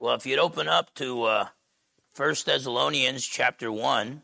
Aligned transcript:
Well, 0.00 0.14
if 0.14 0.24
you'd 0.24 0.38
open 0.38 0.66
up 0.66 0.94
to 0.94 1.24
uh, 1.24 1.48
1 2.16 2.34
Thessalonians 2.46 3.26
chapter 3.26 3.70
1, 3.70 4.22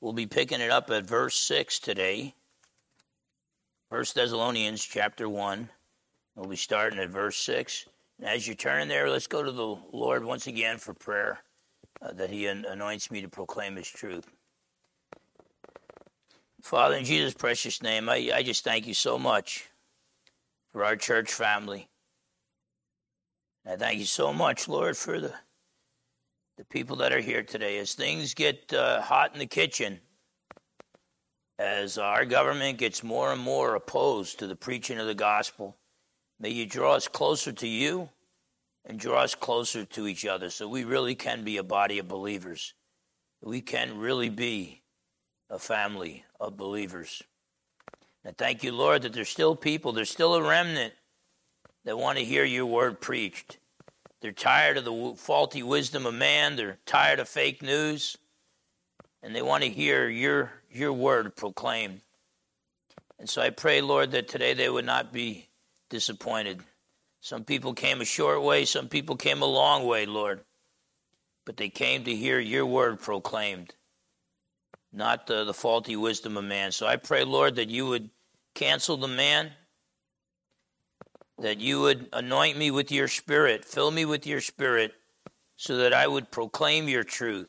we'll 0.00 0.12
be 0.12 0.26
picking 0.26 0.60
it 0.60 0.72
up 0.72 0.90
at 0.90 1.04
verse 1.04 1.36
6 1.36 1.78
today. 1.78 2.34
1 3.90 4.04
Thessalonians 4.12 4.84
chapter 4.84 5.28
1, 5.28 5.68
we'll 6.34 6.48
be 6.48 6.56
starting 6.56 6.98
at 6.98 7.10
verse 7.10 7.36
6. 7.36 7.86
And 8.18 8.28
as 8.28 8.48
you 8.48 8.56
turn 8.56 8.88
there, 8.88 9.08
let's 9.08 9.28
go 9.28 9.44
to 9.44 9.52
the 9.52 9.76
Lord 9.92 10.24
once 10.24 10.48
again 10.48 10.78
for 10.78 10.94
prayer 10.94 11.44
uh, 12.02 12.12
that 12.14 12.30
He 12.30 12.46
anoints 12.46 13.08
me 13.12 13.20
to 13.20 13.28
proclaim 13.28 13.76
His 13.76 13.88
truth. 13.88 14.26
Father, 16.60 16.96
in 16.96 17.04
Jesus' 17.04 17.34
precious 17.34 17.80
name, 17.80 18.08
I, 18.08 18.32
I 18.34 18.42
just 18.42 18.64
thank 18.64 18.88
you 18.88 18.94
so 18.94 19.20
much 19.20 19.68
for 20.72 20.84
our 20.84 20.96
church 20.96 21.32
family. 21.32 21.86
I 23.66 23.76
thank 23.76 23.98
you 23.98 24.04
so 24.04 24.32
much, 24.32 24.68
Lord, 24.68 24.94
for 24.94 25.18
the, 25.18 25.32
the 26.58 26.66
people 26.66 26.96
that 26.96 27.14
are 27.14 27.20
here 27.20 27.42
today. 27.42 27.78
As 27.78 27.94
things 27.94 28.34
get 28.34 28.74
uh, 28.74 29.00
hot 29.00 29.32
in 29.32 29.38
the 29.38 29.46
kitchen, 29.46 30.00
as 31.58 31.96
our 31.96 32.26
government 32.26 32.76
gets 32.76 33.02
more 33.02 33.32
and 33.32 33.40
more 33.40 33.74
opposed 33.74 34.38
to 34.38 34.46
the 34.46 34.56
preaching 34.56 34.98
of 34.98 35.06
the 35.06 35.14
gospel, 35.14 35.78
may 36.38 36.50
you 36.50 36.66
draw 36.66 36.94
us 36.94 37.08
closer 37.08 37.52
to 37.52 37.66
you 37.66 38.10
and 38.84 38.98
draw 38.98 39.22
us 39.22 39.34
closer 39.34 39.86
to 39.86 40.06
each 40.06 40.26
other 40.26 40.50
so 40.50 40.68
we 40.68 40.84
really 40.84 41.14
can 41.14 41.42
be 41.42 41.56
a 41.56 41.62
body 41.62 41.98
of 41.98 42.06
believers. 42.06 42.74
We 43.40 43.62
can 43.62 43.96
really 43.96 44.28
be 44.28 44.82
a 45.48 45.58
family 45.58 46.24
of 46.38 46.58
believers. 46.58 47.22
And 48.24 48.36
thank 48.36 48.62
you, 48.62 48.72
Lord, 48.72 49.02
that 49.02 49.14
there's 49.14 49.28
still 49.30 49.56
people, 49.56 49.92
there's 49.92 50.10
still 50.10 50.34
a 50.34 50.42
remnant 50.42 50.92
that 51.84 51.98
want 51.98 52.18
to 52.18 52.24
hear 52.24 52.44
your 52.44 52.66
word 52.66 53.00
preached. 53.00 53.58
They're 54.20 54.32
tired 54.32 54.78
of 54.78 54.84
the 54.84 55.14
faulty 55.16 55.62
wisdom 55.62 56.06
of 56.06 56.14
man, 56.14 56.56
they're 56.56 56.78
tired 56.86 57.20
of 57.20 57.28
fake 57.28 57.62
news, 57.62 58.16
and 59.22 59.34
they 59.36 59.42
want 59.42 59.64
to 59.64 59.68
hear 59.68 60.08
your, 60.08 60.52
your 60.70 60.92
word 60.92 61.36
proclaimed. 61.36 62.00
And 63.18 63.28
so 63.28 63.42
I 63.42 63.50
pray, 63.50 63.80
Lord, 63.80 64.12
that 64.12 64.28
today 64.28 64.54
they 64.54 64.68
would 64.68 64.86
not 64.86 65.12
be 65.12 65.48
disappointed. 65.90 66.60
Some 67.20 67.44
people 67.44 67.74
came 67.74 68.00
a 68.00 68.06
short 68.06 68.42
way, 68.42 68.64
some 68.64 68.88
people 68.88 69.16
came 69.16 69.42
a 69.42 69.46
long 69.46 69.86
way, 69.86 70.06
Lord, 70.06 70.40
but 71.44 71.56
they 71.56 71.68
came 71.68 72.04
to 72.04 72.14
hear 72.14 72.38
your 72.38 72.66
word 72.66 73.00
proclaimed, 73.00 73.74
not 74.92 75.26
the, 75.26 75.44
the 75.44 75.54
faulty 75.54 75.96
wisdom 75.96 76.36
of 76.36 76.44
man. 76.44 76.72
So 76.72 76.86
I 76.86 76.96
pray, 76.96 77.24
Lord, 77.24 77.56
that 77.56 77.68
you 77.68 77.86
would 77.86 78.08
cancel 78.54 78.96
the 78.96 79.08
man 79.08 79.52
that 81.38 81.58
you 81.60 81.80
would 81.80 82.08
anoint 82.12 82.56
me 82.56 82.70
with 82.70 82.92
your 82.92 83.08
spirit, 83.08 83.64
fill 83.64 83.90
me 83.90 84.04
with 84.04 84.26
your 84.26 84.40
spirit, 84.40 84.92
so 85.56 85.76
that 85.76 85.92
I 85.92 86.06
would 86.06 86.30
proclaim 86.30 86.88
your 86.88 87.04
truth. 87.04 87.48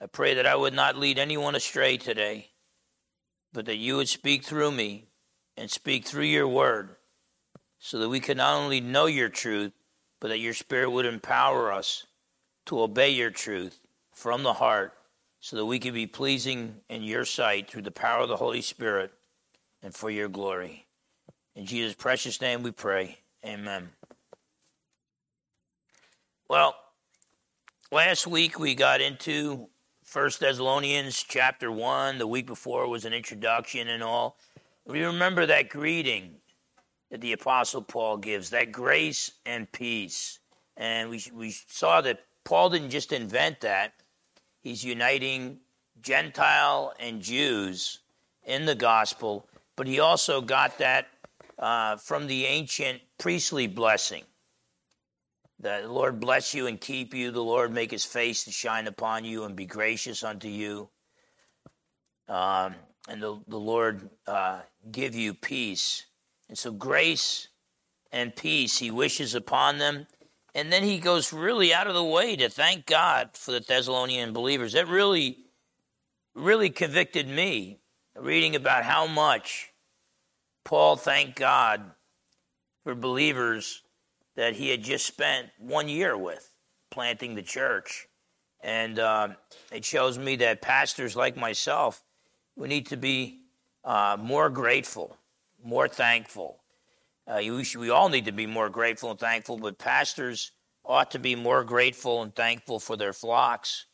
I 0.00 0.06
pray 0.06 0.34
that 0.34 0.46
I 0.46 0.56
would 0.56 0.74
not 0.74 0.96
lead 0.96 1.18
anyone 1.18 1.54
astray 1.54 1.96
today, 1.96 2.48
but 3.52 3.66
that 3.66 3.76
you 3.76 3.96
would 3.96 4.08
speak 4.08 4.44
through 4.44 4.72
me 4.72 5.08
and 5.56 5.70
speak 5.70 6.06
through 6.06 6.24
your 6.24 6.48
word, 6.48 6.96
so 7.78 7.98
that 7.98 8.08
we 8.08 8.20
could 8.20 8.36
not 8.36 8.56
only 8.56 8.80
know 8.80 9.06
your 9.06 9.28
truth, 9.28 9.72
but 10.20 10.28
that 10.28 10.38
your 10.38 10.54
spirit 10.54 10.90
would 10.90 11.06
empower 11.06 11.72
us 11.72 12.06
to 12.66 12.80
obey 12.80 13.10
your 13.10 13.30
truth 13.30 13.80
from 14.12 14.42
the 14.42 14.54
heart, 14.54 14.94
so 15.40 15.56
that 15.56 15.66
we 15.66 15.78
could 15.78 15.94
be 15.94 16.06
pleasing 16.06 16.76
in 16.88 17.02
your 17.02 17.24
sight 17.24 17.70
through 17.70 17.82
the 17.82 17.90
power 17.90 18.22
of 18.22 18.28
the 18.28 18.36
Holy 18.36 18.60
Spirit 18.60 19.12
and 19.82 19.94
for 19.94 20.10
your 20.10 20.28
glory. 20.28 20.86
In 21.60 21.66
Jesus' 21.66 21.94
precious 21.94 22.40
name 22.40 22.62
we 22.62 22.70
pray. 22.70 23.18
Amen. 23.44 23.90
Well, 26.48 26.74
last 27.92 28.26
week 28.26 28.58
we 28.58 28.74
got 28.74 29.02
into 29.02 29.68
First 30.02 30.40
Thessalonians 30.40 31.22
chapter 31.22 31.70
1. 31.70 32.16
The 32.16 32.26
week 32.26 32.46
before 32.46 32.88
was 32.88 33.04
an 33.04 33.12
introduction 33.12 33.88
and 33.88 34.02
all. 34.02 34.38
We 34.86 35.04
remember 35.04 35.44
that 35.44 35.68
greeting 35.68 36.36
that 37.10 37.20
the 37.20 37.34
Apostle 37.34 37.82
Paul 37.82 38.16
gives, 38.16 38.48
that 38.48 38.72
grace 38.72 39.30
and 39.44 39.70
peace. 39.70 40.38
And 40.78 41.10
we, 41.10 41.22
we 41.30 41.50
saw 41.50 42.00
that 42.00 42.24
Paul 42.42 42.70
didn't 42.70 42.88
just 42.88 43.12
invent 43.12 43.60
that, 43.60 43.92
he's 44.62 44.82
uniting 44.82 45.58
Gentile 46.00 46.94
and 46.98 47.20
Jews 47.20 47.98
in 48.46 48.64
the 48.64 48.74
gospel, 48.74 49.46
but 49.76 49.86
he 49.86 50.00
also 50.00 50.40
got 50.40 50.78
that 50.78 51.08
uh, 51.60 51.96
from 51.96 52.26
the 52.26 52.46
ancient 52.46 53.00
priestly 53.18 53.66
blessing. 53.66 54.24
The 55.60 55.82
Lord 55.86 56.18
bless 56.18 56.54
you 56.54 56.66
and 56.66 56.80
keep 56.80 57.12
you. 57.12 57.30
The 57.30 57.44
Lord 57.44 57.72
make 57.72 57.90
his 57.90 58.04
face 58.04 58.44
to 58.44 58.50
shine 58.50 58.86
upon 58.86 59.26
you 59.26 59.44
and 59.44 59.54
be 59.54 59.66
gracious 59.66 60.24
unto 60.24 60.48
you. 60.48 60.88
Um, 62.28 62.74
and 63.08 63.22
the, 63.22 63.38
the 63.46 63.58
Lord 63.58 64.08
uh, 64.26 64.60
give 64.90 65.14
you 65.14 65.34
peace. 65.34 66.06
And 66.48 66.56
so, 66.56 66.72
grace 66.72 67.48
and 68.10 68.34
peace 68.34 68.78
he 68.78 68.90
wishes 68.90 69.34
upon 69.34 69.78
them. 69.78 70.06
And 70.54 70.72
then 70.72 70.82
he 70.82 70.98
goes 70.98 71.32
really 71.32 71.74
out 71.74 71.86
of 71.86 71.94
the 71.94 72.02
way 72.02 72.36
to 72.36 72.48
thank 72.48 72.86
God 72.86 73.30
for 73.34 73.52
the 73.52 73.60
Thessalonian 73.60 74.32
believers. 74.32 74.72
That 74.72 74.88
really, 74.88 75.38
really 76.34 76.70
convicted 76.70 77.28
me 77.28 77.80
reading 78.16 78.56
about 78.56 78.84
how 78.84 79.06
much 79.06 79.69
Paul 80.64 80.96
thanked 80.96 81.36
God 81.36 81.82
for 82.84 82.94
believers 82.94 83.82
that 84.36 84.54
he 84.54 84.70
had 84.70 84.82
just 84.82 85.06
spent 85.06 85.48
one 85.58 85.88
year 85.88 86.16
with 86.16 86.50
planting 86.90 87.34
the 87.34 87.42
church. 87.42 88.06
And 88.62 88.98
uh, 88.98 89.28
it 89.72 89.84
shows 89.84 90.18
me 90.18 90.36
that 90.36 90.62
pastors 90.62 91.16
like 91.16 91.36
myself, 91.36 92.02
we 92.56 92.68
need 92.68 92.86
to 92.86 92.96
be 92.96 93.40
uh, 93.84 94.16
more 94.20 94.50
grateful, 94.50 95.16
more 95.64 95.88
thankful. 95.88 96.60
Uh, 97.26 97.40
we, 97.78 97.90
all 97.90 98.08
need 98.08 98.24
to 98.24 98.32
be 98.32 98.46
more 98.46 98.68
grateful 98.68 99.10
and 99.10 99.20
thankful, 99.20 99.56
but 99.56 99.78
pastors 99.78 100.52
ought 100.84 101.10
to 101.12 101.18
be 101.18 101.36
more 101.36 101.64
grateful 101.64 102.22
and 102.22 102.34
thankful 102.34 102.80
for 102.80 102.96
their 102.96 103.12
flocks. 103.12 103.86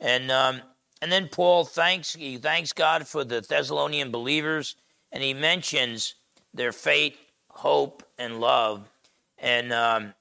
And 0.00 0.30
um, 0.30 0.60
and 1.02 1.10
then 1.10 1.28
Paul 1.28 1.64
thanks 1.64 2.14
he 2.14 2.36
thanks 2.36 2.72
God 2.72 3.06
for 3.06 3.24
the 3.24 3.40
Thessalonian 3.40 4.10
believers 4.10 4.76
and 5.14 5.22
he 5.22 5.32
mentions 5.32 6.16
their 6.52 6.72
faith, 6.72 7.16
hope, 7.48 8.02
and 8.18 8.40
love. 8.40 8.90
And, 9.38 9.72
um, 9.72 10.12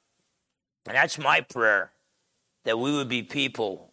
and 0.85 0.95
that's 0.95 1.17
my 1.17 1.41
prayer 1.41 1.91
that 2.63 2.77
we 2.77 2.93
would 2.93 3.09
be 3.09 3.23
people 3.23 3.91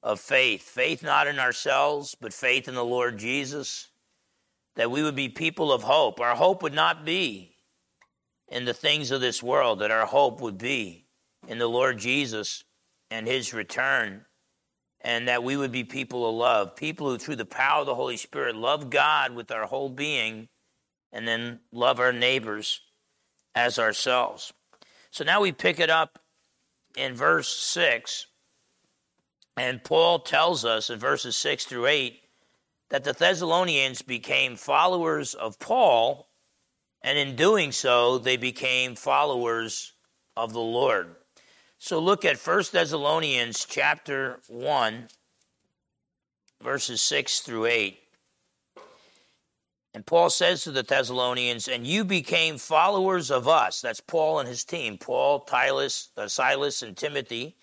of 0.00 0.20
faith. 0.20 0.62
Faith 0.62 1.02
not 1.02 1.26
in 1.26 1.40
ourselves, 1.40 2.16
but 2.18 2.32
faith 2.32 2.68
in 2.68 2.76
the 2.76 2.84
Lord 2.84 3.18
Jesus. 3.18 3.88
That 4.76 4.92
we 4.92 5.02
would 5.02 5.16
be 5.16 5.28
people 5.28 5.72
of 5.72 5.82
hope. 5.82 6.20
Our 6.20 6.36
hope 6.36 6.62
would 6.62 6.72
not 6.72 7.04
be 7.04 7.56
in 8.46 8.64
the 8.64 8.72
things 8.72 9.10
of 9.10 9.20
this 9.20 9.42
world, 9.42 9.80
that 9.80 9.90
our 9.90 10.06
hope 10.06 10.40
would 10.40 10.56
be 10.56 11.04
in 11.48 11.58
the 11.58 11.66
Lord 11.66 11.98
Jesus 11.98 12.62
and 13.10 13.26
his 13.26 13.52
return 13.52 14.24
and 15.00 15.28
that 15.28 15.44
we 15.44 15.56
would 15.56 15.72
be 15.72 15.84
people 15.84 16.28
of 16.28 16.34
love, 16.34 16.76
people 16.76 17.08
who, 17.08 17.18
through 17.18 17.36
the 17.36 17.44
power 17.44 17.80
of 17.80 17.86
the 17.86 17.94
Holy 17.94 18.16
Spirit, 18.16 18.56
love 18.56 18.90
God 18.90 19.34
with 19.34 19.50
our 19.50 19.66
whole 19.66 19.88
being, 19.88 20.48
and 21.12 21.26
then 21.26 21.60
love 21.72 22.00
our 22.00 22.12
neighbors 22.12 22.80
as 23.54 23.78
ourselves. 23.78 24.52
So 25.10 25.24
now 25.24 25.40
we 25.40 25.52
pick 25.52 25.80
it 25.80 25.90
up 25.90 26.18
in 26.96 27.14
verse 27.14 27.48
6, 27.48 28.26
and 29.56 29.82
Paul 29.82 30.20
tells 30.20 30.64
us 30.64 30.90
in 30.90 30.98
verses 30.98 31.36
6 31.36 31.64
through 31.64 31.86
8 31.86 32.20
that 32.90 33.04
the 33.04 33.12
Thessalonians 33.12 34.02
became 34.02 34.56
followers 34.56 35.34
of 35.34 35.58
Paul, 35.58 36.28
and 37.02 37.18
in 37.18 37.36
doing 37.36 37.70
so, 37.72 38.18
they 38.18 38.36
became 38.36 38.96
followers 38.96 39.92
of 40.36 40.52
the 40.52 40.60
Lord. 40.60 41.14
So 41.78 42.00
look 42.00 42.24
at 42.24 42.38
1 42.38 42.64
Thessalonians 42.72 43.64
chapter 43.64 44.40
1 44.48 45.08
verses 46.62 47.00
6 47.02 47.40
through 47.40 47.66
8. 47.66 47.98
And 49.94 50.04
Paul 50.04 50.30
says 50.30 50.64
to 50.64 50.70
the 50.70 50.82
Thessalonians, 50.82 51.66
and 51.66 51.86
you 51.86 52.04
became 52.04 52.58
followers 52.58 53.30
of 53.30 53.48
us. 53.48 53.80
That's 53.80 54.00
Paul 54.00 54.38
and 54.38 54.48
his 54.48 54.64
team, 54.64 54.98
Paul, 54.98 55.40
Titus, 55.40 56.10
uh, 56.16 56.28
Silas, 56.28 56.82
and 56.82 56.96
Timothy. 56.96 57.56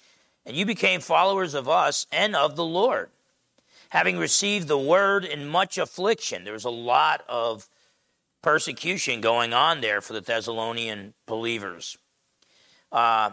And 0.45 0.55
you 0.55 0.65
became 0.65 1.01
followers 1.01 1.53
of 1.53 1.69
us 1.69 2.07
and 2.11 2.35
of 2.35 2.55
the 2.55 2.65
Lord, 2.65 3.09
having 3.89 4.17
received 4.17 4.67
the 4.67 4.77
word 4.77 5.23
in 5.23 5.47
much 5.47 5.77
affliction. 5.77 6.43
There 6.43 6.53
was 6.53 6.65
a 6.65 6.69
lot 6.69 7.23
of 7.29 7.69
persecution 8.41 9.21
going 9.21 9.53
on 9.53 9.81
there 9.81 10.01
for 10.01 10.13
the 10.13 10.21
Thessalonian 10.21 11.13
believers. 11.25 11.97
Uh, 12.91 13.31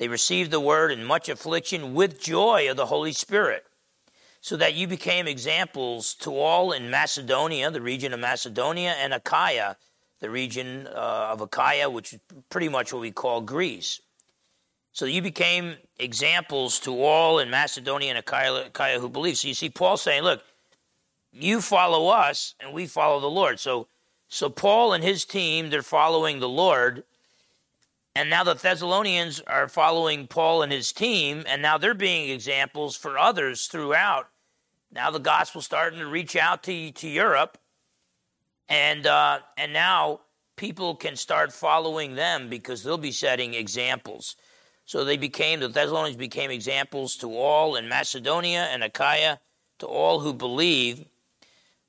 they 0.00 0.08
received 0.08 0.50
the 0.50 0.60
word 0.60 0.90
in 0.90 1.04
much 1.04 1.28
affliction 1.28 1.92
with 1.92 2.18
joy 2.18 2.70
of 2.70 2.78
the 2.78 2.86
Holy 2.86 3.12
Spirit, 3.12 3.66
so 4.40 4.56
that 4.56 4.72
you 4.72 4.88
became 4.88 5.28
examples 5.28 6.14
to 6.14 6.30
all 6.38 6.72
in 6.72 6.88
Macedonia, 6.88 7.70
the 7.70 7.82
region 7.82 8.14
of 8.14 8.18
Macedonia, 8.18 8.92
and 8.98 9.12
Achaia, 9.12 9.76
the 10.20 10.30
region 10.30 10.86
uh, 10.86 11.28
of 11.32 11.42
Achaia, 11.42 11.90
which 11.90 12.14
is 12.14 12.20
pretty 12.48 12.70
much 12.70 12.94
what 12.94 13.02
we 13.02 13.10
call 13.10 13.42
Greece. 13.42 14.00
So 14.92 15.04
you 15.04 15.20
became 15.20 15.76
examples 15.98 16.80
to 16.80 17.02
all 17.02 17.38
in 17.38 17.50
Macedonia 17.50 18.08
and 18.08 18.18
Achaia, 18.18 18.68
Achaia 18.68 18.98
who 19.00 19.10
believe. 19.10 19.36
So 19.36 19.48
you 19.48 19.54
see 19.54 19.68
Paul 19.68 19.98
saying, 19.98 20.22
look, 20.22 20.42
you 21.30 21.60
follow 21.60 22.08
us 22.08 22.54
and 22.58 22.72
we 22.72 22.86
follow 22.86 23.20
the 23.20 23.26
Lord. 23.26 23.60
So 23.60 23.86
so 24.28 24.48
Paul 24.48 24.94
and 24.94 25.04
his 25.04 25.26
team, 25.26 25.68
they're 25.68 25.82
following 25.82 26.40
the 26.40 26.48
Lord. 26.48 27.04
And 28.14 28.28
now 28.28 28.42
the 28.42 28.54
Thessalonians 28.54 29.40
are 29.46 29.68
following 29.68 30.26
Paul 30.26 30.62
and 30.62 30.72
his 30.72 30.92
team, 30.92 31.44
and 31.46 31.62
now 31.62 31.78
they're 31.78 31.94
being 31.94 32.30
examples 32.30 32.96
for 32.96 33.16
others 33.16 33.66
throughout. 33.66 34.28
Now 34.92 35.10
the 35.10 35.20
gospel's 35.20 35.64
starting 35.64 36.00
to 36.00 36.06
reach 36.06 36.34
out 36.34 36.64
to, 36.64 36.90
to 36.90 37.08
Europe, 37.08 37.58
and 38.68 39.06
uh, 39.06 39.40
and 39.56 39.72
now 39.72 40.20
people 40.56 40.96
can 40.96 41.14
start 41.14 41.52
following 41.52 42.16
them 42.16 42.48
because 42.48 42.82
they'll 42.82 42.98
be 42.98 43.12
setting 43.12 43.54
examples. 43.54 44.34
So 44.84 45.04
they 45.04 45.16
became 45.16 45.60
the 45.60 45.68
Thessalonians 45.68 46.16
became 46.16 46.50
examples 46.50 47.14
to 47.18 47.32
all 47.32 47.76
in 47.76 47.88
Macedonia 47.88 48.68
and 48.72 48.82
Achaia, 48.82 49.38
to 49.78 49.86
all 49.86 50.20
who 50.20 50.34
believe. 50.34 51.04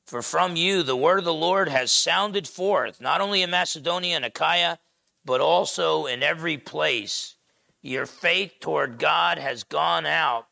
For 0.05 0.21
from 0.21 0.55
you 0.55 0.83
the 0.83 0.95
word 0.95 1.17
of 1.17 1.25
the 1.25 1.33
Lord 1.33 1.67
has 1.69 1.91
sounded 1.91 2.47
forth, 2.47 3.01
not 3.01 3.21
only 3.21 3.41
in 3.41 3.49
Macedonia 3.49 4.15
and 4.15 4.25
Achaia, 4.25 4.77
but 5.25 5.41
also 5.41 6.05
in 6.05 6.23
every 6.23 6.57
place. 6.57 7.35
Your 7.81 8.05
faith 8.05 8.53
toward 8.59 8.99
God 8.99 9.37
has 9.37 9.63
gone 9.63 10.05
out 10.05 10.47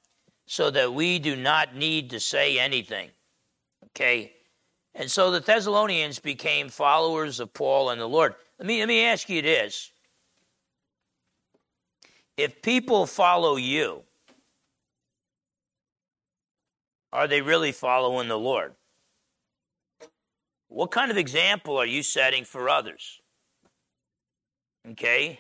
so 0.46 0.72
that 0.72 0.94
we 0.94 1.20
do 1.20 1.36
not 1.36 1.76
need 1.76 2.10
to 2.10 2.20
say 2.20 2.58
anything. 2.58 3.10
Okay? 3.88 4.34
And 4.96 5.10
so 5.10 5.32
the 5.32 5.40
Thessalonians 5.40 6.20
became 6.20 6.70
followers 6.70 7.40
of 7.40 7.54
Paul 7.54 7.92
and 7.92 8.02
the 8.02 8.08
Lord. 8.08 8.34
Let 8.58 8.68
me, 8.68 8.80
let 8.80 8.88
me 8.88 9.06
ask 9.06 9.30
you 9.30 9.42
this 9.42 9.92
if 12.36 12.62
people 12.62 13.06
follow 13.06 13.58
you, 13.58 14.04
are 17.12 17.28
they 17.28 17.42
really 17.42 17.72
following 17.72 18.28
the 18.28 18.38
Lord? 18.38 18.74
What 20.68 20.92
kind 20.92 21.12
of 21.12 21.18
example 21.18 21.78
are 21.78 21.86
you 21.86 22.02
setting 22.02 22.46
for 22.46 22.70
others? 22.70 23.20
Okay? 24.88 25.40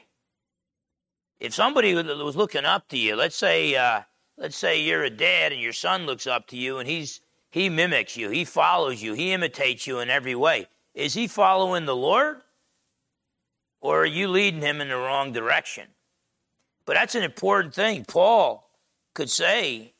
If 1.39 1.53
somebody 1.53 1.93
was 1.93 2.35
looking 2.35 2.65
up 2.65 2.89
to 2.89 2.97
you, 2.97 3.15
let's 3.15 3.35
say, 3.35 3.75
uh, 3.75 4.01
let's 4.37 4.57
say 4.57 4.81
you're 4.81 5.03
a 5.03 5.09
dad 5.09 5.53
and 5.53 5.61
your 5.61 5.73
son 5.73 6.05
looks 6.05 6.27
up 6.27 6.47
to 6.47 6.57
you 6.57 6.77
and 6.77 6.87
he's 6.87 7.21
he 7.51 7.69
mimics 7.69 8.15
you, 8.15 8.29
he 8.29 8.45
follows 8.45 9.01
you, 9.01 9.13
he 9.13 9.31
imitates 9.31 9.87
you 9.87 9.99
in 9.99 10.09
every 10.09 10.35
way. 10.35 10.67
Is 10.93 11.13
he 11.13 11.27
following 11.27 11.85
the 11.85 11.95
Lord? 11.95 12.41
Or 13.81 14.01
are 14.01 14.05
you 14.05 14.27
leading 14.27 14.61
him 14.61 14.81
in 14.81 14.89
the 14.89 14.97
wrong 14.97 15.31
direction? 15.31 15.87
But 16.85 16.95
that's 16.95 17.15
an 17.15 17.23
important 17.23 17.73
thing. 17.73 18.05
Paul 18.05 18.69
could 19.13 19.29
say, 19.29 19.93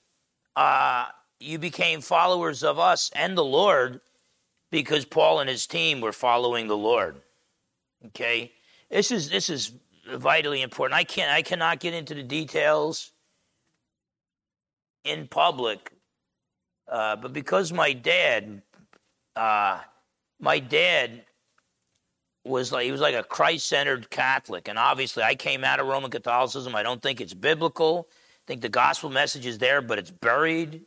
uh, 0.55 1.07
You 1.39 1.57
became 1.57 2.01
followers 2.01 2.63
of 2.63 2.77
us 2.77 3.09
and 3.15 3.37
the 3.37 3.43
Lord 3.43 4.01
because 4.69 5.05
Paul 5.05 5.39
and 5.39 5.49
his 5.49 5.65
team 5.65 6.01
were 6.01 6.11
following 6.11 6.67
the 6.67 6.77
Lord. 6.77 7.21
Okay? 8.07 8.51
This 8.89 9.11
is 9.11 9.29
this 9.29 9.49
is 9.49 9.71
vitally 10.11 10.61
important. 10.61 10.97
I 10.97 11.03
can't 11.03 11.31
I 11.31 11.41
cannot 11.41 11.79
get 11.79 11.93
into 11.93 12.15
the 12.15 12.23
details 12.23 13.11
in 15.03 15.27
public, 15.27 15.91
uh, 16.87 17.15
but 17.15 17.31
because 17.31 17.71
my 17.71 17.93
dad, 17.93 18.61
uh, 19.35 19.79
my 20.39 20.59
dad 20.59 21.23
was 22.43 22.71
like 22.71 22.85
he 22.85 22.91
was 22.91 23.01
like 23.01 23.15
a 23.15 23.23
Christ-centered 23.23 24.09
Catholic, 24.09 24.67
and 24.67 24.79
obviously 24.79 25.21
I 25.23 25.35
came 25.35 25.63
out 25.63 25.79
of 25.79 25.87
Roman 25.87 26.09
Catholicism. 26.09 26.75
I 26.75 26.83
don't 26.83 27.01
think 27.01 27.21
it's 27.21 27.33
biblical. 27.33 28.07
I 28.09 28.43
think 28.47 28.61
the 28.61 28.69
gospel 28.69 29.11
message 29.11 29.45
is 29.45 29.59
there, 29.59 29.81
but 29.81 29.99
it's 29.99 30.11
buried 30.11 30.85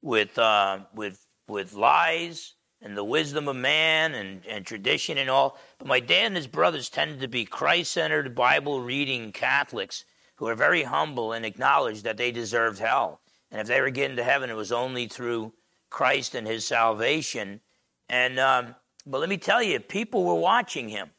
with 0.00 0.38
uh, 0.38 0.80
with 0.94 1.26
with 1.46 1.74
lies 1.74 2.54
and 2.80 2.96
the 2.96 3.04
wisdom 3.04 3.48
of 3.48 3.56
man 3.56 4.14
and, 4.14 4.46
and 4.46 4.64
tradition 4.64 5.18
and 5.18 5.28
all. 5.28 5.58
But 5.78 5.88
my 5.88 6.00
dad 6.00 6.26
and 6.26 6.36
his 6.36 6.46
brothers 6.46 6.88
tended 6.88 7.20
to 7.20 7.28
be 7.28 7.44
Christ-centered, 7.44 8.34
Bible-reading 8.34 9.32
Catholics 9.32 10.04
who 10.36 10.44
were 10.44 10.54
very 10.54 10.84
humble 10.84 11.32
and 11.32 11.44
acknowledged 11.44 12.04
that 12.04 12.16
they 12.16 12.30
deserved 12.30 12.78
hell, 12.78 13.20
and 13.50 13.60
if 13.60 13.66
they 13.66 13.80
were 13.80 13.90
getting 13.90 14.16
to 14.16 14.24
heaven, 14.24 14.50
it 14.50 14.56
was 14.56 14.70
only 14.70 15.08
through 15.08 15.52
Christ 15.90 16.34
and 16.34 16.46
His 16.46 16.64
salvation. 16.64 17.60
And 18.08 18.38
um, 18.38 18.74
but 19.04 19.20
let 19.20 19.28
me 19.28 19.36
tell 19.36 19.62
you, 19.62 19.80
people 19.80 20.24
were 20.24 20.34
watching 20.34 20.88
him. 20.88 21.10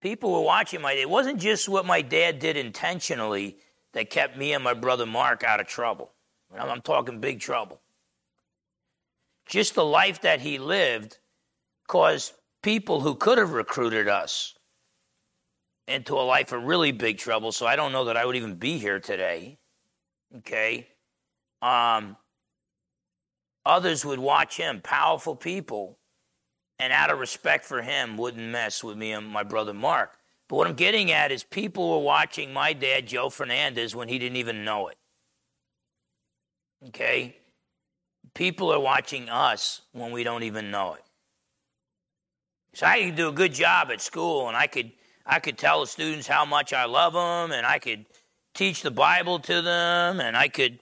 People 0.00 0.32
were 0.32 0.42
watching 0.42 0.80
my. 0.80 0.92
It 0.92 1.10
wasn't 1.10 1.40
just 1.40 1.68
what 1.68 1.84
my 1.84 2.02
dad 2.02 2.38
did 2.38 2.56
intentionally 2.56 3.58
that 3.92 4.10
kept 4.10 4.36
me 4.36 4.52
and 4.52 4.62
my 4.62 4.74
brother 4.74 5.06
Mark 5.06 5.42
out 5.42 5.60
of 5.60 5.66
trouble. 5.66 6.12
I'm 6.56 6.80
talking 6.82 7.20
big 7.20 7.40
trouble. 7.40 7.80
Just 9.46 9.74
the 9.74 9.84
life 9.84 10.22
that 10.22 10.40
he 10.40 10.58
lived 10.58 11.18
caused 11.86 12.32
people 12.62 13.00
who 13.00 13.14
could 13.14 13.38
have 13.38 13.52
recruited 13.52 14.08
us 14.08 14.54
into 15.86 16.14
a 16.14 16.22
life 16.22 16.52
of 16.52 16.64
really 16.64 16.92
big 16.92 17.18
trouble. 17.18 17.52
So 17.52 17.66
I 17.66 17.76
don't 17.76 17.92
know 17.92 18.06
that 18.06 18.16
I 18.16 18.26
would 18.26 18.36
even 18.36 18.56
be 18.56 18.78
here 18.78 18.98
today. 18.98 19.58
Okay. 20.38 20.88
Um, 21.62 22.16
Others 23.66 24.04
would 24.04 24.20
watch 24.20 24.56
him, 24.56 24.80
powerful 24.80 25.34
people, 25.34 25.98
and 26.78 26.92
out 26.92 27.10
of 27.10 27.18
respect 27.18 27.64
for 27.64 27.82
him, 27.82 28.16
wouldn't 28.16 28.48
mess 28.48 28.84
with 28.84 28.96
me 28.96 29.10
and 29.10 29.26
my 29.26 29.42
brother 29.42 29.74
Mark. 29.74 30.18
But 30.48 30.56
what 30.56 30.68
I'm 30.68 30.74
getting 30.74 31.10
at 31.10 31.32
is 31.32 31.42
people 31.42 31.90
were 31.90 32.04
watching 32.04 32.52
my 32.52 32.72
dad, 32.72 33.08
Joe 33.08 33.28
Fernandez, 33.28 33.96
when 33.96 34.08
he 34.08 34.20
didn't 34.20 34.36
even 34.36 34.64
know 34.64 34.86
it. 34.86 34.96
Okay? 36.86 37.36
People 38.36 38.70
are 38.70 38.78
watching 38.78 39.30
us 39.30 39.80
when 39.92 40.12
we 40.12 40.22
don't 40.22 40.42
even 40.42 40.70
know 40.70 40.92
it. 40.92 41.02
So 42.74 42.84
I 42.84 43.02
could 43.02 43.16
do 43.16 43.30
a 43.30 43.32
good 43.32 43.54
job 43.54 43.88
at 43.90 44.02
school, 44.02 44.48
and 44.48 44.54
I 44.54 44.66
could 44.66 44.92
I 45.24 45.40
could 45.40 45.56
tell 45.56 45.80
the 45.80 45.86
students 45.86 46.26
how 46.26 46.44
much 46.44 46.74
I 46.74 46.84
love 46.84 47.14
them, 47.14 47.56
and 47.56 47.66
I 47.66 47.78
could 47.78 48.04
teach 48.52 48.82
the 48.82 48.90
Bible 48.90 49.38
to 49.38 49.62
them, 49.62 50.20
and 50.20 50.36
I 50.36 50.48
could 50.48 50.80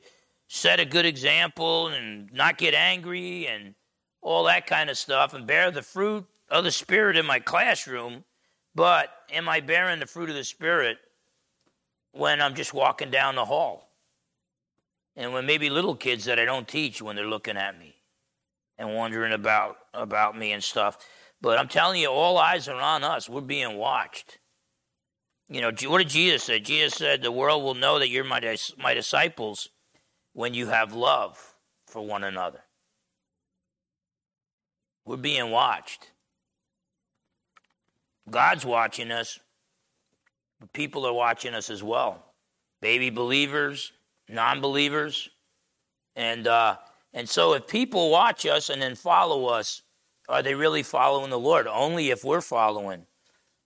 set 0.49 0.81
a 0.81 0.85
good 0.85 1.07
example 1.07 1.87
and 1.87 2.29
not 2.33 2.59
get 2.59 2.75
angry 2.75 3.47
and 3.47 3.77
all 4.21 4.43
that 4.45 4.67
kind 4.67 4.91
of 4.91 4.99
stuff 4.99 5.33
and 5.33 5.47
bear 5.47 5.71
the 5.71 5.83
fruit 5.83 6.27
of 6.51 6.65
the 6.65 6.73
Spirit 6.73 7.17
in 7.17 7.25
my 7.25 7.39
classroom. 7.39 8.25
But 8.75 9.11
am 9.31 9.49
I 9.49 9.61
bearing 9.61 10.01
the 10.01 10.07
fruit 10.07 10.29
of 10.29 10.35
the 10.35 10.43
Spirit 10.43 10.99
when 12.11 12.43
I'm 12.43 12.57
just 12.57 12.75
walking 12.75 13.13
down 13.13 13.37
the 13.37 13.45
hall? 13.45 13.94
And 15.17 15.33
when 15.33 15.47
maybe 15.47 15.71
little 15.71 15.95
kids 15.95 16.25
that 16.25 16.39
I 16.39 16.45
don't 16.45 16.67
teach 16.67 17.01
when 17.01 17.17
they're 17.17 17.27
looking 17.27 17.57
at 17.57 17.79
me 17.79 17.97
and 18.79 18.95
wondering 18.95 19.33
about, 19.33 19.77
about 19.93 20.37
me 20.37 20.53
and 20.53 20.63
stuff. 20.63 20.99
But 21.41 21.59
I'm 21.59 21.69
telling 21.69 22.01
you, 22.01 22.09
all 22.09 22.39
eyes 22.39 22.69
are 22.69 22.81
on 22.81 23.05
us. 23.05 23.29
We're 23.29 23.41
being 23.41 23.77
watched. 23.77 24.39
You 25.49 25.61
know, 25.61 25.71
what 25.89 25.99
did 25.99 26.09
Jesus 26.09 26.45
say? 26.45 26.59
Jesus 26.59 26.95
said, 26.95 27.23
The 27.23 27.31
world 27.31 27.63
will 27.63 27.75
know 27.75 27.99
that 27.99 28.09
you're 28.09 28.25
my, 28.25 28.57
my 28.79 28.95
disciples 28.95 29.69
when 30.33 30.55
you 30.55 30.69
have 30.69 30.93
love 30.93 31.55
for 31.87 32.05
one 32.05 32.25
another. 32.25 32.61
We're 35.05 35.17
being 35.17 35.51
watched. 35.51 36.11
God's 38.29 38.65
watching 38.65 39.11
us, 39.11 39.39
but 40.59 40.73
people 40.73 41.07
are 41.07 41.13
watching 41.13 41.55
us 41.55 41.69
as 41.69 41.83
well. 41.83 42.25
Baby 42.81 43.11
believers, 43.11 43.93
non 44.29 44.61
believers. 44.61 45.29
And, 46.17 46.47
uh, 46.47 46.77
and 47.13 47.29
so 47.29 47.55
if 47.55 47.67
people 47.67 48.11
watch 48.11 48.47
us 48.47 48.71
and 48.71 48.81
then 48.81 48.95
follow 48.95 49.47
us, 49.47 49.83
are 50.29 50.43
they 50.43 50.55
really 50.55 50.83
following 50.83 51.31
the 51.31 51.39
Lord? 51.39 51.67
Only 51.67 52.11
if 52.11 52.25
we're 52.25 52.41
following 52.41 53.07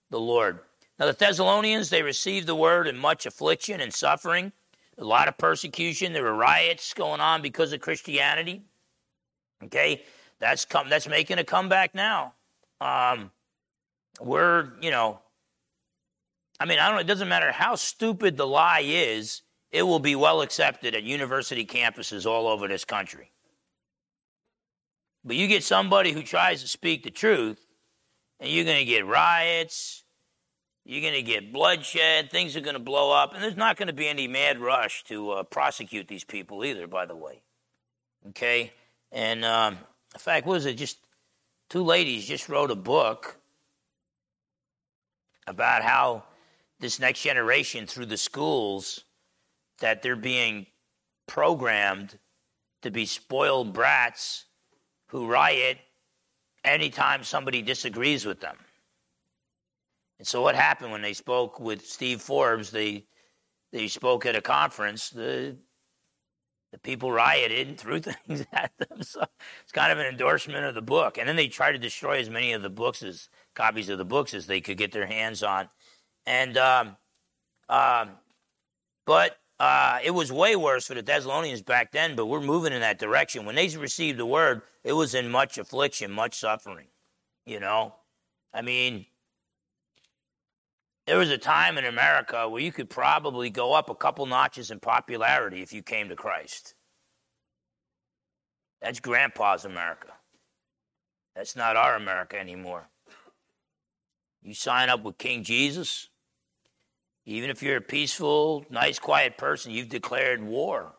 the 0.09 0.19
Lord. 0.19 0.59
Now, 0.97 1.05
the 1.05 1.13
Thessalonians, 1.13 1.89
they 1.89 2.03
received 2.03 2.47
the 2.47 2.55
word 2.55 2.87
in 2.87 2.97
much 2.97 3.25
affliction 3.25 3.79
and 3.79 3.93
suffering 3.93 4.51
a 4.99 5.03
lot 5.03 5.27
of 5.27 5.37
persecution. 5.37 6.13
There 6.13 6.23
were 6.23 6.35
riots 6.35 6.93
going 6.93 7.21
on 7.21 7.41
because 7.41 7.71
of 7.73 7.79
Christianity. 7.79 8.63
Okay, 9.63 10.03
that's 10.39 10.65
come. 10.65 10.89
That's 10.89 11.07
making 11.07 11.39
a 11.39 11.43
comeback 11.43 11.95
now. 11.95 12.33
Um, 12.81 13.31
we're, 14.21 14.71
you 14.81 14.91
know, 14.91 15.19
I 16.59 16.65
mean, 16.65 16.79
I 16.79 16.89
don't. 16.89 16.99
It 16.99 17.07
doesn't 17.07 17.29
matter 17.29 17.51
how 17.51 17.75
stupid 17.75 18.37
the 18.37 18.47
lie 18.47 18.83
is. 18.85 19.41
It 19.71 19.83
will 19.83 19.99
be 19.99 20.15
well 20.15 20.41
accepted 20.41 20.95
at 20.95 21.03
university 21.03 21.65
campuses 21.65 22.25
all 22.25 22.47
over 22.47 22.67
this 22.67 22.85
country. 22.85 23.31
But 25.23 25.35
you 25.35 25.47
get 25.47 25.63
somebody 25.63 26.11
who 26.11 26.23
tries 26.23 26.61
to 26.61 26.67
speak 26.67 27.03
the 27.03 27.11
truth, 27.11 27.65
and 28.39 28.49
you're 28.49 28.65
going 28.65 28.79
to 28.79 28.85
get 28.85 29.05
riots 29.05 30.03
you're 30.89 31.01
going 31.01 31.13
to 31.13 31.21
get 31.21 31.53
bloodshed. 31.53 32.31
Things 32.31 32.55
are 32.55 32.61
going 32.61 32.73
to 32.73 32.79
blow 32.79 33.11
up. 33.11 33.35
And 33.35 33.43
there's 33.43 33.55
not 33.55 33.77
going 33.77 33.89
to 33.89 33.93
be 33.93 34.07
any 34.07 34.27
mad 34.27 34.59
rush 34.59 35.03
to 35.03 35.29
uh, 35.29 35.43
prosecute 35.43 36.07
these 36.07 36.23
people 36.23 36.65
either, 36.65 36.87
by 36.87 37.05
the 37.05 37.15
way. 37.15 37.43
Okay? 38.29 38.73
And 39.11 39.45
um, 39.45 39.77
in 40.15 40.19
fact, 40.19 40.47
was 40.47 40.65
it? 40.65 40.73
Just 40.73 40.97
two 41.69 41.83
ladies 41.83 42.25
just 42.25 42.49
wrote 42.49 42.71
a 42.71 42.75
book 42.75 43.37
about 45.45 45.83
how 45.83 46.23
this 46.79 46.99
next 46.99 47.21
generation 47.21 47.85
through 47.85 48.07
the 48.07 48.17
schools 48.17 49.03
that 49.79 50.01
they're 50.01 50.15
being 50.15 50.67
programmed 51.27 52.17
to 52.81 52.91
be 52.91 53.05
spoiled 53.05 53.73
brats 53.73 54.45
who 55.07 55.27
riot 55.27 55.77
anytime 56.63 57.23
somebody 57.23 57.61
disagrees 57.61 58.25
with 58.25 58.39
them. 58.39 58.57
And 60.17 60.27
so 60.27 60.41
what 60.41 60.55
happened 60.55 60.91
when 60.91 61.01
they 61.01 61.13
spoke 61.13 61.59
with 61.59 61.85
Steve 61.85 62.21
Forbes, 62.21 62.71
they 62.71 63.05
they 63.71 63.87
spoke 63.87 64.25
at 64.25 64.35
a 64.35 64.41
conference, 64.41 65.09
the 65.09 65.55
the 66.71 66.77
people 66.77 67.11
rioted 67.11 67.67
and 67.67 67.79
threw 67.79 67.99
things 67.99 68.45
at 68.53 68.71
them. 68.77 69.01
So 69.03 69.23
it's 69.63 69.71
kind 69.71 69.91
of 69.91 69.97
an 69.97 70.05
endorsement 70.05 70.65
of 70.65 70.75
the 70.75 70.81
book. 70.81 71.17
And 71.17 71.27
then 71.27 71.35
they 71.35 71.47
tried 71.47 71.71
to 71.71 71.79
destroy 71.79 72.19
as 72.19 72.29
many 72.29 72.51
of 72.51 72.61
the 72.61 72.69
books 72.69 73.01
as 73.01 73.29
copies 73.55 73.89
of 73.89 73.97
the 73.97 74.05
books 74.05 74.33
as 74.33 74.45
they 74.45 74.61
could 74.61 74.77
get 74.77 74.91
their 74.91 75.07
hands 75.07 75.41
on. 75.41 75.69
And 76.25 76.57
um, 76.57 76.97
um, 77.69 78.09
but 79.05 79.38
uh, 79.59 79.99
it 80.03 80.11
was 80.11 80.31
way 80.31 80.55
worse 80.55 80.87
for 80.87 80.93
the 80.93 81.01
Thessalonians 81.01 81.61
back 81.61 81.91
then, 81.91 82.15
but 82.15 82.27
we're 82.27 82.39
moving 82.39 82.71
in 82.71 82.81
that 82.81 82.97
direction. 82.97 83.45
When 83.45 83.55
they 83.55 83.67
received 83.75 84.17
the 84.17 84.25
word, 84.25 84.61
it 84.83 84.93
was 84.93 85.13
in 85.13 85.29
much 85.29 85.57
affliction, 85.57 86.11
much 86.11 86.35
suffering. 86.39 86.87
You 87.45 87.59
know, 87.59 87.95
I 88.53 88.61
mean, 88.61 89.05
there 91.07 91.17
was 91.17 91.29
a 91.29 91.37
time 91.37 91.77
in 91.77 91.85
America 91.85 92.47
where 92.47 92.61
you 92.61 92.71
could 92.71 92.89
probably 92.89 93.49
go 93.49 93.73
up 93.73 93.89
a 93.89 93.95
couple 93.95 94.25
notches 94.25 94.71
in 94.71 94.79
popularity 94.79 95.61
if 95.61 95.73
you 95.73 95.81
came 95.81 96.07
to 96.09 96.15
Christ. 96.15 96.75
That's 98.81 98.99
grandpa's 98.99 99.65
America. 99.65 100.13
That's 101.35 101.55
not 101.55 101.75
our 101.75 101.95
America 101.95 102.39
anymore. 102.39 102.89
You 104.41 104.53
sign 104.53 104.89
up 104.89 105.03
with 105.03 105.17
King 105.17 105.43
Jesus, 105.43 106.08
even 107.29 107.51
if 107.51 107.61
you're 107.61 107.77
a 107.77 107.81
peaceful, 107.81 108.65
nice, 108.71 108.97
quiet 108.97 109.37
person, 109.37 109.71
you've 109.71 109.87
declared 109.87 110.41
war 110.41 110.93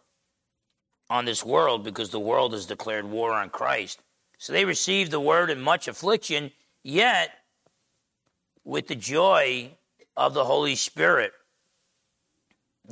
on 1.08 1.24
this 1.24 1.44
world 1.44 1.82
because 1.82 2.10
the 2.10 2.20
world 2.20 2.52
has 2.52 2.66
declared 2.66 3.04
war 3.04 3.32
on 3.32 3.50
Christ. 3.50 3.98
So 4.38 4.52
they 4.52 4.64
received 4.64 5.10
the 5.10 5.18
word 5.18 5.50
in 5.50 5.60
much 5.60 5.88
affliction, 5.88 6.52
yet 6.84 7.30
with 8.62 8.86
the 8.86 8.94
joy 8.94 9.72
of 10.16 10.32
the 10.34 10.44
Holy 10.44 10.76
Spirit. 10.76 11.32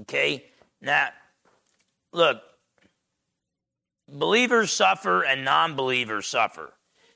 Okay? 0.01 0.45
Now, 0.83 1.11
look, 2.13 2.43
believers 4.09 4.73
suffer 4.73 5.23
and 5.23 5.45
non 5.45 5.77
believers 5.77 6.27
suffer. 6.27 6.73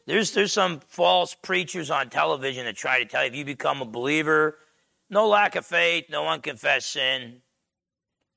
There's, 0.06 0.30
there's 0.30 0.52
some 0.52 0.78
false 0.86 1.34
preachers 1.34 1.90
on 1.90 2.10
television 2.10 2.64
that 2.66 2.76
try 2.76 3.00
to 3.00 3.06
tell 3.06 3.24
you 3.24 3.30
if 3.30 3.34
you 3.34 3.44
become 3.44 3.82
a 3.82 3.86
believer, 3.86 4.58
no 5.12 5.28
lack 5.28 5.56
of 5.56 5.66
faith, 5.66 6.06
no 6.08 6.26
unconfessed 6.26 6.90
sin, 6.90 7.42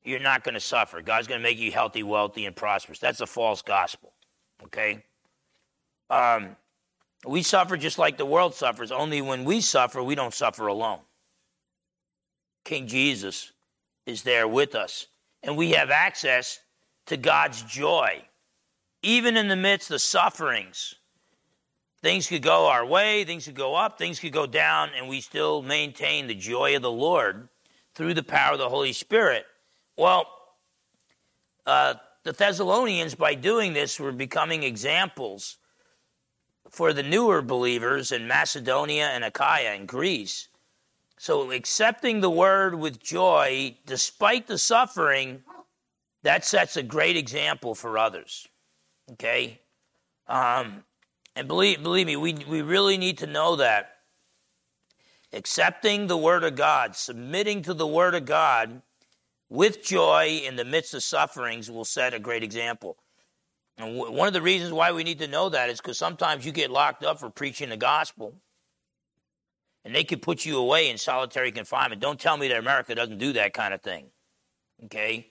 you're 0.03 0.19
not 0.19 0.43
going 0.43 0.53
to 0.53 0.59
suffer. 0.59 1.01
God's 1.01 1.25
going 1.25 1.39
to 1.39 1.43
make 1.43 1.57
you 1.57 1.71
healthy, 1.71 2.03
wealthy, 2.03 2.45
and 2.45 2.55
prosperous. 2.55 2.99
That's 2.99 3.21
a 3.21 3.25
false 3.25 3.61
gospel. 3.61 4.11
Okay? 4.65 5.03
Um, 6.09 6.57
we 7.25 7.41
suffer 7.41 7.77
just 7.77 7.97
like 7.97 8.17
the 8.17 8.25
world 8.25 8.53
suffers, 8.53 8.91
only 8.91 9.21
when 9.21 9.45
we 9.45 9.61
suffer, 9.61 10.03
we 10.03 10.15
don't 10.15 10.33
suffer 10.33 10.67
alone. 10.67 10.99
King 12.65 12.87
Jesus 12.87 13.53
is 14.05 14.23
there 14.23 14.47
with 14.47 14.75
us, 14.75 15.07
and 15.43 15.55
we 15.55 15.71
have 15.71 15.89
access 15.89 16.59
to 17.07 17.15
God's 17.15 17.63
joy. 17.63 18.21
Even 19.01 19.37
in 19.37 19.47
the 19.47 19.55
midst 19.55 19.91
of 19.91 20.01
sufferings, 20.01 20.95
Things 22.05 22.27
could 22.27 22.43
go 22.43 22.67
our 22.67 22.85
way, 22.85 23.23
things 23.23 23.45
could 23.45 23.55
go 23.55 23.73
up, 23.73 23.97
things 23.97 24.19
could 24.19 24.31
go 24.31 24.45
down, 24.45 24.91
and 24.95 25.09
we 25.09 25.21
still 25.21 25.63
maintain 25.63 26.27
the 26.27 26.35
joy 26.35 26.75
of 26.75 26.83
the 26.83 26.91
Lord 26.91 27.49
through 27.95 28.13
the 28.13 28.21
power 28.21 28.53
of 28.53 28.59
the 28.59 28.69
Holy 28.69 28.93
Spirit. 28.93 29.43
Well, 29.97 30.27
uh, 31.65 31.95
the 32.21 32.31
Thessalonians, 32.31 33.15
by 33.15 33.33
doing 33.33 33.73
this, 33.73 33.99
were 33.99 34.11
becoming 34.11 34.61
examples 34.61 35.57
for 36.69 36.93
the 36.93 37.01
newer 37.01 37.41
believers 37.41 38.11
in 38.11 38.27
Macedonia 38.27 39.07
and 39.07 39.23
Achaia 39.23 39.73
and 39.73 39.87
Greece. 39.87 40.49
So, 41.17 41.49
accepting 41.49 42.21
the 42.21 42.29
word 42.29 42.75
with 42.75 43.01
joy, 43.01 43.77
despite 43.87 44.45
the 44.45 44.59
suffering, 44.59 45.41
that 46.21 46.45
sets 46.45 46.77
a 46.77 46.83
great 46.83 47.17
example 47.17 47.73
for 47.73 47.97
others. 47.97 48.47
Okay? 49.13 49.59
Um, 50.27 50.83
and 51.35 51.47
believe, 51.47 51.83
believe 51.83 52.07
me, 52.07 52.15
we, 52.15 52.33
we 52.33 52.61
really 52.61 52.97
need 52.97 53.17
to 53.19 53.27
know 53.27 53.57
that. 53.57 53.91
Accepting 55.33 56.07
the 56.07 56.17
Word 56.17 56.43
of 56.43 56.55
God, 56.55 56.95
submitting 56.95 57.61
to 57.63 57.73
the 57.73 57.87
Word 57.87 58.15
of 58.15 58.25
God 58.25 58.81
with 59.49 59.83
joy 59.83 60.41
in 60.45 60.55
the 60.55 60.63
midst 60.63 60.93
of 60.93 61.03
sufferings 61.03 61.69
will 61.69 61.83
set 61.83 62.13
a 62.13 62.19
great 62.19 62.43
example. 62.43 62.97
And 63.77 63.97
w- 63.97 64.17
one 64.17 64.27
of 64.27 64.33
the 64.33 64.41
reasons 64.41 64.71
why 64.71 64.93
we 64.93 65.03
need 65.03 65.19
to 65.19 65.27
know 65.27 65.49
that 65.49 65.69
is 65.69 65.81
because 65.81 65.97
sometimes 65.97 66.45
you 66.45 66.53
get 66.53 66.71
locked 66.71 67.03
up 67.03 67.19
for 67.19 67.29
preaching 67.29 67.69
the 67.69 67.77
gospel, 67.77 68.35
and 69.83 69.93
they 69.93 70.05
could 70.05 70.21
put 70.21 70.45
you 70.45 70.57
away 70.57 70.89
in 70.89 70.97
solitary 70.97 71.51
confinement. 71.51 72.01
Don't 72.01 72.19
tell 72.19 72.37
me 72.37 72.47
that 72.47 72.57
America 72.57 72.95
doesn't 72.95 73.17
do 73.17 73.33
that 73.33 73.53
kind 73.53 73.73
of 73.73 73.81
thing. 73.81 74.05
Okay? 74.85 75.27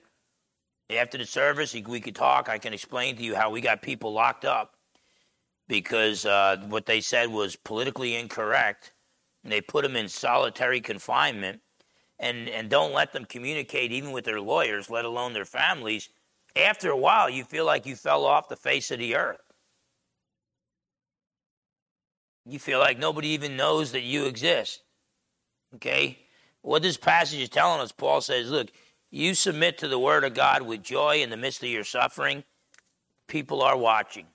After 0.89 1.17
the 1.17 1.25
service, 1.25 1.73
we 1.73 1.99
could 1.99 2.15
talk. 2.15 2.47
I 2.47 2.59
can 2.59 2.73
explain 2.73 3.15
to 3.17 3.23
you 3.23 3.35
how 3.35 3.49
we 3.49 3.59
got 3.59 3.81
people 3.81 4.13
locked 4.13 4.45
up 4.45 4.74
because 5.67 6.25
uh, 6.25 6.57
what 6.67 6.85
they 6.85 7.01
said 7.01 7.31
was 7.31 7.55
politically 7.55 8.15
incorrect. 8.15 8.93
And 9.43 9.51
they 9.51 9.61
put 9.61 9.83
them 9.83 9.95
in 9.95 10.07
solitary 10.07 10.81
confinement 10.81 11.61
and, 12.19 12.49
and 12.49 12.69
don't 12.69 12.93
let 12.93 13.13
them 13.13 13.25
communicate 13.25 13.91
even 13.91 14.11
with 14.11 14.25
their 14.25 14.41
lawyers, 14.41 14.89
let 14.89 15.05
alone 15.05 15.33
their 15.33 15.45
families. 15.45 16.09
After 16.55 16.89
a 16.89 16.97
while, 16.97 17.29
you 17.29 17.43
feel 17.43 17.65
like 17.65 17.85
you 17.85 17.95
fell 17.95 18.25
off 18.25 18.49
the 18.49 18.55
face 18.55 18.89
of 18.91 18.99
the 18.99 19.15
earth. 19.15 19.41
You 22.45 22.59
feel 22.59 22.79
like 22.79 22.97
nobody 22.97 23.29
even 23.29 23.57
knows 23.57 23.91
that 23.91 24.03
you 24.03 24.25
exist. 24.25 24.81
Okay? 25.75 26.19
What 26.61 26.81
this 26.81 26.97
passage 26.97 27.41
is 27.41 27.49
telling 27.49 27.81
us, 27.81 27.91
Paul 27.91 28.21
says, 28.21 28.49
look, 28.49 28.71
you 29.11 29.33
submit 29.33 29.77
to 29.79 29.87
the 29.87 29.99
word 29.99 30.23
of 30.23 30.33
God 30.33 30.61
with 30.61 30.83
joy 30.83 31.21
in 31.21 31.29
the 31.29 31.37
midst 31.37 31.63
of 31.63 31.69
your 31.69 31.83
suffering, 31.83 32.43
people 33.27 33.61
are 33.61 33.77
watching. 33.77 34.25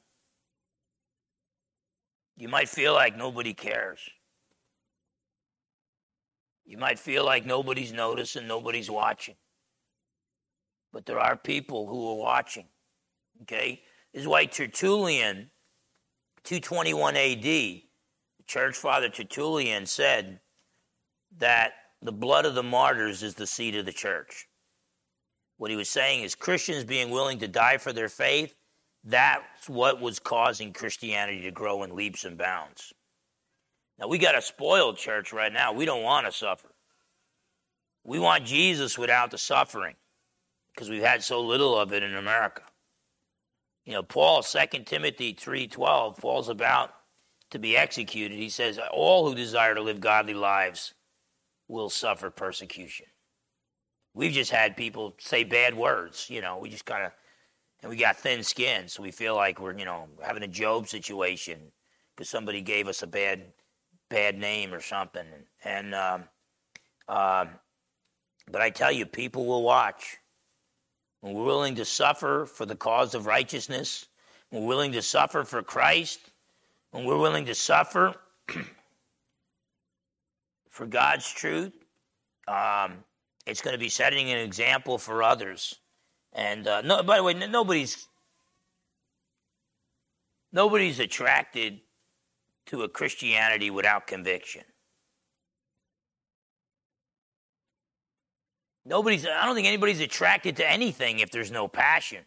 You 2.40 2.48
might 2.48 2.70
feel 2.70 2.94
like 2.94 3.18
nobody 3.18 3.52
cares. 3.52 4.00
You 6.64 6.78
might 6.78 6.98
feel 6.98 7.22
like 7.22 7.44
nobody's 7.44 7.92
noticing, 7.92 8.46
nobody's 8.46 8.90
watching. 8.90 9.34
But 10.90 11.04
there 11.04 11.20
are 11.20 11.36
people 11.36 11.86
who 11.86 12.08
are 12.08 12.16
watching. 12.16 12.64
Okay? 13.42 13.82
This 14.14 14.22
is 14.22 14.26
why 14.26 14.46
Tertullian, 14.46 15.50
221 16.44 17.14
AD, 17.14 17.82
church 18.46 18.74
father 18.74 19.10
Tertullian 19.10 19.84
said 19.84 20.40
that 21.36 21.74
the 22.00 22.10
blood 22.10 22.46
of 22.46 22.54
the 22.54 22.62
martyrs 22.62 23.22
is 23.22 23.34
the 23.34 23.46
seed 23.46 23.76
of 23.76 23.84
the 23.84 23.92
church. 23.92 24.48
What 25.58 25.70
he 25.70 25.76
was 25.76 25.90
saying 25.90 26.22
is 26.22 26.34
Christians 26.34 26.84
being 26.84 27.10
willing 27.10 27.38
to 27.40 27.48
die 27.48 27.76
for 27.76 27.92
their 27.92 28.08
faith 28.08 28.54
that's 29.04 29.68
what 29.68 30.00
was 30.00 30.18
causing 30.18 30.72
Christianity 30.72 31.42
to 31.42 31.50
grow 31.50 31.82
in 31.82 31.94
leaps 31.94 32.24
and 32.24 32.36
bounds. 32.36 32.92
Now, 33.98 34.08
we 34.08 34.18
got 34.18 34.36
a 34.36 34.42
spoiled 34.42 34.96
church 34.96 35.32
right 35.32 35.52
now. 35.52 35.72
We 35.72 35.84
don't 35.84 36.02
want 36.02 36.26
to 36.26 36.32
suffer. 36.32 36.68
We 38.04 38.18
want 38.18 38.46
Jesus 38.46 38.98
without 38.98 39.30
the 39.30 39.38
suffering 39.38 39.96
because 40.74 40.88
we've 40.88 41.02
had 41.02 41.22
so 41.22 41.40
little 41.40 41.78
of 41.78 41.92
it 41.92 42.02
in 42.02 42.14
America. 42.14 42.62
You 43.84 43.94
know, 43.94 44.02
Paul, 44.02 44.42
2 44.42 44.84
Timothy 44.84 45.34
3.12, 45.34 46.18
Paul's 46.18 46.48
about 46.48 46.94
to 47.50 47.58
be 47.58 47.76
executed. 47.76 48.38
He 48.38 48.48
says, 48.48 48.78
all 48.92 49.28
who 49.28 49.34
desire 49.34 49.74
to 49.74 49.82
live 49.82 50.00
godly 50.00 50.34
lives 50.34 50.94
will 51.68 51.90
suffer 51.90 52.30
persecution. 52.30 53.06
We've 54.14 54.32
just 54.32 54.50
had 54.50 54.76
people 54.76 55.14
say 55.18 55.44
bad 55.44 55.76
words. 55.76 56.28
You 56.30 56.40
know, 56.40 56.58
we 56.58 56.68
just 56.68 56.84
kind 56.84 57.04
of 57.04 57.12
and 57.82 57.90
we 57.90 57.96
got 57.96 58.16
thin 58.16 58.42
skin, 58.42 58.88
so 58.88 59.02
we 59.02 59.10
feel 59.10 59.34
like 59.34 59.60
we're 59.60 59.76
you 59.76 59.84
know 59.84 60.06
having 60.22 60.42
a 60.42 60.48
Job 60.48 60.88
situation 60.88 61.72
because 62.14 62.28
somebody 62.28 62.60
gave 62.60 62.88
us 62.88 63.02
a 63.02 63.06
bad 63.06 63.52
bad 64.08 64.38
name 64.38 64.74
or 64.74 64.80
something. 64.80 65.26
And 65.64 65.94
um, 65.94 66.24
uh, 67.08 67.46
but 68.50 68.60
I 68.60 68.70
tell 68.70 68.92
you, 68.92 69.06
people 69.06 69.46
will 69.46 69.62
watch. 69.62 70.18
When 71.20 71.34
we're 71.34 71.44
willing 71.44 71.74
to 71.74 71.84
suffer 71.84 72.46
for 72.46 72.64
the 72.64 72.76
cause 72.76 73.14
of 73.14 73.26
righteousness, 73.26 74.06
when 74.48 74.62
we're 74.62 74.68
willing 74.68 74.92
to 74.92 75.02
suffer 75.02 75.44
for 75.44 75.62
Christ, 75.62 76.20
when 76.92 77.04
we're 77.04 77.18
willing 77.18 77.44
to 77.46 77.54
suffer 77.54 78.14
for 80.70 80.86
God's 80.86 81.30
truth, 81.30 81.72
um, 82.48 83.04
it's 83.46 83.60
going 83.60 83.74
to 83.74 83.78
be 83.78 83.88
setting 83.88 84.30
an 84.30 84.38
example 84.38 84.98
for 84.98 85.22
others. 85.22 85.79
And 86.32 86.66
uh, 86.66 86.80
no, 86.82 87.02
by 87.02 87.16
the 87.16 87.22
way, 87.22 87.34
nobody's 87.34 88.06
nobody's 90.52 90.98
attracted 90.98 91.80
to 92.66 92.82
a 92.82 92.88
Christianity 92.88 93.70
without 93.70 94.06
conviction. 94.06 94.62
Nobody's, 98.84 99.26
I 99.26 99.44
don't 99.44 99.54
think 99.54 99.66
anybody's 99.66 100.00
attracted 100.00 100.56
to 100.56 100.68
anything 100.68 101.18
if 101.18 101.30
there's 101.30 101.50
no 101.50 101.68
passion. 101.68 102.24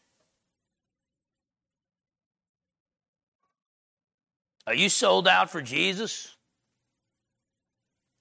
Are 4.67 4.75
you 4.75 4.89
sold 4.89 5.27
out 5.27 5.49
for 5.49 5.61
Jesus? 5.61 6.35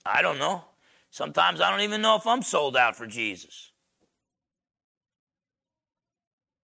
I 0.05 0.23
don't 0.23 0.39
know. 0.39 0.65
Sometimes 1.11 1.61
I 1.61 1.71
don't 1.71 1.83
even 1.83 2.03
know 2.03 2.17
if 2.17 2.27
I'm 2.27 2.43
sold 2.43 2.77
out 2.77 2.97
for 2.97 3.07
Jesus. 3.07 3.72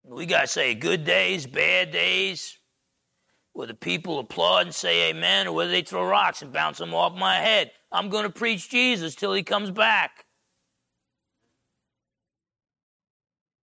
We 0.03 0.25
got 0.25 0.41
to 0.41 0.47
say 0.47 0.73
good 0.75 1.03
days, 1.03 1.45
bad 1.45 1.91
days, 1.91 2.57
where 3.53 3.67
the 3.67 3.73
people 3.73 4.19
applaud 4.19 4.67
and 4.67 4.75
say 4.75 5.09
amen, 5.09 5.47
or 5.47 5.53
whether 5.53 5.71
they 5.71 5.81
throw 5.81 6.05
rocks 6.05 6.41
and 6.41 6.51
bounce 6.51 6.77
them 6.77 6.93
off 6.93 7.15
my 7.15 7.35
head. 7.35 7.71
I'm 7.91 8.09
going 8.09 8.23
to 8.23 8.29
preach 8.29 8.69
Jesus 8.69 9.15
till 9.15 9.33
he 9.33 9.43
comes 9.43 9.71
back. 9.71 10.25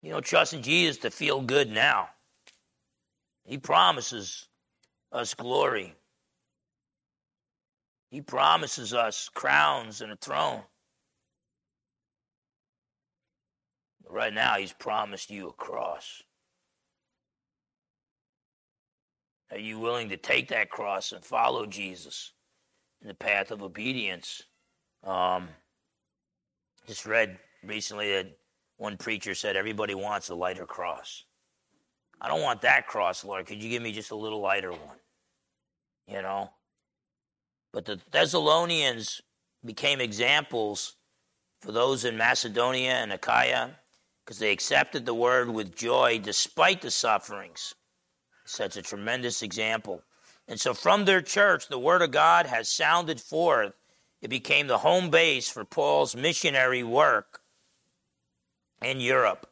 You 0.03 0.13
know, 0.13 0.21
trusting 0.21 0.63
Jesus 0.63 0.99
to 0.99 1.11
feel 1.11 1.41
good 1.41 1.71
now. 1.71 2.11
He 3.45 3.59
promises 3.59 4.49
us 5.11 5.35
glory. 5.35 5.95
He 8.11 8.21
promises 8.21 8.95
us 8.95 9.29
crowns 9.35 10.01
and 10.01 10.13
a 10.13 10.17
throne. 10.17 10.63
Right 14.09 14.33
now, 14.33 14.57
He's 14.57 14.73
promised 14.73 15.31
you 15.31 15.49
a 15.49 15.53
cross. 15.53 16.23
Are 19.51 19.59
you 19.59 19.79
willing 19.79 20.09
to 20.09 20.17
take 20.17 20.49
that 20.49 20.71
cross 20.71 21.13
and 21.13 21.25
follow 21.25 21.67
Jesus 21.67 22.33
in 23.01 23.09
the 23.09 23.15
path 23.15 23.51
of 23.51 23.63
obedience? 23.63 24.43
Um, 25.05 25.49
just 26.87 27.07
read 27.07 27.39
recently 27.65 28.13
that 28.13 28.39
one 28.77 28.97
preacher 28.97 29.35
said 29.35 29.57
everybody 29.57 29.95
wants 29.95 30.29
a 30.29 30.35
lighter 30.35 30.67
cross. 30.67 31.25
I 32.21 32.29
don't 32.29 32.43
want 32.43 32.63
that 32.63 32.87
cross, 32.87 33.25
Lord. 33.25 33.47
Could 33.47 33.63
you 33.63 33.71
give 33.71 33.83
me 33.83 33.93
just 33.93 34.11
a 34.11 34.17
little 34.17 34.41
lighter 34.41 34.73
one? 34.73 34.99
You 36.09 36.23
know? 36.23 36.51
But 37.73 37.85
the 37.85 38.01
Thessalonians 38.11 39.21
became 39.65 40.01
examples 40.01 40.97
for 41.61 41.73
those 41.73 42.05
in 42.05 42.17
Macedonia 42.17 42.93
and 42.93 43.13
Achaia 43.13 43.77
because 44.27 44.41
they 44.41 44.51
accepted 44.51 45.07
the 45.07 45.15
word 45.15 45.49
with 45.49 45.77
joy 45.77 46.19
despite 46.19 46.83
the 46.83 46.91
sufferings. 46.91 47.77
Sets 48.45 48.77
a 48.77 48.83
tremendous 48.83 49.41
example. 49.41 50.03
And 50.49 50.61
so 50.61 50.75
from 50.75 51.05
their 51.05 51.23
church, 51.23 51.69
the 51.69 51.79
word 51.79 52.03
of 52.03 52.11
God 52.11 52.47
has 52.47 52.69
sounded 52.69 53.21
forth. 53.21 53.73
It 54.21 54.29
became 54.29 54.67
the 54.67 54.79
home 54.79 55.11
base 55.11 55.49
for 55.49 55.65
Paul's 55.65 56.17
missionary 56.17 56.83
work 56.83 57.41
in 58.83 59.01
Europe. 59.01 59.49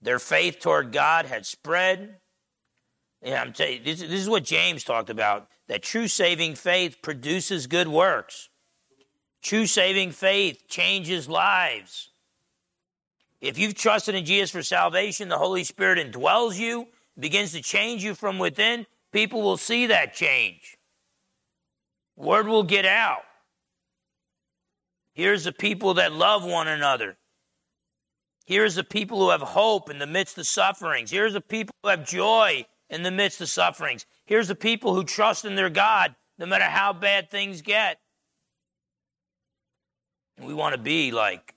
Their 0.00 0.18
faith 0.18 0.60
toward 0.60 0.92
God 0.92 1.26
had 1.26 1.44
spread. 1.44 2.16
Yeah, 3.22 3.42
I'm 3.42 3.52
telling 3.52 3.78
you, 3.78 3.84
this, 3.84 4.00
this 4.00 4.20
is 4.22 4.30
what 4.30 4.44
James 4.44 4.82
talked 4.82 5.10
about 5.10 5.46
that 5.68 5.82
true 5.82 6.08
saving 6.08 6.54
faith 6.54 7.02
produces 7.02 7.66
good 7.66 7.88
works. 7.88 8.48
True 9.42 9.66
saving 9.66 10.12
faith 10.12 10.64
changes 10.68 11.28
lives. 11.28 12.10
If 13.40 13.58
you've 13.58 13.74
trusted 13.74 14.14
in 14.14 14.24
Jesus 14.24 14.50
for 14.50 14.62
salvation, 14.62 15.28
the 15.28 15.38
Holy 15.38 15.64
Spirit 15.64 15.98
indwells 15.98 16.58
you, 16.58 16.88
begins 17.18 17.52
to 17.52 17.62
change 17.62 18.04
you 18.04 18.14
from 18.14 18.38
within. 18.38 18.86
People 19.12 19.42
will 19.42 19.56
see 19.56 19.86
that 19.86 20.14
change. 20.14 20.76
Word 22.16 22.46
will 22.46 22.62
get 22.62 22.84
out. 22.84 23.22
Here's 25.14 25.44
the 25.44 25.52
people 25.52 25.94
that 25.94 26.12
love 26.12 26.44
one 26.44 26.68
another. 26.68 27.16
Here's 28.46 28.74
the 28.74 28.84
people 28.84 29.18
who 29.18 29.30
have 29.30 29.42
hope 29.42 29.90
in 29.90 29.98
the 29.98 30.06
midst 30.06 30.36
of 30.38 30.46
sufferings. 30.46 31.10
Here's 31.10 31.32
the 31.32 31.40
people 31.40 31.74
who 31.82 31.88
have 31.88 32.06
joy 32.06 32.66
in 32.88 33.02
the 33.02 33.10
midst 33.10 33.40
of 33.40 33.48
sufferings. 33.48 34.06
Here's 34.26 34.48
the 34.48 34.54
people 34.54 34.94
who 34.94 35.04
trust 35.04 35.44
in 35.44 35.54
their 35.54 35.70
God 35.70 36.14
no 36.38 36.46
matter 36.46 36.64
how 36.64 36.92
bad 36.92 37.30
things 37.30 37.62
get. 37.62 38.00
We 40.40 40.54
want 40.54 40.74
to 40.74 40.80
be 40.80 41.12
like 41.12 41.54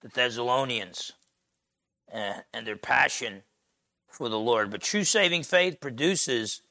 the 0.00 0.08
Thessalonians 0.08 1.12
and, 2.12 2.42
and 2.52 2.66
their 2.66 2.76
passion 2.76 3.42
for 4.08 4.28
the 4.28 4.38
Lord. 4.38 4.70
But 4.70 4.82
true 4.82 5.04
saving 5.04 5.44
faith 5.44 5.80
produces 5.80 6.62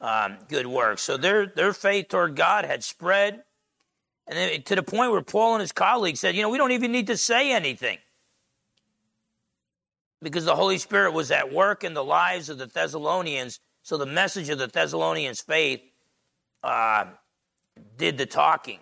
um, 0.00 0.38
good 0.48 0.66
works. 0.66 1.02
So 1.02 1.16
their, 1.16 1.46
their 1.46 1.72
faith 1.72 2.08
toward 2.08 2.36
God 2.36 2.64
had 2.64 2.82
spread. 2.82 3.44
And 4.26 4.36
then, 4.36 4.62
to 4.62 4.76
the 4.76 4.82
point 4.82 5.10
where 5.10 5.22
Paul 5.22 5.54
and 5.54 5.60
his 5.60 5.72
colleagues 5.72 6.20
said, 6.20 6.34
you 6.34 6.42
know, 6.42 6.50
we 6.50 6.58
don't 6.58 6.72
even 6.72 6.92
need 6.92 7.08
to 7.08 7.16
say 7.16 7.52
anything 7.52 7.98
because 10.22 10.44
the 10.44 10.54
Holy 10.54 10.78
Spirit 10.78 11.12
was 11.12 11.30
at 11.30 11.52
work 11.52 11.84
in 11.84 11.94
the 11.94 12.04
lives 12.04 12.48
of 12.48 12.58
the 12.58 12.66
Thessalonians. 12.66 13.58
So 13.82 13.96
the 13.96 14.06
message 14.06 14.48
of 14.48 14.58
the 14.58 14.68
Thessalonians' 14.68 15.40
faith 15.40 15.82
uh, 16.62 17.06
did 17.96 18.16
the 18.16 18.26
talking. 18.26 18.78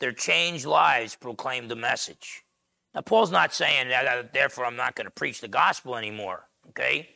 Their 0.00 0.12
changed 0.12 0.66
lives 0.66 1.16
proclaimed 1.16 1.70
the 1.70 1.76
message. 1.76 2.42
Now, 2.94 3.00
Paul's 3.00 3.30
not 3.30 3.54
saying 3.54 3.88
that, 3.88 4.06
uh, 4.06 4.22
therefore, 4.32 4.66
I'm 4.66 4.76
not 4.76 4.94
going 4.94 5.06
to 5.06 5.10
preach 5.10 5.40
the 5.40 5.48
gospel 5.48 5.96
anymore, 5.96 6.48
okay? 6.68 7.08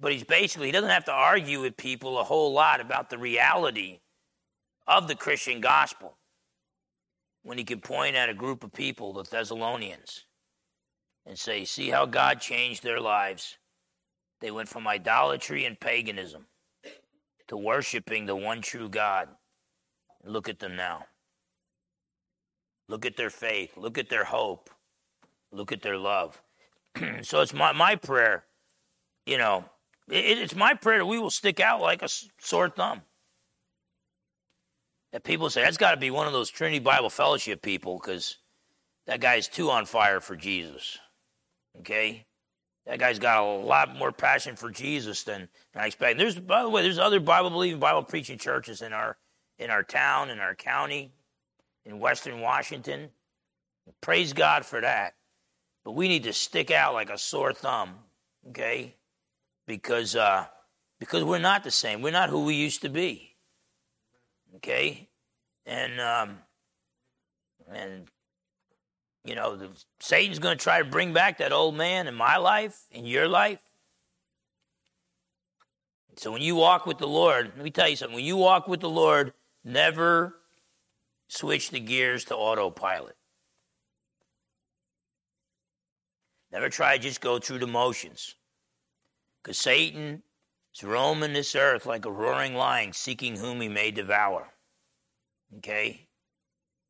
But 0.00 0.12
he's 0.12 0.24
basically, 0.24 0.66
he 0.66 0.72
doesn't 0.72 0.90
have 0.90 1.04
to 1.06 1.12
argue 1.12 1.60
with 1.60 1.76
people 1.76 2.18
a 2.18 2.24
whole 2.24 2.52
lot 2.52 2.80
about 2.80 3.10
the 3.10 3.18
reality 3.18 4.00
of 4.86 5.08
the 5.08 5.14
Christian 5.14 5.60
gospel 5.60 6.16
when 7.42 7.58
he 7.58 7.64
can 7.64 7.80
point 7.80 8.16
at 8.16 8.28
a 8.28 8.34
group 8.34 8.64
of 8.64 8.72
people, 8.72 9.12
the 9.12 9.22
Thessalonians, 9.22 10.24
and 11.26 11.38
say, 11.38 11.64
See 11.64 11.90
how 11.90 12.06
God 12.06 12.40
changed 12.40 12.82
their 12.82 13.00
lives? 13.00 13.58
They 14.40 14.50
went 14.50 14.68
from 14.68 14.86
idolatry 14.86 15.64
and 15.64 15.78
paganism 15.78 16.46
to 17.48 17.56
worshiping 17.56 18.26
the 18.26 18.36
one 18.36 18.60
true 18.60 18.88
God. 18.88 19.28
Look 20.24 20.48
at 20.48 20.58
them 20.58 20.76
now. 20.76 21.06
Look 22.88 23.06
at 23.06 23.16
their 23.16 23.30
faith. 23.30 23.76
Look 23.76 23.98
at 23.98 24.08
their 24.08 24.24
hope. 24.24 24.70
Look 25.52 25.72
at 25.72 25.82
their 25.82 25.96
love. 25.96 26.40
so 27.22 27.40
it's 27.40 27.54
my, 27.54 27.72
my 27.72 27.96
prayer, 27.96 28.44
you 29.26 29.38
know, 29.38 29.64
it, 30.08 30.38
it's 30.38 30.54
my 30.54 30.74
prayer 30.74 30.98
that 30.98 31.06
we 31.06 31.18
will 31.18 31.30
stick 31.30 31.60
out 31.60 31.80
like 31.80 32.02
a 32.02 32.08
sore 32.38 32.68
thumb. 32.68 33.02
That 35.12 35.22
people 35.22 35.48
say, 35.48 35.62
that's 35.62 35.76
got 35.76 35.92
to 35.92 35.96
be 35.96 36.10
one 36.10 36.26
of 36.26 36.32
those 36.32 36.50
Trinity 36.50 36.80
Bible 36.80 37.10
Fellowship 37.10 37.62
people 37.62 37.98
because 37.98 38.38
that 39.06 39.20
guy's 39.20 39.46
too 39.48 39.70
on 39.70 39.86
fire 39.86 40.20
for 40.20 40.34
Jesus. 40.34 40.98
Okay? 41.78 42.26
That 42.86 42.98
guy's 42.98 43.18
got 43.18 43.42
a 43.42 43.46
lot 43.46 43.96
more 43.96 44.12
passion 44.12 44.56
for 44.56 44.70
Jesus 44.70 45.22
than, 45.22 45.48
than 45.72 45.82
I 45.82 45.86
expect. 45.86 46.18
There's, 46.18 46.38
by 46.38 46.62
the 46.62 46.68
way, 46.68 46.82
there's 46.82 46.98
other 46.98 47.20
Bible 47.20 47.50
believing, 47.50 47.80
Bible 47.80 48.02
preaching 48.02 48.38
churches 48.38 48.82
in 48.82 48.92
our 48.92 49.16
in 49.56 49.70
our 49.70 49.84
town, 49.84 50.30
in 50.30 50.40
our 50.40 50.56
county, 50.56 51.12
in 51.84 51.98
Western 51.98 52.40
Washington. 52.40 53.10
Praise 54.00 54.32
God 54.32 54.64
for 54.64 54.80
that. 54.80 55.14
But 55.84 55.92
we 55.92 56.08
need 56.08 56.24
to 56.24 56.32
stick 56.32 56.70
out 56.70 56.94
like 56.94 57.10
a 57.10 57.18
sore 57.18 57.52
thumb, 57.52 57.96
okay? 58.48 58.94
Because 59.66 60.16
uh, 60.16 60.46
because 60.98 61.22
we're 61.24 61.38
not 61.38 61.64
the 61.64 61.70
same. 61.70 62.00
We're 62.00 62.12
not 62.12 62.30
who 62.30 62.44
we 62.44 62.54
used 62.54 62.82
to 62.82 62.88
be. 62.88 63.36
Okay? 64.56 65.08
And 65.66 66.00
um, 66.00 66.38
and 67.70 68.08
you 69.24 69.34
know, 69.34 69.56
the, 69.56 69.68
Satan's 70.00 70.38
going 70.38 70.56
to 70.56 70.62
try 70.62 70.78
to 70.78 70.84
bring 70.84 71.12
back 71.12 71.38
that 71.38 71.52
old 71.52 71.74
man 71.74 72.06
in 72.06 72.14
my 72.14 72.36
life, 72.36 72.84
in 72.90 73.04
your 73.04 73.28
life. 73.28 73.60
So 76.16 76.30
when 76.30 76.42
you 76.42 76.54
walk 76.54 76.86
with 76.86 76.98
the 76.98 77.08
Lord, 77.08 77.52
let 77.56 77.64
me 77.64 77.70
tell 77.70 77.88
you 77.88 77.96
something. 77.96 78.14
When 78.14 78.24
you 78.24 78.36
walk 78.36 78.68
with 78.68 78.80
the 78.80 78.88
Lord, 78.88 79.32
never 79.64 80.36
switch 81.28 81.70
the 81.70 81.80
gears 81.80 82.24
to 82.26 82.36
autopilot. 82.36 83.16
Never 86.52 86.68
try 86.68 86.96
to 86.96 87.02
just 87.02 87.20
go 87.20 87.38
through 87.38 87.58
the 87.58 87.66
motions. 87.66 88.36
Because 89.42 89.58
Satan 89.58 90.22
is 90.74 90.84
roaming 90.84 91.32
this 91.32 91.54
earth 91.54 91.84
like 91.84 92.04
a 92.04 92.10
roaring 92.10 92.54
lion, 92.54 92.92
seeking 92.92 93.36
whom 93.36 93.60
he 93.60 93.68
may 93.68 93.90
devour. 93.90 94.52
Okay? 95.58 96.08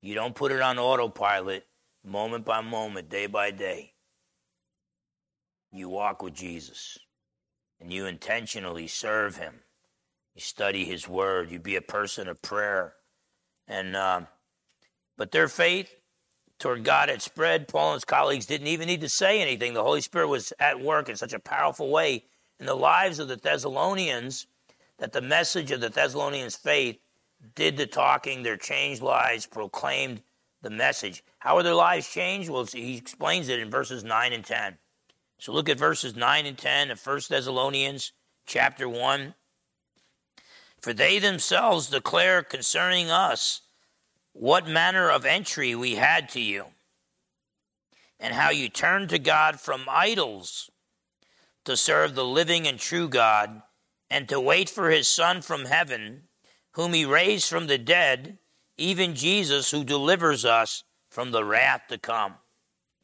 You 0.03 0.15
don't 0.15 0.35
put 0.35 0.53
it 0.53 0.61
on 0.61 0.79
autopilot 0.79 1.67
moment 2.05 2.45
by 2.45 2.61
moment, 2.61 3.09
day 3.09 3.27
by 3.27 3.51
day, 3.51 3.95
you 5.73 5.89
walk 5.89 6.23
with 6.23 6.35
Jesus 6.35 6.99
and 7.81 7.93
you 7.93 8.07
intentionally 8.07 8.87
serve 8.87 9.39
Him. 9.39 9.61
You 10.35 10.41
study 10.41 10.85
His 10.85 11.09
Word. 11.09 11.51
You 11.51 11.59
be 11.59 11.77
a 11.77 11.83
person 11.83 12.29
of 12.29 12.43
prayer. 12.43 12.95
And 13.67 13.97
uh, 13.97 14.23
but 15.17 15.33
their 15.33 15.49
faith 15.49 15.95
toward 16.59 16.85
God 16.85 17.09
had 17.09 17.23
spread. 17.23 17.69
Paul 17.69 17.93
and 17.93 17.97
his 17.97 18.05
colleagues 18.05 18.47
didn't 18.47 18.69
even 18.69 18.87
need 18.87 19.01
to 19.01 19.09
say 19.09 19.41
anything. 19.41 19.75
The 19.75 19.83
Holy 19.83 20.01
Spirit 20.01 20.29
was 20.29 20.53
at 20.59 20.81
work 20.81 21.09
in 21.09 21.17
such 21.17 21.33
a 21.33 21.39
powerful 21.39 21.91
way 21.91 22.25
in 22.59 22.67
the 22.67 22.75
lives 22.75 23.19
of 23.19 23.29
the 23.29 23.37
Thessalonians 23.37 24.47
that 24.99 25.13
the 25.13 25.21
message 25.21 25.71
of 25.71 25.81
the 25.81 25.89
Thessalonians' 25.89 26.57
faith 26.57 26.99
did 27.55 27.77
the 27.77 27.87
talking. 27.87 28.43
Their 28.43 28.57
changed 28.57 29.03
lives 29.03 29.47
proclaimed 29.47 30.23
the 30.63 30.71
message. 30.71 31.23
How 31.39 31.57
are 31.57 31.63
their 31.63 31.75
lives 31.75 32.09
changed? 32.09 32.49
Well, 32.49 32.65
he 32.65 32.97
explains 32.97 33.49
it 33.49 33.59
in 33.59 33.71
verses 33.71 34.05
9 34.05 34.33
and 34.33 34.45
10. 34.45 34.79
So 35.39 35.53
look 35.53 35.69
at 35.69 35.79
verses 35.79 36.17
9 36.17 36.47
and 36.47 36.57
10 36.57 36.91
of 36.91 37.07
1 37.07 37.21
Thessalonians 37.29 38.13
chapter 38.47 38.89
1. 38.89 39.35
For 40.85 40.93
they 40.93 41.19
themselves 41.19 41.89
declare 41.89 42.43
concerning 42.43 43.11
us 43.11 43.63
what 44.35 44.69
manner 44.69 45.09
of 45.09 45.25
entry 45.25 45.75
we 45.75 45.95
had 45.95 46.29
to 46.29 46.41
you, 46.43 46.67
and 48.21 48.35
how 48.35 48.51
you 48.51 48.69
turned 48.69 49.09
to 49.09 49.19
God 49.19 49.59
from 49.59 49.87
idols 49.89 50.71
to 51.65 51.75
serve 51.75 52.15
the 52.15 52.27
living 52.27 52.67
and 52.69 52.79
true 52.79 53.09
God, 53.09 53.63
and 54.11 54.29
to 54.29 54.39
wait 54.39 54.69
for 54.69 54.91
his 54.91 55.09
Son 55.09 55.41
from 55.41 55.65
heaven, 55.65 56.25
whom 56.73 56.93
he 56.93 57.07
raised 57.07 57.49
from 57.49 57.67
the 57.67 57.79
dead, 57.79 58.37
even 58.77 59.15
Jesus, 59.15 59.71
who 59.71 59.85
delivers 59.85 60.45
us 60.45 60.85
from 61.09 61.31
the 61.31 61.47
wrath 61.47 61.85
to 61.89 61.97
come. 61.97 62.35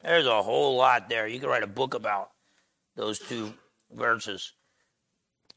There's 0.03 0.27
a 0.27 0.43
whole 0.43 0.75
lot 0.75 1.09
there. 1.09 1.27
You 1.27 1.39
could 1.39 1.49
write 1.49 1.63
a 1.63 1.67
book 1.67 1.95
about 1.95 2.29
those 2.95 3.17
two 3.17 3.55
verses. 3.91 4.53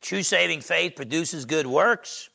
True 0.05 0.23
saving 0.23 0.61
faith 0.61 0.97
produces 0.97 1.47
good 1.47 1.67
works. 1.67 2.29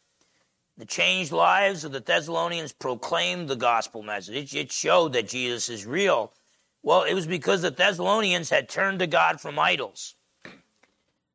The 0.79 0.85
changed 0.85 1.31
lives 1.31 1.83
of 1.83 1.91
the 1.91 1.99
Thessalonians 1.99 2.73
proclaimed 2.73 3.47
the 3.47 3.55
gospel 3.55 4.01
message. 4.01 4.55
It 4.55 4.71
showed 4.71 5.13
that 5.13 5.27
Jesus 5.27 5.69
is 5.69 5.85
real. 5.85 6.33
Well, 6.81 7.03
it 7.03 7.13
was 7.13 7.27
because 7.27 7.61
the 7.61 7.69
Thessalonians 7.69 8.49
had 8.49 8.69
turned 8.69 8.97
to 8.99 9.05
God 9.05 9.39
from 9.39 9.59
idols. 9.59 10.15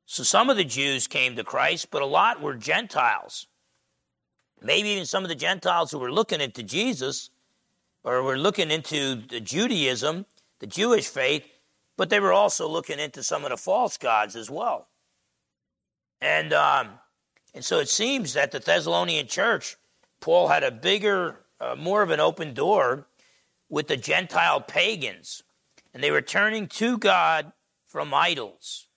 So 0.06 0.24
some 0.24 0.50
of 0.50 0.56
the 0.56 0.64
Jews 0.64 1.06
came 1.06 1.36
to 1.36 1.44
Christ, 1.44 1.92
but 1.92 2.02
a 2.02 2.06
lot 2.06 2.42
were 2.42 2.56
Gentiles. 2.56 3.46
Maybe 4.60 4.88
even 4.88 5.06
some 5.06 5.22
of 5.22 5.28
the 5.28 5.36
Gentiles 5.36 5.92
who 5.92 6.00
were 6.00 6.10
looking 6.10 6.40
into 6.40 6.64
Jesus 6.64 7.30
or 8.02 8.24
were 8.24 8.38
looking 8.38 8.72
into 8.72 9.14
the 9.14 9.38
Judaism, 9.38 10.26
the 10.58 10.66
Jewish 10.66 11.06
faith, 11.06 11.46
but 11.96 12.10
they 12.10 12.18
were 12.18 12.32
also 12.32 12.68
looking 12.68 12.98
into 12.98 13.22
some 13.22 13.44
of 13.44 13.50
the 13.50 13.56
false 13.56 13.96
gods 13.96 14.34
as 14.34 14.50
well. 14.50 14.88
And, 16.24 16.54
um, 16.54 16.88
and 17.52 17.62
so 17.62 17.80
it 17.80 17.88
seems 17.90 18.32
that 18.32 18.50
the 18.50 18.58
Thessalonian 18.58 19.26
church, 19.26 19.76
Paul 20.20 20.48
had 20.48 20.62
a 20.62 20.70
bigger, 20.70 21.40
uh, 21.60 21.76
more 21.76 22.00
of 22.00 22.08
an 22.08 22.18
open 22.18 22.54
door 22.54 23.06
with 23.68 23.88
the 23.88 23.98
Gentile 23.98 24.62
pagans. 24.62 25.42
And 25.92 26.02
they 26.02 26.10
were 26.10 26.22
turning 26.22 26.66
to 26.68 26.96
God 26.96 27.52
from 27.86 28.14
idols. 28.14 28.88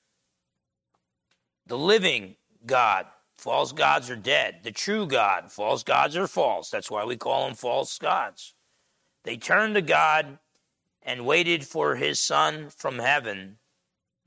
The 1.66 1.78
living 1.78 2.38
God, 2.66 3.08
false 3.38 3.74
gods 3.74 4.10
are 4.10 4.16
dead. 4.16 4.62
The 4.64 4.72
true 4.72 5.06
God, 5.06 5.52
false 5.52 5.84
gods 5.84 6.16
are 6.16 6.28
false. 6.28 6.70
That's 6.70 6.90
why 6.90 7.04
we 7.04 7.18
call 7.18 7.46
them 7.46 7.56
false 7.56 8.00
gods. 8.00 8.54
They 9.26 9.36
turned 9.36 9.76
to 9.76 9.82
God 9.82 10.40
and 11.04 11.26
waited 11.26 11.68
for 11.68 11.98
his 11.98 12.22
son 12.22 12.70
from 12.70 13.00
heaven. 13.00 13.58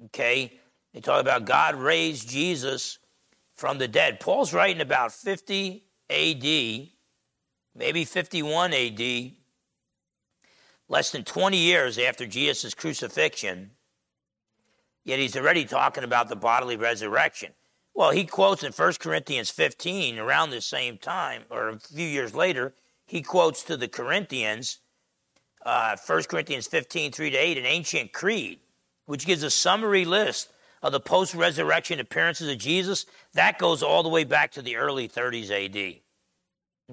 Okay? 0.04 0.59
They 0.92 1.00
talk 1.00 1.20
about 1.20 1.44
God 1.44 1.76
raised 1.76 2.28
Jesus 2.28 2.98
from 3.54 3.78
the 3.78 3.88
dead. 3.88 4.20
Paul's 4.20 4.52
writing 4.52 4.80
about 4.80 5.12
50 5.12 5.84
AD, 6.08 6.42
maybe 7.74 8.04
51 8.04 8.72
AD, 8.72 9.32
less 10.88 11.12
than 11.12 11.22
20 11.22 11.56
years 11.56 11.98
after 11.98 12.26
Jesus' 12.26 12.74
crucifixion, 12.74 13.70
yet 15.04 15.20
he's 15.20 15.36
already 15.36 15.64
talking 15.64 16.02
about 16.04 16.28
the 16.28 16.36
bodily 16.36 16.76
resurrection. 16.76 17.52
Well, 17.94 18.10
he 18.10 18.24
quotes 18.24 18.64
in 18.64 18.72
1 18.72 18.94
Corinthians 18.98 19.50
15, 19.50 20.18
around 20.18 20.50
the 20.50 20.60
same 20.60 20.98
time, 20.98 21.42
or 21.50 21.68
a 21.68 21.78
few 21.78 22.06
years 22.06 22.34
later, 22.34 22.74
he 23.04 23.22
quotes 23.22 23.62
to 23.64 23.76
the 23.76 23.88
Corinthians, 23.88 24.78
uh, 25.64 25.96
1 26.04 26.22
Corinthians 26.24 26.66
15, 26.66 27.12
3 27.12 27.30
to 27.30 27.36
8, 27.36 27.58
an 27.58 27.66
ancient 27.66 28.12
creed, 28.12 28.60
which 29.06 29.26
gives 29.26 29.42
a 29.42 29.50
summary 29.50 30.04
list 30.04 30.52
of 30.82 30.92
the 30.92 31.00
post 31.00 31.34
resurrection 31.34 32.00
appearances 32.00 32.48
of 32.48 32.58
Jesus, 32.58 33.06
that 33.34 33.58
goes 33.58 33.82
all 33.82 34.02
the 34.02 34.08
way 34.08 34.24
back 34.24 34.52
to 34.52 34.62
the 34.62 34.76
early 34.76 35.08
30s 35.08 35.50
AD. 35.50 36.00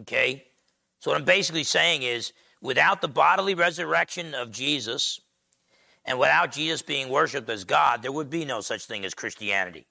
Okay? 0.02 0.46
So, 1.00 1.12
what 1.12 1.20
I'm 1.20 1.26
basically 1.26 1.64
saying 1.64 2.04
is 2.04 2.34
without 2.62 3.02
the 3.02 3.08
bodily 3.08 3.54
resurrection 3.54 4.34
of 4.34 4.52
Jesus 4.52 5.22
and 6.06 6.20
without 6.20 6.52
Jesus 6.52 6.82
being 6.82 7.10
worshiped 7.10 7.50
as 7.50 7.64
God, 7.64 8.02
there 8.02 8.12
would 8.12 8.30
be 8.30 8.46
no 8.46 8.62
such 8.62 8.86
thing 8.86 9.06
as 9.06 9.14
Christianity. 9.14 9.86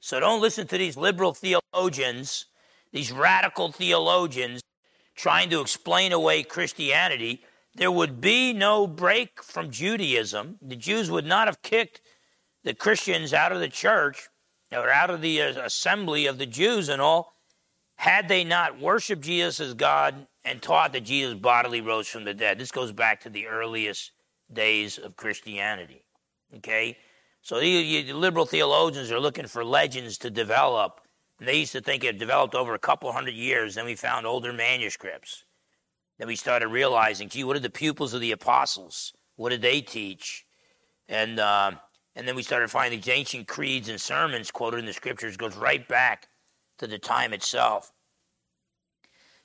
So, 0.00 0.20
don't 0.20 0.40
listen 0.40 0.66
to 0.68 0.78
these 0.78 0.96
liberal 0.96 1.34
theologians, 1.34 2.46
these 2.92 3.12
radical 3.12 3.72
theologians 3.72 4.62
trying 5.16 5.50
to 5.50 5.60
explain 5.60 6.12
away 6.12 6.42
Christianity 6.42 7.42
there 7.74 7.90
would 7.90 8.20
be 8.20 8.52
no 8.52 8.86
break 8.86 9.42
from 9.42 9.70
Judaism. 9.70 10.58
The 10.60 10.76
Jews 10.76 11.10
would 11.10 11.26
not 11.26 11.46
have 11.46 11.62
kicked 11.62 12.00
the 12.64 12.74
Christians 12.74 13.32
out 13.32 13.52
of 13.52 13.60
the 13.60 13.68
church 13.68 14.28
or 14.72 14.90
out 14.90 15.10
of 15.10 15.20
the 15.20 15.42
uh, 15.42 15.62
assembly 15.62 16.26
of 16.26 16.38
the 16.38 16.46
Jews 16.46 16.88
and 16.88 17.00
all 17.00 17.34
had 17.96 18.28
they 18.28 18.44
not 18.44 18.80
worshiped 18.80 19.22
Jesus 19.22 19.60
as 19.60 19.74
God 19.74 20.26
and 20.44 20.62
taught 20.62 20.92
that 20.94 21.02
Jesus 21.04 21.34
bodily 21.34 21.80
rose 21.80 22.08
from 22.08 22.24
the 22.24 22.34
dead. 22.34 22.58
This 22.58 22.72
goes 22.72 22.92
back 22.92 23.20
to 23.22 23.30
the 23.30 23.46
earliest 23.46 24.12
days 24.52 24.98
of 24.98 25.16
Christianity. 25.16 26.02
Okay? 26.56 26.96
So 27.42 27.60
the 27.60 28.12
liberal 28.12 28.46
theologians 28.46 29.10
are 29.10 29.20
looking 29.20 29.46
for 29.46 29.64
legends 29.64 30.18
to 30.18 30.30
develop. 30.30 31.00
And 31.38 31.48
they 31.48 31.58
used 31.58 31.72
to 31.72 31.80
think 31.80 32.04
it 32.04 32.18
developed 32.18 32.54
over 32.54 32.74
a 32.74 32.78
couple 32.78 33.10
hundred 33.12 33.34
years. 33.34 33.74
Then 33.74 33.84
we 33.84 33.94
found 33.94 34.26
older 34.26 34.52
manuscripts. 34.52 35.44
Then 36.20 36.28
we 36.28 36.36
started 36.36 36.68
realizing, 36.68 37.30
gee, 37.30 37.44
what 37.44 37.54
did 37.54 37.62
the 37.62 37.70
pupils 37.70 38.12
of 38.12 38.20
the 38.20 38.32
apostles? 38.32 39.14
What 39.36 39.48
did 39.48 39.62
they 39.62 39.80
teach? 39.80 40.44
And 41.08 41.40
uh, 41.40 41.70
and 42.14 42.28
then 42.28 42.36
we 42.36 42.42
started 42.42 42.70
finding 42.70 43.00
these 43.00 43.08
ancient 43.08 43.48
creeds 43.48 43.88
and 43.88 43.98
sermons 43.98 44.50
quoted 44.50 44.80
in 44.80 44.84
the 44.84 44.92
scriptures 44.92 45.38
goes 45.38 45.56
right 45.56 45.88
back 45.88 46.28
to 46.76 46.86
the 46.86 46.98
time 46.98 47.32
itself. 47.32 47.90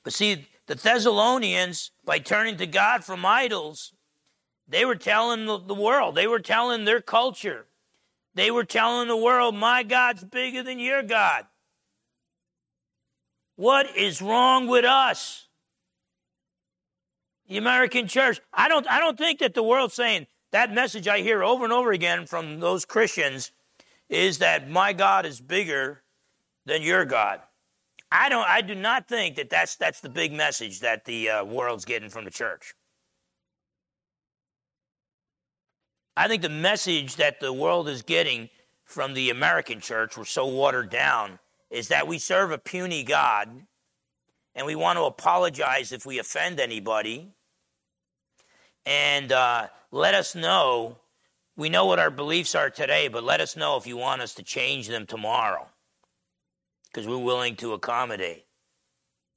But 0.04 0.12
see, 0.12 0.48
the 0.66 0.74
Thessalonians, 0.74 1.92
by 2.04 2.18
turning 2.18 2.58
to 2.58 2.66
God 2.66 3.04
from 3.04 3.24
idols, 3.24 3.94
they 4.68 4.84
were 4.84 4.96
telling 4.96 5.46
the, 5.46 5.58
the 5.58 5.72
world, 5.72 6.14
they 6.14 6.26
were 6.26 6.40
telling 6.40 6.84
their 6.84 7.00
culture, 7.00 7.64
they 8.34 8.50
were 8.50 8.64
telling 8.64 9.08
the 9.08 9.16
world, 9.16 9.54
my 9.54 9.82
God's 9.82 10.24
bigger 10.24 10.62
than 10.62 10.78
your 10.78 11.02
God. 11.02 11.46
What 13.54 13.96
is 13.96 14.20
wrong 14.20 14.66
with 14.66 14.84
us? 14.84 15.45
The 17.48 17.58
American 17.58 18.08
church. 18.08 18.40
I 18.52 18.68
don't, 18.68 18.86
I 18.88 18.98
don't 18.98 19.18
think 19.18 19.40
that 19.40 19.54
the 19.54 19.62
world's 19.62 19.94
saying 19.94 20.26
that 20.52 20.72
message 20.72 21.08
I 21.08 21.20
hear 21.20 21.42
over 21.42 21.64
and 21.64 21.72
over 21.72 21.92
again 21.92 22.26
from 22.26 22.60
those 22.60 22.84
Christians 22.84 23.50
is 24.08 24.38
that 24.38 24.70
my 24.70 24.92
God 24.92 25.26
is 25.26 25.40
bigger 25.40 26.02
than 26.64 26.82
your 26.82 27.04
God. 27.04 27.40
I 28.10 28.28
don't. 28.28 28.46
I 28.48 28.60
do 28.60 28.74
not 28.74 29.08
think 29.08 29.36
that 29.36 29.50
that's 29.50 29.76
that's 29.76 30.00
the 30.00 30.08
big 30.08 30.32
message 30.32 30.80
that 30.80 31.04
the 31.04 31.28
uh, 31.28 31.44
world's 31.44 31.84
getting 31.84 32.08
from 32.08 32.24
the 32.24 32.30
church. 32.30 32.74
I 36.16 36.28
think 36.28 36.42
the 36.42 36.48
message 36.48 37.16
that 37.16 37.40
the 37.40 37.52
world 37.52 37.88
is 37.88 38.02
getting 38.02 38.48
from 38.84 39.14
the 39.14 39.30
American 39.30 39.80
church, 39.80 40.16
we're 40.16 40.24
so 40.24 40.46
watered 40.46 40.88
down, 40.88 41.40
is 41.68 41.88
that 41.88 42.06
we 42.06 42.18
serve 42.18 42.52
a 42.52 42.58
puny 42.58 43.02
God 43.02 43.66
and 44.56 44.66
we 44.66 44.74
want 44.74 44.98
to 44.98 45.04
apologize 45.04 45.92
if 45.92 46.06
we 46.06 46.18
offend 46.18 46.58
anybody 46.58 47.28
and 48.86 49.30
uh, 49.30 49.68
let 49.92 50.14
us 50.14 50.34
know. 50.34 50.96
We 51.58 51.68
know 51.68 51.84
what 51.84 51.98
our 51.98 52.10
beliefs 52.10 52.54
are 52.54 52.70
today, 52.70 53.08
but 53.08 53.22
let 53.22 53.40
us 53.40 53.56
know 53.56 53.76
if 53.76 53.86
you 53.86 53.96
want 53.96 54.22
us 54.22 54.34
to 54.34 54.42
change 54.42 54.88
them 54.88 55.06
tomorrow 55.06 55.68
because 56.86 57.06
we're 57.06 57.18
willing 57.18 57.56
to 57.56 57.74
accommodate. 57.74 58.46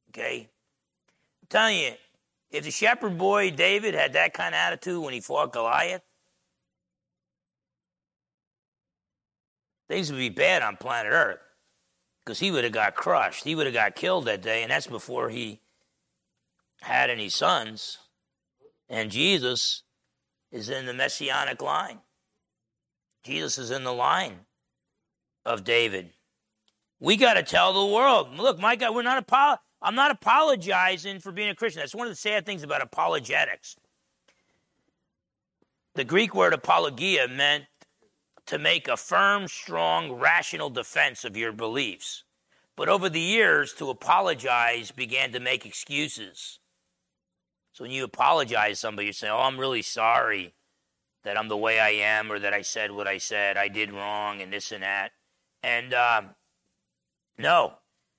Okay? 0.10 0.50
I'm 1.42 1.48
telling 1.50 1.80
you, 1.80 1.92
if 2.50 2.64
the 2.64 2.72
shepherd 2.72 3.18
boy 3.18 3.52
David 3.52 3.94
had 3.94 4.14
that 4.14 4.34
kind 4.34 4.56
of 4.56 4.60
attitude 4.60 5.04
when 5.04 5.14
he 5.14 5.20
fought 5.20 5.52
Goliath, 5.52 6.02
things 9.90 10.12
would 10.12 10.18
be 10.18 10.30
bad 10.30 10.62
on 10.62 10.78
planet 10.78 11.12
Earth 11.12 11.40
because 12.30 12.38
he 12.38 12.52
would 12.52 12.64
have 12.64 12.74
got 12.74 12.94
crushed. 12.94 13.44
He 13.44 13.56
would 13.56 13.66
have 13.66 13.74
got 13.74 13.96
killed 13.96 14.26
that 14.26 14.44
day, 14.44 14.62
and 14.62 14.70
that's 14.70 14.86
before 14.86 15.30
he 15.30 15.62
had 16.80 17.10
any 17.10 17.28
sons. 17.28 17.98
And 18.88 19.10
Jesus 19.10 19.82
is 20.52 20.70
in 20.70 20.86
the 20.86 20.94
messianic 20.94 21.60
line. 21.60 22.02
Jesus 23.24 23.58
is 23.58 23.72
in 23.72 23.84
the 23.84 23.92
line 23.92 24.42
of 25.44 25.64
David. 25.64 26.12
We 27.00 27.18
got 27.18 27.34
to 27.34 27.42
tell 27.42 27.74
the 27.74 27.96
world, 27.96 28.38
look, 28.38 28.60
my 28.60 28.76
God, 28.76 28.94
we're 28.94 29.02
not 29.02 29.18
apo- 29.28 29.60
I'm 29.82 29.96
not 29.96 30.12
apologizing 30.12 31.22
for 31.22 31.32
being 31.32 31.50
a 31.50 31.56
Christian. 31.56 31.80
That's 31.80 31.96
one 31.96 32.06
of 32.06 32.12
the 32.12 32.16
sad 32.16 32.46
things 32.46 32.62
about 32.62 32.84
apologetics. 32.84 33.76
The 35.96 36.04
Greek 36.04 36.36
word 36.36 36.54
apologia 36.54 37.28
meant 37.28 37.66
to 38.50 38.58
make 38.60 38.88
a 38.88 38.98
firm, 38.98 39.48
strong, 39.48 40.12
rational 40.12 40.72
defense 40.72 41.24
of 41.24 41.38
your 41.38 41.52
beliefs. 41.52 42.24
But 42.76 42.90
over 42.90 43.08
the 43.08 43.20
years, 43.20 43.74
to 43.74 43.92
apologize 43.92 44.92
began 44.92 45.32
to 45.34 45.40
make 45.40 45.66
excuses 45.68 46.60
So 47.74 47.84
when 47.84 47.92
you 47.92 48.04
apologize 48.06 48.72
to 48.72 48.76
somebody, 48.78 49.08
you 49.08 49.14
say, 49.14 49.30
Oh, 49.30 49.40
I'm 49.40 49.60
really 49.60 49.84
sorry 49.84 50.56
that 51.24 51.38
I'm 51.38 51.48
the 51.48 51.58
way 51.58 51.80
I 51.80 51.92
am 51.92 52.32
or 52.32 52.40
that 52.40 52.54
I 52.54 52.64
said 52.64 52.92
what 52.92 53.08
I 53.08 53.20
said. 53.20 53.58
I 53.58 53.68
did 53.68 53.92
wrong 53.94 54.42
and 54.42 54.52
this 54.52 54.72
and 54.72 54.84
that. 54.84 55.12
And 55.64 55.94
uh, 55.94 56.24
no, 57.38 57.74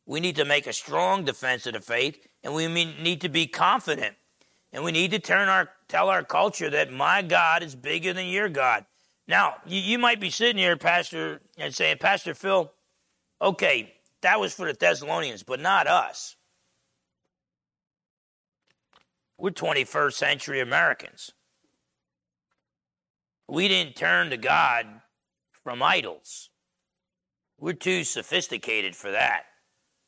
we 0.07 0.21
need 0.21 0.37
to 0.37 0.45
make 0.45 0.69
a 0.69 0.73
strong 0.73 1.25
defense 1.25 1.66
of 1.66 1.75
the 1.75 1.81
faith 1.81 2.27
and 2.45 2.55
we 2.55 2.69
need 2.69 3.21
to 3.23 3.29
be 3.29 3.49
confident. 3.49 4.16
And 4.73 4.85
we 4.85 4.93
need 4.93 5.11
to 5.12 5.19
turn 5.19 5.49
our, 5.49 5.71
tell 5.88 6.09
our 6.09 6.25
culture 6.25 6.71
that 6.71 6.93
my 6.93 7.23
God 7.23 7.64
is 7.64 7.75
bigger 7.75 8.12
than 8.12 8.29
your 8.29 8.49
God. 8.49 8.87
Now, 9.31 9.59
you, 9.64 9.81
you 9.81 9.97
might 9.97 10.19
be 10.19 10.29
sitting 10.29 10.59
here, 10.59 10.77
Pastor, 10.77 11.40
and 11.57 11.73
saying, 11.73 11.99
Pastor 11.99 12.35
Phil, 12.35 12.73
okay, 13.40 13.95
that 14.23 14.40
was 14.40 14.53
for 14.53 14.66
the 14.66 14.77
Thessalonians, 14.77 15.45
but 15.45 15.61
not 15.61 15.87
us. 15.87 16.35
We're 19.38 19.51
21st 19.51 20.14
century 20.14 20.61
Americans. 20.61 21.31
We 23.47 23.69
didn't 23.69 23.95
turn 23.95 24.31
to 24.31 24.37
God 24.37 24.87
from 25.62 25.81
idols. 25.81 26.51
We're 27.57 27.75
too 27.75 28.03
sophisticated 28.03 28.97
for 28.97 29.12
that. 29.12 29.45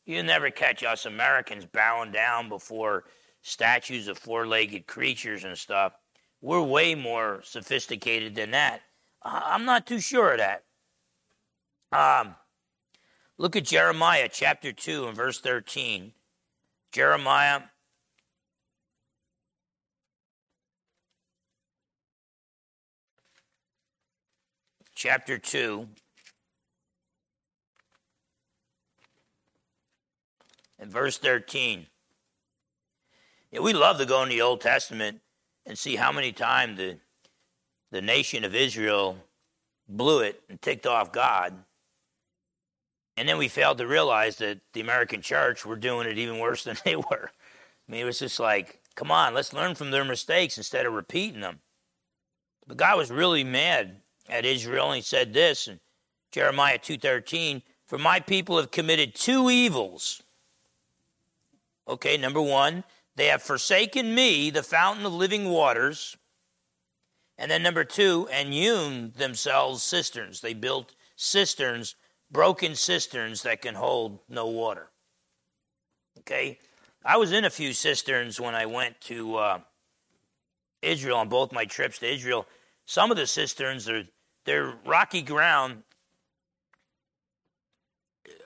You'll 0.04 0.24
never 0.24 0.50
catch 0.50 0.82
us 0.82 1.06
Americans 1.06 1.64
bowing 1.64 2.10
down 2.10 2.48
before 2.48 3.04
statues 3.40 4.08
of 4.08 4.18
four 4.18 4.48
legged 4.48 4.88
creatures 4.88 5.44
and 5.44 5.56
stuff. 5.56 5.92
We're 6.40 6.60
way 6.60 6.96
more 6.96 7.40
sophisticated 7.44 8.34
than 8.34 8.50
that. 8.50 8.82
I'm 9.24 9.64
not 9.64 9.86
too 9.86 10.00
sure 10.00 10.32
of 10.32 10.38
that. 10.38 10.64
Um, 11.92 12.34
look 13.38 13.56
at 13.56 13.64
Jeremiah 13.64 14.28
chapter 14.30 14.72
2 14.72 15.06
and 15.06 15.16
verse 15.16 15.40
13. 15.40 16.12
Jeremiah 16.90 17.62
chapter 24.94 25.38
2 25.38 25.88
and 30.78 30.90
verse 30.90 31.18
13. 31.18 31.86
Yeah, 33.50 33.60
we 33.60 33.72
love 33.72 33.98
to 33.98 34.06
go 34.06 34.22
in 34.22 34.28
the 34.28 34.40
Old 34.40 34.60
Testament 34.60 35.20
and 35.66 35.78
see 35.78 35.96
how 35.96 36.12
many 36.12 36.32
times 36.32 36.78
the, 36.78 36.98
the 37.92 38.02
nation 38.02 38.42
of 38.42 38.54
Israel 38.54 39.18
blew 39.86 40.20
it 40.20 40.42
and 40.48 40.60
ticked 40.60 40.86
off 40.86 41.12
God. 41.12 41.54
And 43.16 43.28
then 43.28 43.36
we 43.36 43.48
failed 43.48 43.78
to 43.78 43.86
realize 43.86 44.38
that 44.38 44.58
the 44.72 44.80
American 44.80 45.20
church 45.20 45.64
were 45.64 45.76
doing 45.76 46.08
it 46.08 46.18
even 46.18 46.38
worse 46.38 46.64
than 46.64 46.78
they 46.84 46.96
were. 46.96 47.30
I 47.30 47.92
mean, 47.92 48.00
it 48.00 48.06
was 48.06 48.18
just 48.18 48.40
like, 48.40 48.80
come 48.96 49.10
on, 49.10 49.34
let's 49.34 49.52
learn 49.52 49.74
from 49.74 49.90
their 49.90 50.04
mistakes 50.04 50.56
instead 50.56 50.86
of 50.86 50.94
repeating 50.94 51.42
them. 51.42 51.60
But 52.66 52.78
God 52.78 52.96
was 52.96 53.10
really 53.10 53.44
mad 53.44 53.96
at 54.28 54.46
Israel, 54.46 54.86
and 54.86 54.96
he 54.96 55.02
said 55.02 55.34
this 55.34 55.68
in 55.68 55.80
Jeremiah 56.30 56.78
2.13, 56.78 57.62
For 57.86 57.98
my 57.98 58.20
people 58.20 58.56
have 58.56 58.70
committed 58.70 59.14
two 59.14 59.50
evils. 59.50 60.22
Okay, 61.86 62.16
number 62.16 62.40
one, 62.40 62.84
they 63.16 63.26
have 63.26 63.42
forsaken 63.42 64.14
me, 64.14 64.48
the 64.48 64.62
fountain 64.62 65.04
of 65.04 65.12
living 65.12 65.50
waters. 65.50 66.16
And 67.38 67.50
then 67.50 67.62
number 67.62 67.84
two, 67.84 68.28
and 68.30 68.52
hewn 68.52 69.12
themselves 69.16 69.82
cisterns. 69.82 70.40
They 70.40 70.54
built 70.54 70.94
cisterns, 71.16 71.96
broken 72.30 72.74
cisterns 72.74 73.42
that 73.42 73.62
can 73.62 73.74
hold 73.74 74.20
no 74.28 74.46
water. 74.46 74.90
Okay, 76.20 76.58
I 77.04 77.16
was 77.16 77.32
in 77.32 77.44
a 77.44 77.50
few 77.50 77.72
cisterns 77.72 78.40
when 78.40 78.54
I 78.54 78.66
went 78.66 79.00
to 79.02 79.36
uh, 79.36 79.58
Israel 80.82 81.18
on 81.18 81.28
both 81.28 81.52
my 81.52 81.64
trips 81.64 81.98
to 81.98 82.12
Israel. 82.12 82.46
Some 82.84 83.10
of 83.10 83.16
the 83.16 83.26
cisterns 83.26 83.88
are 83.88 84.04
they're 84.44 84.74
rocky 84.84 85.22
ground, 85.22 85.82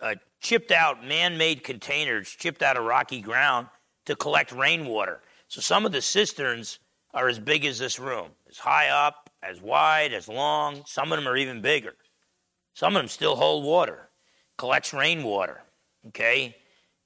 uh, 0.01 0.15
chipped 0.41 0.71
out 0.71 1.05
man-made 1.05 1.65
containers, 1.65 2.29
chipped 2.29 2.63
out 2.63 2.77
of 2.77 2.85
rocky 2.85 3.21
ground 3.21 3.69
to 4.05 4.15
collect 4.15 4.53
rainwater. 4.53 5.21
So 5.49 5.61
some 5.61 5.87
of 5.87 5.93
the 5.93 6.03
cisterns 6.03 6.79
are 7.15 7.29
as 7.29 7.39
big 7.39 7.65
as 7.65 7.79
this 7.79 7.99
room, 7.99 8.31
as 8.49 8.59
high 8.59 8.89
up, 8.89 9.31
as 9.43 9.61
wide, 9.61 10.13
as 10.13 10.29
long. 10.29 10.83
Some 10.87 11.13
of 11.13 11.19
them 11.19 11.29
are 11.29 11.37
even 11.37 11.61
bigger. 11.61 11.95
Some 12.75 12.95
of 12.95 13.01
them 13.01 13.09
still 13.09 13.37
hold 13.37 13.65
water, 13.65 14.11
collects 14.59 14.93
rainwater. 14.93 15.63
Okay, 16.09 16.57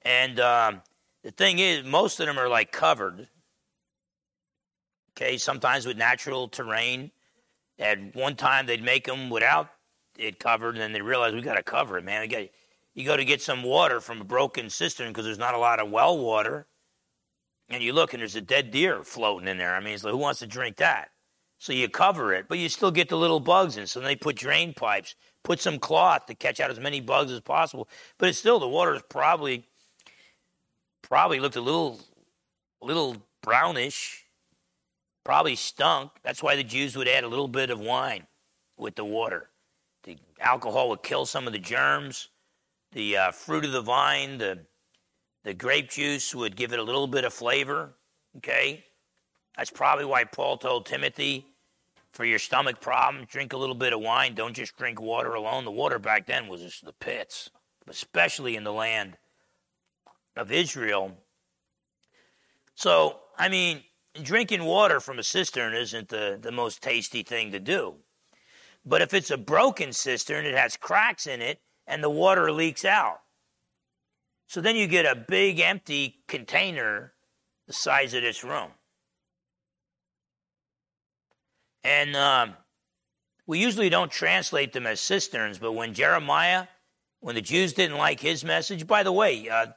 and 0.03 0.39
um, 0.39 0.81
the 1.23 1.31
thing 1.31 1.59
is, 1.59 1.83
most 1.85 2.19
of 2.19 2.27
them 2.27 2.37
are 2.37 2.49
like 2.49 2.71
covered. 2.71 3.27
Okay, 5.11 5.37
sometimes 5.37 5.85
with 5.85 5.97
natural 5.97 6.47
terrain. 6.47 7.11
At 7.79 8.15
one 8.15 8.35
time, 8.35 8.67
they'd 8.67 8.83
make 8.83 9.07
them 9.07 9.29
without 9.29 9.69
it 10.17 10.39
covered, 10.39 10.75
and 10.75 10.81
then 10.81 10.93
they 10.93 11.01
realized 11.01 11.35
we 11.35 11.41
got 11.41 11.55
to 11.55 11.63
cover 11.63 11.97
it, 11.97 12.03
man. 12.03 12.21
We 12.21 12.27
got 12.27 12.49
you 12.93 13.05
go 13.05 13.15
to 13.15 13.25
get 13.25 13.41
some 13.41 13.63
water 13.63 14.01
from 14.01 14.21
a 14.21 14.25
broken 14.25 14.69
cistern 14.69 15.07
because 15.07 15.25
there's 15.25 15.39
not 15.39 15.53
a 15.53 15.59
lot 15.59 15.79
of 15.79 15.89
well 15.89 16.17
water, 16.17 16.67
and 17.69 17.81
you 17.81 17.93
look 17.93 18.13
and 18.13 18.21
there's 18.21 18.35
a 18.35 18.41
dead 18.41 18.71
deer 18.71 19.03
floating 19.03 19.47
in 19.47 19.57
there. 19.57 19.73
I 19.73 19.79
mean, 19.79 19.93
like, 19.93 20.11
who 20.11 20.17
wants 20.17 20.39
to 20.39 20.47
drink 20.47 20.77
that? 20.77 21.09
So 21.61 21.73
you 21.73 21.87
cover 21.89 22.33
it, 22.33 22.47
but 22.49 22.57
you 22.57 22.69
still 22.69 22.89
get 22.89 23.07
the 23.07 23.17
little 23.17 23.39
bugs 23.39 23.77
in. 23.77 23.85
So 23.85 23.99
they 23.99 24.15
put 24.15 24.35
drain 24.35 24.73
pipes, 24.73 25.13
put 25.43 25.59
some 25.59 25.77
cloth 25.77 26.25
to 26.25 26.33
catch 26.33 26.59
out 26.59 26.71
as 26.71 26.79
many 26.79 27.01
bugs 27.01 27.31
as 27.31 27.39
possible. 27.39 27.87
But 28.17 28.29
it's 28.29 28.39
still 28.39 28.59
the 28.59 28.67
water 28.67 28.95
is 28.95 29.03
probably 29.07 29.67
probably 31.03 31.39
looked 31.39 31.57
a 31.57 31.61
little 31.61 31.99
little 32.81 33.17
brownish 33.43 34.25
probably 35.23 35.55
stunk. 35.55 36.11
That's 36.23 36.41
why 36.41 36.55
the 36.55 36.63
Jews 36.63 36.95
would 36.95 37.07
add 37.07 37.23
a 37.23 37.27
little 37.27 37.47
bit 37.47 37.69
of 37.69 37.79
wine 37.79 38.25
with 38.75 38.95
the 38.95 39.05
water. 39.05 39.49
The 40.03 40.17
alcohol 40.39 40.89
would 40.89 41.03
kill 41.03 41.27
some 41.27 41.45
of 41.45 41.53
the 41.53 41.59
germs. 41.59 42.29
The 42.93 43.17
uh, 43.17 43.31
fruit 43.31 43.65
of 43.65 43.71
the 43.71 43.81
vine, 43.81 44.39
the 44.39 44.65
the 45.43 45.53
grape 45.53 45.91
juice 45.91 46.33
would 46.33 46.55
give 46.55 46.73
it 46.73 46.79
a 46.79 46.83
little 46.83 47.07
bit 47.07 47.23
of 47.23 47.33
flavor. 47.33 47.93
Okay, 48.37 48.83
that's 49.55 49.69
probably 49.69 50.05
why 50.05 50.23
Paul 50.23 50.57
told 50.57 50.87
Timothy, 50.87 51.45
for 52.11 52.25
your 52.25 52.39
stomach 52.39 52.81
problem, 52.81 53.25
drink 53.25 53.53
a 53.53 53.57
little 53.57 53.75
bit 53.75 53.93
of 53.93 54.01
wine. 54.01 54.35
Don't 54.35 54.55
just 54.55 54.77
drink 54.77 54.99
water 55.01 55.33
alone. 55.33 55.65
The 55.65 55.71
water 55.71 55.99
back 55.99 56.27
then 56.27 56.47
was 56.47 56.61
just 56.61 56.85
the 56.85 56.93
pits, 56.93 57.49
especially 57.87 58.55
in 58.55 58.63
the 58.63 58.73
land 58.73 59.17
of 60.35 60.51
Israel. 60.51 61.17
So, 62.75 63.19
I 63.37 63.49
mean, 63.49 63.83
drinking 64.21 64.63
water 64.65 64.99
from 64.99 65.19
a 65.19 65.23
cistern 65.23 65.73
isn't 65.73 66.09
the, 66.09 66.37
the 66.41 66.51
most 66.51 66.81
tasty 66.81 67.23
thing 67.23 67.51
to 67.51 67.59
do. 67.59 67.95
But 68.85 69.01
if 69.01 69.13
it's 69.13 69.31
a 69.31 69.37
broken 69.37 69.93
cistern, 69.93 70.45
it 70.45 70.55
has 70.55 70.75
cracks 70.75 71.27
in 71.27 71.41
it 71.41 71.61
and 71.87 72.03
the 72.03 72.09
water 72.09 72.51
leaks 72.51 72.83
out. 72.83 73.19
So 74.47 74.59
then 74.59 74.75
you 74.75 74.87
get 74.87 75.05
a 75.05 75.15
big 75.15 75.59
empty 75.59 76.23
container 76.27 77.13
the 77.67 77.73
size 77.73 78.13
of 78.13 78.23
this 78.23 78.43
room. 78.43 78.71
And 81.83 82.15
um, 82.15 82.53
we 83.47 83.59
usually 83.59 83.89
don't 83.89 84.11
translate 84.11 84.73
them 84.73 84.85
as 84.85 84.99
cisterns, 84.99 85.57
but 85.57 85.73
when 85.73 85.93
Jeremiah, 85.93 86.67
when 87.19 87.35
the 87.35 87.41
Jews 87.41 87.73
didn't 87.73 87.97
like 87.97 88.19
his 88.19 88.43
message, 88.43 88.87
by 88.87 89.03
the 89.03 89.11
way, 89.11 89.49
uh, 89.49 89.67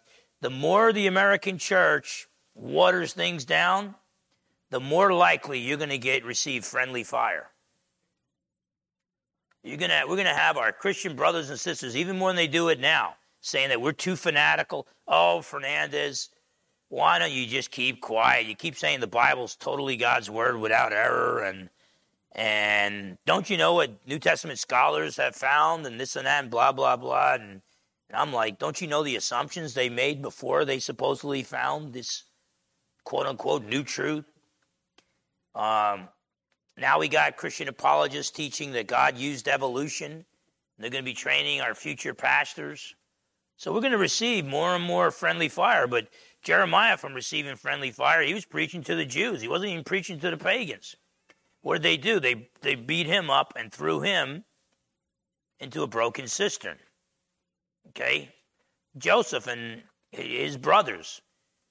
the 0.41 0.51
more 0.51 0.93
the 0.93 1.07
American 1.07 1.59
church 1.59 2.29
waters 2.55 3.13
things 3.13 3.45
down, 3.45 3.95
the 4.71 4.81
more 4.81 5.13
likely 5.13 5.59
you're 5.59 5.79
going 5.79 5.91
to 5.91 5.99
get 5.99 6.25
receive 6.25 6.65
friendly 6.65 7.05
fire. 7.05 7.51
You're 9.63 9.79
gonna, 9.79 10.03
we're 10.03 10.17
going 10.17 10.27
to 10.27 10.35
have 10.35 10.59
our 10.59 10.73
Christian 10.73 11.17
brothers 11.17 11.49
and 11.49 11.59
sisters, 11.59 11.97
even 11.97 12.19
more 12.19 12.29
than 12.29 12.37
they 12.37 12.47
do 12.47 12.69
it 12.69 12.81
now, 12.81 13.15
saying 13.41 13.71
that 13.71 13.81
we're 13.81 13.93
too 13.93 14.15
fanatical. 14.15 14.87
Oh, 15.09 15.41
Fernandez, 15.41 16.29
why 16.89 17.19
don't 17.19 17.33
you 17.33 17.47
just 17.47 17.71
keep 17.71 18.03
quiet? 18.03 18.47
You 18.47 18.55
keep 18.55 18.77
saying 18.77 19.01
the 19.01 19.07
Bible's 19.07 19.57
totally 19.57 19.97
God's 19.97 20.29
word 20.29 20.59
without 20.59 20.93
error, 20.93 21.43
and 21.43 21.71
and 22.35 23.17
don't 23.27 23.49
you 23.49 23.57
know 23.57 23.75
what 23.75 24.07
New 24.07 24.19
Testament 24.19 24.59
scholars 24.59 25.17
have 25.17 25.37
found, 25.37 25.87
and 25.87 26.01
this 26.01 26.17
and 26.17 26.27
that, 26.27 26.43
and 26.43 26.51
blah 26.51 26.73
blah 26.73 26.97
blah. 26.97 27.35
And, 27.35 27.63
and 28.11 28.17
I'm 28.17 28.33
like, 28.33 28.59
don't 28.59 28.81
you 28.81 28.89
know 28.89 29.03
the 29.03 29.17
assumptions 29.17 29.75
they 29.75 29.89
made 29.89 30.21
before 30.21 30.65
they 30.65 30.79
supposedly 30.79 31.43
found 31.43 31.93
this 31.93 32.25
quote 33.05 33.27
unquote 33.27 33.65
new 33.65 33.85
truth? 33.85 34.25
Um, 35.55 36.09
now 36.77 36.99
we 36.99 37.09
got 37.09 37.37
Christian 37.37 37.69
apologists 37.69 38.33
teaching 38.33 38.73
that 38.73 38.89
God 38.89 39.17
used 39.17 39.47
evolution. 39.47 40.25
They're 40.79 40.91
going 40.91 41.05
to 41.05 41.11
be 41.11 41.15
training 41.15 41.61
our 41.61 41.75
future 41.75 42.15
pastors. 42.15 42.97
So 43.57 43.73
we're 43.73 43.81
going 43.81 43.93
to 43.93 43.99
receive 43.99 44.45
more 44.45 44.75
and 44.75 44.83
more 44.83 45.13
friendly 45.13 45.49
fire. 45.49 45.87
But 45.87 46.09
Jeremiah, 46.43 46.97
from 46.97 47.15
receiving 47.15 47.55
friendly 47.55 47.93
fire, 47.93 48.23
he 48.23 48.35
was 48.35 48.45
preaching 48.45 48.83
to 48.83 48.97
the 48.97 49.05
Jews. 49.05 49.41
He 49.41 49.47
wasn't 49.47 49.71
even 49.71 49.85
preaching 49.85 50.19
to 50.19 50.31
the 50.31 50.37
pagans. 50.37 50.97
What 51.65 51.81
did 51.81 51.83
they 51.83 51.97
do? 51.97 52.21
They, 52.21 52.51
they 52.61 52.75
beat 52.75 53.07
him 53.07 53.31
up 53.31 53.55
and 53.57 53.73
threw 53.73 54.01
him 54.01 54.45
into 55.59 55.83
a 55.83 55.87
broken 55.87 56.29
cistern. 56.29 56.77
Okay? 57.89 58.35
Joseph 58.99 59.47
and 59.47 59.83
his 60.13 60.59
brothers 60.59 61.23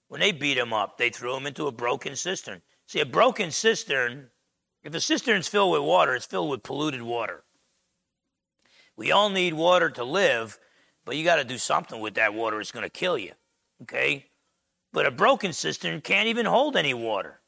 When 0.08 0.20
they 0.20 0.32
beat 0.32 0.58
him 0.58 0.74
up, 0.74 0.98
they 0.98 1.12
threw 1.12 1.36
him 1.36 1.46
into 1.46 1.68
a 1.68 1.72
broken 1.72 2.16
cistern. 2.16 2.64
See, 2.88 3.02
a 3.02 3.06
broken 3.06 3.52
cistern, 3.52 4.32
if 4.82 4.96
a 4.96 5.00
cistern's 5.00 5.48
filled 5.48 5.72
with 5.74 5.84
water, 5.84 6.16
it's 6.16 6.26
filled 6.26 6.50
with 6.50 6.64
polluted 6.64 7.04
water. 7.04 7.44
We 8.98 9.12
all 9.12 9.30
need 9.30 9.54
water 9.54 9.92
to 9.92 10.04
live, 10.04 10.58
but 11.06 11.18
you 11.18 11.24
got 11.24 11.36
to 11.36 11.44
do 11.44 11.60
something 11.60 12.02
with 12.02 12.16
that 12.16 12.34
water. 12.34 12.60
It's 12.60 12.72
going 12.72 12.82
to 12.82 12.90
kill 12.90 13.20
you. 13.20 13.34
Okay? 13.84 14.26
But 14.92 15.06
a 15.06 15.12
broken 15.12 15.54
cistern 15.54 16.02
can't 16.02 16.30
even 16.30 16.48
hold 16.48 16.76
any 16.76 16.96
water. 16.96 17.42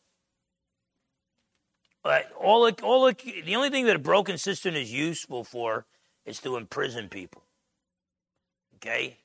All 2.40 2.68
it, 2.68 2.84
all 2.84 3.08
it, 3.08 3.22
the 3.46 3.56
only 3.56 3.70
thing 3.70 3.86
that 3.86 3.96
a 3.96 4.00
broken 4.00 4.38
cistern 4.38 4.76
is 4.76 4.94
useful 4.94 5.44
for 5.44 5.86
is 6.26 6.40
to 6.40 6.56
imprison 6.56 7.10
people. 7.10 7.44
Okay? 8.76 9.18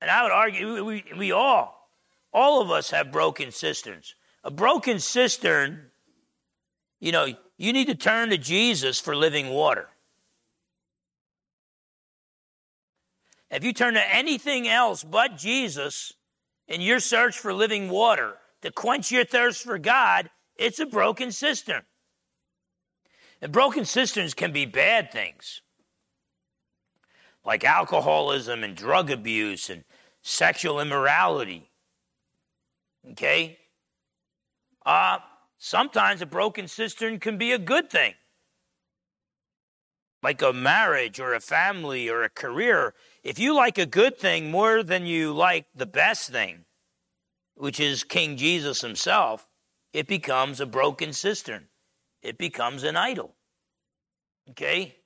And 0.00 0.10
I 0.10 0.22
would 0.22 0.32
argue 0.32 0.84
we, 0.84 1.04
we 1.16 1.32
all, 1.32 1.90
all 2.32 2.62
of 2.62 2.70
us 2.70 2.90
have 2.90 3.10
broken 3.10 3.50
cisterns. 3.50 4.14
A 4.44 4.50
broken 4.50 5.00
cistern, 5.00 5.90
you 7.00 7.10
know, 7.10 7.26
you 7.56 7.72
need 7.72 7.86
to 7.86 7.96
turn 7.96 8.30
to 8.30 8.38
Jesus 8.38 9.00
for 9.00 9.16
living 9.16 9.48
water. 9.48 9.88
If 13.50 13.64
you 13.64 13.72
turn 13.72 13.94
to 13.94 14.14
anything 14.14 14.68
else 14.68 15.02
but 15.02 15.36
Jesus 15.36 16.12
in 16.68 16.80
your 16.80 17.00
search 17.00 17.36
for 17.36 17.52
living 17.52 17.88
water 17.88 18.36
to 18.62 18.70
quench 18.70 19.10
your 19.10 19.24
thirst 19.24 19.62
for 19.62 19.78
God, 19.78 20.30
it's 20.56 20.80
a 20.80 20.86
broken 20.86 21.32
cistern. 21.32 21.82
And 23.40 23.52
broken 23.52 23.84
cisterns 23.84 24.34
can 24.34 24.52
be 24.52 24.66
bad 24.66 25.12
things 25.12 25.62
like 27.44 27.64
alcoholism 27.64 28.62
and 28.62 28.76
drug 28.76 29.10
abuse 29.10 29.70
and 29.70 29.84
sexual 30.20 30.80
immorality. 30.80 31.70
Okay? 33.12 33.58
Uh, 34.84 35.18
sometimes 35.56 36.20
a 36.20 36.26
broken 36.26 36.68
cistern 36.68 37.18
can 37.18 37.38
be 37.38 37.52
a 37.52 37.58
good 37.58 37.88
thing, 37.88 38.12
like 40.22 40.42
a 40.42 40.52
marriage 40.52 41.18
or 41.20 41.32
a 41.32 41.40
family 41.40 42.08
or 42.08 42.22
a 42.22 42.28
career. 42.28 42.92
If 43.22 43.38
you 43.38 43.54
like 43.54 43.78
a 43.78 43.86
good 43.86 44.18
thing 44.18 44.50
more 44.50 44.82
than 44.82 45.06
you 45.06 45.32
like 45.32 45.66
the 45.74 45.86
best 45.86 46.30
thing, 46.30 46.64
which 47.58 47.80
is 47.80 48.04
King 48.04 48.36
Jesus 48.36 48.80
himself, 48.80 49.48
it 49.92 50.06
becomes 50.06 50.60
a 50.60 50.66
broken 50.66 51.12
cistern. 51.12 51.66
It 52.22 52.38
becomes 52.38 52.84
an 52.84 52.96
idol. 52.96 53.34
Okay? 54.50 54.96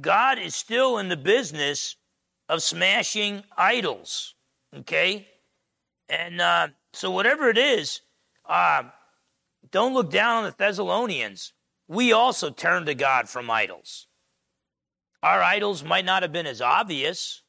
God 0.00 0.38
is 0.38 0.54
still 0.54 0.98
in 0.98 1.08
the 1.08 1.16
business 1.16 1.96
of 2.48 2.62
smashing 2.62 3.44
idols. 3.56 4.34
Okay? 4.74 5.28
And 6.08 6.40
uh, 6.40 6.68
so, 6.92 7.10
whatever 7.10 7.48
it 7.48 7.58
is, 7.58 8.00
uh, 8.46 8.84
don't 9.70 9.94
look 9.94 10.10
down 10.10 10.38
on 10.38 10.44
the 10.44 10.54
Thessalonians. 10.56 11.52
We 11.86 12.12
also 12.12 12.50
turn 12.50 12.86
to 12.86 12.94
God 12.94 13.28
from 13.28 13.50
idols. 13.50 14.06
Our 15.22 15.42
idols 15.42 15.84
might 15.84 16.04
not 16.04 16.22
have 16.22 16.32
been 16.32 16.46
as 16.46 16.60
obvious, 16.60 17.42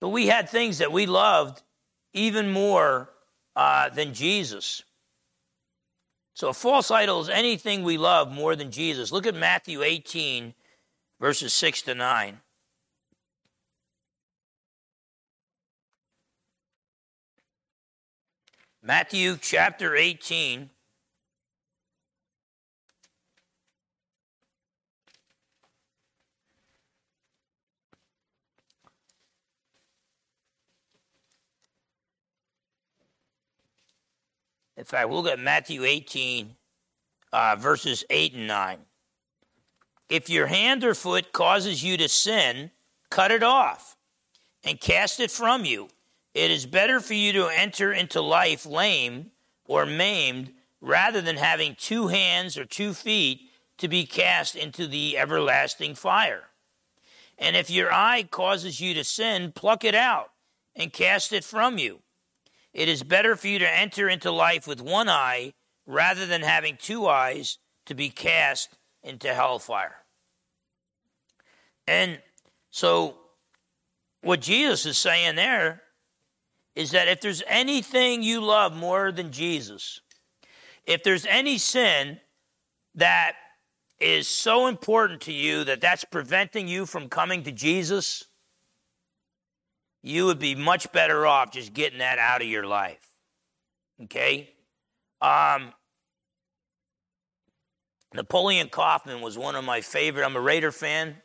but 0.00 0.08
we 0.10 0.26
had 0.26 0.48
things 0.48 0.78
that 0.78 0.92
we 0.92 1.06
loved 1.06 1.62
even 2.16 2.50
more 2.50 3.10
uh, 3.54 3.90
than 3.90 4.14
Jesus. 4.14 4.82
So 6.34 6.48
a 6.48 6.54
false 6.54 6.90
idol 6.90 7.20
is 7.20 7.28
anything 7.28 7.82
we 7.82 7.98
love 7.98 8.32
more 8.32 8.56
than 8.56 8.70
Jesus. 8.70 9.12
Look 9.12 9.26
at 9.26 9.34
Matthew 9.34 9.82
18, 9.82 10.54
verses 11.20 11.52
6 11.52 11.82
to 11.82 11.94
9. 11.94 12.40
Matthew 18.82 19.36
chapter 19.40 19.96
18. 19.96 20.70
In 34.76 34.84
fact, 34.84 35.08
we'll 35.08 35.22
look 35.22 35.32
at 35.32 35.38
Matthew 35.38 35.84
18, 35.84 36.54
uh, 37.32 37.56
verses 37.58 38.04
8 38.10 38.34
and 38.34 38.46
9. 38.46 38.78
If 40.08 40.30
your 40.30 40.46
hand 40.46 40.84
or 40.84 40.94
foot 40.94 41.32
causes 41.32 41.82
you 41.82 41.96
to 41.96 42.08
sin, 42.08 42.70
cut 43.10 43.30
it 43.30 43.42
off 43.42 43.96
and 44.62 44.80
cast 44.80 45.18
it 45.20 45.30
from 45.30 45.64
you. 45.64 45.88
It 46.34 46.50
is 46.50 46.66
better 46.66 47.00
for 47.00 47.14
you 47.14 47.32
to 47.32 47.46
enter 47.46 47.92
into 47.92 48.20
life 48.20 48.66
lame 48.66 49.30
or 49.64 49.86
maimed 49.86 50.52
rather 50.80 51.20
than 51.20 51.36
having 51.36 51.74
two 51.74 52.08
hands 52.08 52.58
or 52.58 52.64
two 52.64 52.92
feet 52.92 53.50
to 53.78 53.88
be 53.88 54.06
cast 54.06 54.54
into 54.54 54.86
the 54.86 55.18
everlasting 55.18 55.94
fire. 55.94 56.44
And 57.38 57.56
if 57.56 57.70
your 57.70 57.92
eye 57.92 58.22
causes 58.30 58.80
you 58.80 58.94
to 58.94 59.04
sin, 59.04 59.52
pluck 59.52 59.84
it 59.84 59.94
out 59.94 60.30
and 60.74 60.92
cast 60.92 61.32
it 61.32 61.44
from 61.44 61.78
you. 61.78 62.00
It 62.76 62.90
is 62.90 63.02
better 63.02 63.36
for 63.36 63.48
you 63.48 63.58
to 63.60 63.74
enter 63.74 64.06
into 64.06 64.30
life 64.30 64.66
with 64.66 64.82
one 64.82 65.08
eye 65.08 65.54
rather 65.86 66.26
than 66.26 66.42
having 66.42 66.76
two 66.76 67.06
eyes 67.06 67.56
to 67.86 67.94
be 67.94 68.10
cast 68.10 68.68
into 69.02 69.32
hellfire. 69.32 70.04
And 71.86 72.20
so, 72.70 73.16
what 74.20 74.42
Jesus 74.42 74.84
is 74.84 74.98
saying 74.98 75.36
there 75.36 75.84
is 76.74 76.90
that 76.90 77.08
if 77.08 77.22
there's 77.22 77.42
anything 77.46 78.22
you 78.22 78.42
love 78.42 78.76
more 78.76 79.10
than 79.10 79.32
Jesus, 79.32 80.02
if 80.84 81.02
there's 81.02 81.24
any 81.24 81.56
sin 81.56 82.20
that 82.94 83.36
is 83.98 84.28
so 84.28 84.66
important 84.66 85.22
to 85.22 85.32
you 85.32 85.64
that 85.64 85.80
that's 85.80 86.04
preventing 86.04 86.68
you 86.68 86.84
from 86.84 87.08
coming 87.08 87.42
to 87.44 87.52
Jesus, 87.52 88.25
you 90.06 90.24
would 90.26 90.38
be 90.38 90.54
much 90.54 90.92
better 90.92 91.26
off 91.26 91.50
just 91.50 91.74
getting 91.74 91.98
that 91.98 92.20
out 92.20 92.40
of 92.40 92.46
your 92.46 92.64
life. 92.64 93.04
Okay? 94.04 94.50
Um, 95.20 95.72
Napoleon 98.14 98.68
Kaufman 98.68 99.20
was 99.20 99.36
one 99.36 99.56
of 99.56 99.64
my 99.64 99.80
favorite. 99.80 100.24
I'm 100.24 100.36
a 100.36 100.40
Raider 100.40 100.70
fan. 100.70 101.16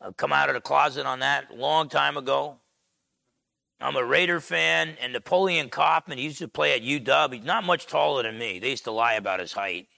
I've 0.00 0.16
come 0.16 0.32
out 0.32 0.48
of 0.48 0.54
the 0.54 0.62
closet 0.62 1.04
on 1.04 1.18
that 1.18 1.50
a 1.50 1.56
long 1.56 1.90
time 1.90 2.16
ago. 2.16 2.56
I'm 3.82 3.96
a 3.96 4.04
Raider 4.04 4.40
fan, 4.40 4.96
and 4.98 5.12
Napoleon 5.12 5.68
Kaufman, 5.68 6.16
he 6.16 6.24
used 6.24 6.38
to 6.38 6.48
play 6.48 6.74
at 6.74 6.80
UW. 6.80 7.34
He's 7.34 7.44
not 7.44 7.64
much 7.64 7.86
taller 7.86 8.22
than 8.22 8.38
me. 8.38 8.58
They 8.58 8.70
used 8.70 8.84
to 8.84 8.92
lie 8.92 9.14
about 9.14 9.40
his 9.40 9.52
height. 9.52 9.88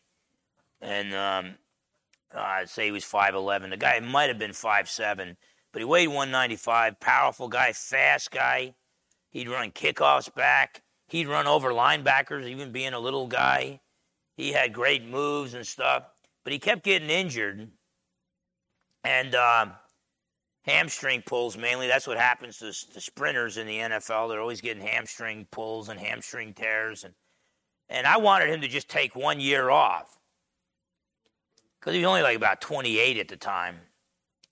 And 0.80 1.14
um, 1.14 1.54
I'd 2.34 2.68
say 2.68 2.86
he 2.86 2.90
was 2.90 3.04
5'11. 3.04 3.70
The 3.70 3.76
guy 3.76 4.00
might 4.00 4.28
have 4.28 4.40
been 4.40 4.50
5'7 4.50 5.36
but 5.72 5.80
he 5.80 5.86
weighed 5.86 6.08
195. 6.08 7.00
Powerful 7.00 7.48
guy, 7.48 7.72
fast 7.72 8.30
guy. 8.30 8.74
He'd 9.30 9.48
run 9.48 9.70
kickoffs 9.70 10.32
back. 10.34 10.82
He'd 11.06 11.28
run 11.28 11.46
over 11.46 11.70
linebackers, 11.70 12.46
even 12.46 12.72
being 12.72 12.92
a 12.92 12.98
little 12.98 13.26
guy. 13.26 13.80
He 14.36 14.52
had 14.52 14.72
great 14.72 15.04
moves 15.04 15.54
and 15.54 15.66
stuff, 15.66 16.04
but 16.44 16.52
he 16.52 16.58
kept 16.58 16.84
getting 16.84 17.10
injured. 17.10 17.68
And 19.04 19.34
uh, 19.34 19.66
hamstring 20.62 21.22
pulls 21.22 21.56
mainly. 21.56 21.86
That's 21.86 22.06
what 22.06 22.18
happens 22.18 22.58
to 22.58 22.66
the 22.66 23.00
sprinters 23.00 23.56
in 23.56 23.66
the 23.66 23.78
NFL. 23.78 24.28
They're 24.28 24.40
always 24.40 24.60
getting 24.60 24.82
hamstring 24.82 25.46
pulls 25.50 25.88
and 25.88 25.98
hamstring 25.98 26.54
tears. 26.54 27.04
And, 27.04 27.14
and 27.88 28.06
I 28.06 28.18
wanted 28.18 28.50
him 28.50 28.60
to 28.60 28.68
just 28.68 28.88
take 28.88 29.14
one 29.14 29.40
year 29.40 29.70
off 29.70 30.18
because 31.78 31.94
he 31.94 32.00
was 32.00 32.08
only 32.08 32.22
like 32.22 32.36
about 32.36 32.60
28 32.60 33.18
at 33.18 33.28
the 33.28 33.36
time. 33.36 33.80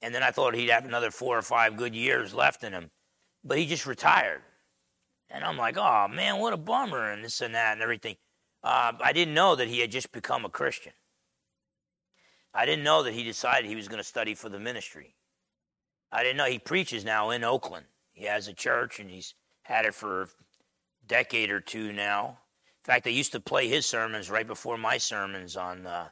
And 0.01 0.15
then 0.15 0.23
I 0.23 0.31
thought 0.31 0.55
he'd 0.55 0.71
have 0.71 0.85
another 0.85 1.11
four 1.11 1.37
or 1.37 1.43
five 1.43 1.77
good 1.77 1.95
years 1.95 2.35
left 2.35 2.63
in 2.63 2.73
him. 2.73 2.91
But 3.45 3.59
he 3.59 3.67
just 3.67 3.87
retired. 3.87 4.43
And 5.31 5.45
I'm 5.45 5.57
like, 5.57 5.77
oh 5.77 6.09
man, 6.09 6.39
what 6.39 6.53
a 6.53 6.57
bummer, 6.57 7.11
and 7.11 7.25
this 7.25 7.41
and 7.41 7.55
that 7.55 7.73
and 7.73 7.83
everything. 7.83 8.17
Uh, 8.63 8.93
I 9.03 9.13
didn't 9.13 9.35
know 9.35 9.55
that 9.57 9.69
he 9.69 9.81
had 9.81 9.91
just 9.91 10.13
become 10.13 10.45
a 10.45 10.49
Christian. 10.51 10.93
I 12.55 12.67
didn't 12.67 12.85
know 12.85 13.03
that 13.03 13.15
he 13.15 13.23
decided 13.23 13.69
he 13.69 13.77
was 13.77 13.89
going 13.89 13.99
to 13.99 14.05
study 14.05 14.35
for 14.35 14.49
the 14.49 14.59
ministry. 14.59 15.15
I 16.11 16.23
didn't 16.23 16.39
know 16.39 16.47
he 16.47 16.59
preaches 16.59 17.05
now 17.05 17.31
in 17.31 17.45
Oakland. 17.45 17.87
He 18.13 18.25
has 18.25 18.49
a 18.49 18.55
church 18.55 18.99
and 18.99 19.11
he's 19.11 19.35
had 19.63 19.85
it 19.85 19.95
for 19.95 20.23
a 20.23 20.29
decade 21.07 21.51
or 21.51 21.61
two 21.61 21.93
now. 21.93 22.39
In 22.85 22.93
fact, 22.93 23.07
I 23.07 23.11
used 23.11 23.33
to 23.33 23.41
play 23.41 23.69
his 23.69 23.85
sermons 23.85 24.31
right 24.31 24.47
before 24.47 24.79
my 24.79 24.97
sermons 24.97 25.57
on 25.57 25.87
uh, 25.87 26.09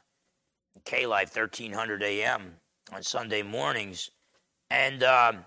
K 0.85 1.07
Life 1.07 1.35
1300 1.35 2.03
AM 2.03 2.57
on 2.91 3.03
Sunday 3.03 3.43
mornings, 3.43 4.09
and 4.69 5.03
um, 5.03 5.45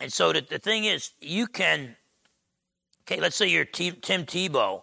and 0.00 0.12
so 0.12 0.32
the, 0.32 0.40
the 0.40 0.58
thing 0.58 0.84
is, 0.84 1.12
you 1.20 1.46
can. 1.46 1.96
Okay, 3.02 3.20
let's 3.20 3.36
say 3.36 3.46
you're 3.48 3.64
T- 3.64 3.92
Tim 3.92 4.24
Tebow, 4.24 4.82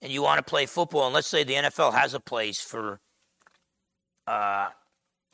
and 0.00 0.10
you 0.10 0.22
want 0.22 0.38
to 0.38 0.42
play 0.42 0.66
football, 0.66 1.06
and 1.06 1.14
let's 1.14 1.28
say 1.28 1.44
the 1.44 1.54
NFL 1.54 1.94
has 1.94 2.14
a 2.14 2.20
place 2.20 2.60
for. 2.60 3.00
Uh, 4.26 4.68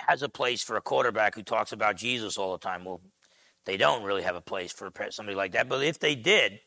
has 0.00 0.22
a 0.22 0.28
place 0.28 0.62
for 0.62 0.76
a 0.76 0.80
quarterback 0.80 1.34
who 1.34 1.42
talks 1.42 1.72
about 1.72 1.96
Jesus 1.96 2.38
all 2.38 2.52
the 2.52 2.58
time. 2.58 2.84
Well, 2.84 3.00
They 3.66 3.76
don't 3.76 4.02
really 4.02 4.22
have 4.22 4.36
a 4.36 4.40
place 4.40 4.72
for 4.72 4.90
somebody 5.10 5.36
like 5.36 5.52
that. 5.52 5.68
But 5.68 5.82
if 5.84 5.98
they 5.98 6.14
did, 6.14 6.60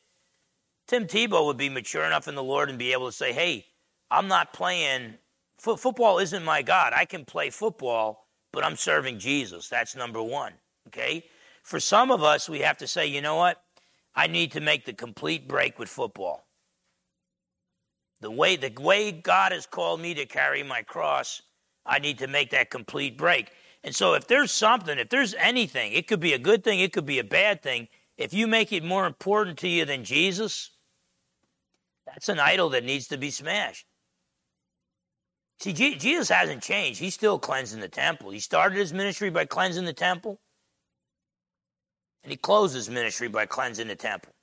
Tim 0.88 1.08
Tebow 1.08 1.46
would 1.46 1.58
be 1.58 1.70
mature 1.70 2.04
enough 2.04 2.28
in 2.28 2.36
the 2.36 2.44
Lord 2.44 2.70
and 2.70 2.78
be 2.78 2.92
able 2.92 3.08
to 3.08 3.12
say, 3.12 3.34
hey, 3.34 3.66
I'm 4.12 4.28
not 4.28 4.54
playing, 4.54 5.16
football 5.58 6.20
isn't 6.20 6.44
my 6.44 6.62
God. 6.62 6.94
I 6.94 7.06
can 7.06 7.26
play 7.26 7.50
football, 7.50 8.28
but 8.52 8.64
I'm 8.64 8.76
serving 8.76 9.20
Jesus. 9.20 9.70
That's 9.70 9.96
number 9.96 10.22
one. 10.22 10.54
Okay? 10.88 11.26
For 11.64 11.80
some 11.80 12.12
of 12.12 12.24
us, 12.24 12.50
we 12.50 12.60
have 12.60 12.78
to 12.80 12.88
say, 12.88 13.08
you 13.08 13.22
know 13.22 13.36
what? 13.36 13.62
I 14.16 14.28
need 14.28 14.52
to 14.54 14.62
make 14.62 14.86
the 14.86 14.94
complete 14.94 15.48
break 15.48 15.80
with 15.80 15.90
football. 15.90 16.46
The 18.20 18.32
way, 18.32 18.56
the 18.56 18.72
way 18.80 19.12
God 19.12 19.52
has 19.52 19.66
called 19.66 20.02
me 20.02 20.14
to 20.14 20.26
carry 20.26 20.64
my 20.64 20.82
cross, 20.82 21.42
I 21.86 22.00
need 22.00 22.20
to 22.20 22.28
make 22.28 22.52
that 22.52 22.70
complete 22.70 23.18
break. 23.18 23.52
And 23.84 23.96
so, 23.96 24.14
if 24.14 24.28
there's 24.28 24.52
something, 24.52 25.00
if 25.00 25.10
there's 25.10 25.34
anything, 25.36 25.94
it 25.94 26.08
could 26.08 26.20
be 26.20 26.34
a 26.34 26.40
good 26.40 26.64
thing, 26.64 26.80
it 26.80 26.94
could 26.94 27.06
be 27.06 27.18
a 27.18 27.24
bad 27.24 27.64
thing. 27.64 27.88
If 28.18 28.34
you 28.34 28.46
make 28.46 28.72
it 28.72 28.84
more 28.84 29.08
important 29.08 29.58
to 29.60 29.68
you 29.68 29.86
than 29.86 30.04
Jesus, 30.04 30.70
that's 32.06 32.30
an 32.30 32.40
idol 32.40 32.70
that 32.70 32.84
needs 32.84 33.08
to 33.08 33.18
be 33.18 33.32
smashed. 33.32 33.86
See, 35.62 35.74
Jesus 35.74 36.30
hasn't 36.30 36.64
changed. 36.64 37.00
He's 37.00 37.14
still 37.14 37.38
cleansing 37.38 37.82
the 37.82 37.88
temple. 37.88 38.32
He 38.32 38.40
started 38.40 38.80
his 38.80 38.92
ministry 38.92 39.30
by 39.30 39.46
cleansing 39.46 39.86
the 39.86 39.94
temple, 39.94 40.40
and 42.24 42.32
he 42.32 42.38
closed 42.38 42.74
his 42.74 42.90
ministry 42.90 43.28
by 43.28 43.46
cleansing 43.46 43.88
the 43.88 43.96
temple. 43.96 44.34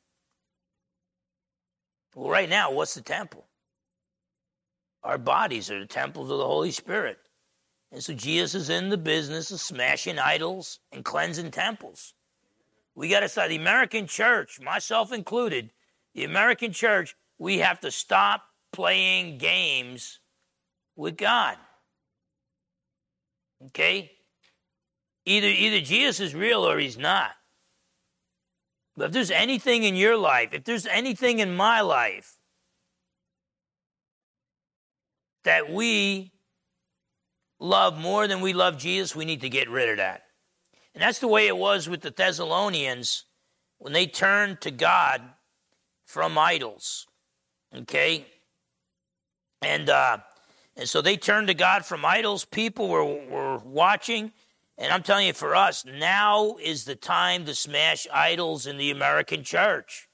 Well, 2.15 2.31
right 2.31 2.49
now, 2.49 2.71
what's 2.71 2.95
the 2.95 3.03
temple? 3.03 3.49
Our 5.03 5.19
bodies 5.19 5.73
are 5.73 5.81
the 5.81 5.87
temples 5.87 6.31
of 6.31 6.39
the 6.39 6.47
Holy 6.47 6.71
Spirit. 6.71 7.19
And 7.91 8.01
so 8.01 8.15
Jesus 8.15 8.55
is 8.55 8.71
in 8.71 8.89
the 8.89 8.97
business 8.97 9.51
of 9.51 9.61
smashing 9.61 10.21
idols 10.21 10.79
and 10.93 11.05
cleansing 11.05 11.51
temples. 11.51 12.15
We 12.95 13.09
got 13.09 13.21
to 13.21 13.29
start. 13.29 13.49
The 13.49 13.57
American 13.57 14.07
church, 14.07 14.61
myself 14.61 15.13
included, 15.13 15.73
the 16.15 16.23
American 16.23 16.73
church, 16.73 17.17
we 17.39 17.59
have 17.59 17.81
to 17.81 17.91
stop 17.91 18.45
playing 18.73 19.39
games 19.39 20.21
with 20.99 21.17
God. 21.17 21.57
Okay? 23.67 24.11
Either, 25.25 25.47
either 25.47 25.81
Jesus 25.81 26.21
is 26.21 26.35
real 26.35 26.69
or 26.69 26.79
he's 26.79 26.99
not. 26.99 27.31
But 28.97 29.07
if 29.07 29.13
there's 29.13 29.31
anything 29.31 29.85
in 29.85 29.95
your 29.95 30.17
life, 30.17 30.51
if 30.53 30.65
there's 30.65 30.87
anything 30.87 31.39
in 31.39 31.55
my 31.55 31.81
life 31.81 32.37
that 35.45 35.73
we 35.73 36.33
love 37.61 37.97
more 37.97 38.27
than 38.27 38.41
we 38.41 38.53
love 38.53 38.77
Jesus, 38.77 39.15
we 39.15 39.25
need 39.25 39.43
to 39.43 39.49
get 39.49 39.71
rid 39.71 39.89
of 39.89 39.99
that. 39.99 40.23
And 40.95 41.03
that's 41.03 41.21
the 41.21 41.29
way 41.29 41.47
it 41.47 41.57
was 41.57 41.89
with 41.89 42.01
the 42.01 42.11
Thessalonians 42.11 43.25
when 43.79 43.93
they 43.93 44.07
turned 44.07 44.61
to 44.63 44.73
God 44.73 45.23
from 46.07 46.37
idols. 46.37 47.07
Okay? 47.73 48.27
And 49.63 49.89
uh, 49.89 50.19
and 50.79 50.89
so 50.89 51.03
they 51.03 51.17
turned 51.17 51.49
to 51.49 51.55
God 51.55 51.85
from 51.85 52.05
idols. 52.05 52.45
People 52.45 52.89
were, 52.89 53.05
were 53.05 53.59
watching. 53.59 54.33
And 54.79 54.93
I'm 54.93 55.03
telling 55.03 55.27
you, 55.27 55.33
for 55.33 55.57
us, 55.57 55.85
now 55.85 56.55
is 56.63 56.85
the 56.85 56.95
time 56.95 57.45
to 57.47 57.55
smash 57.55 58.07
idols 58.15 58.65
in 58.65 58.79
the 58.79 58.93
American 58.93 59.43
church. 59.43 60.09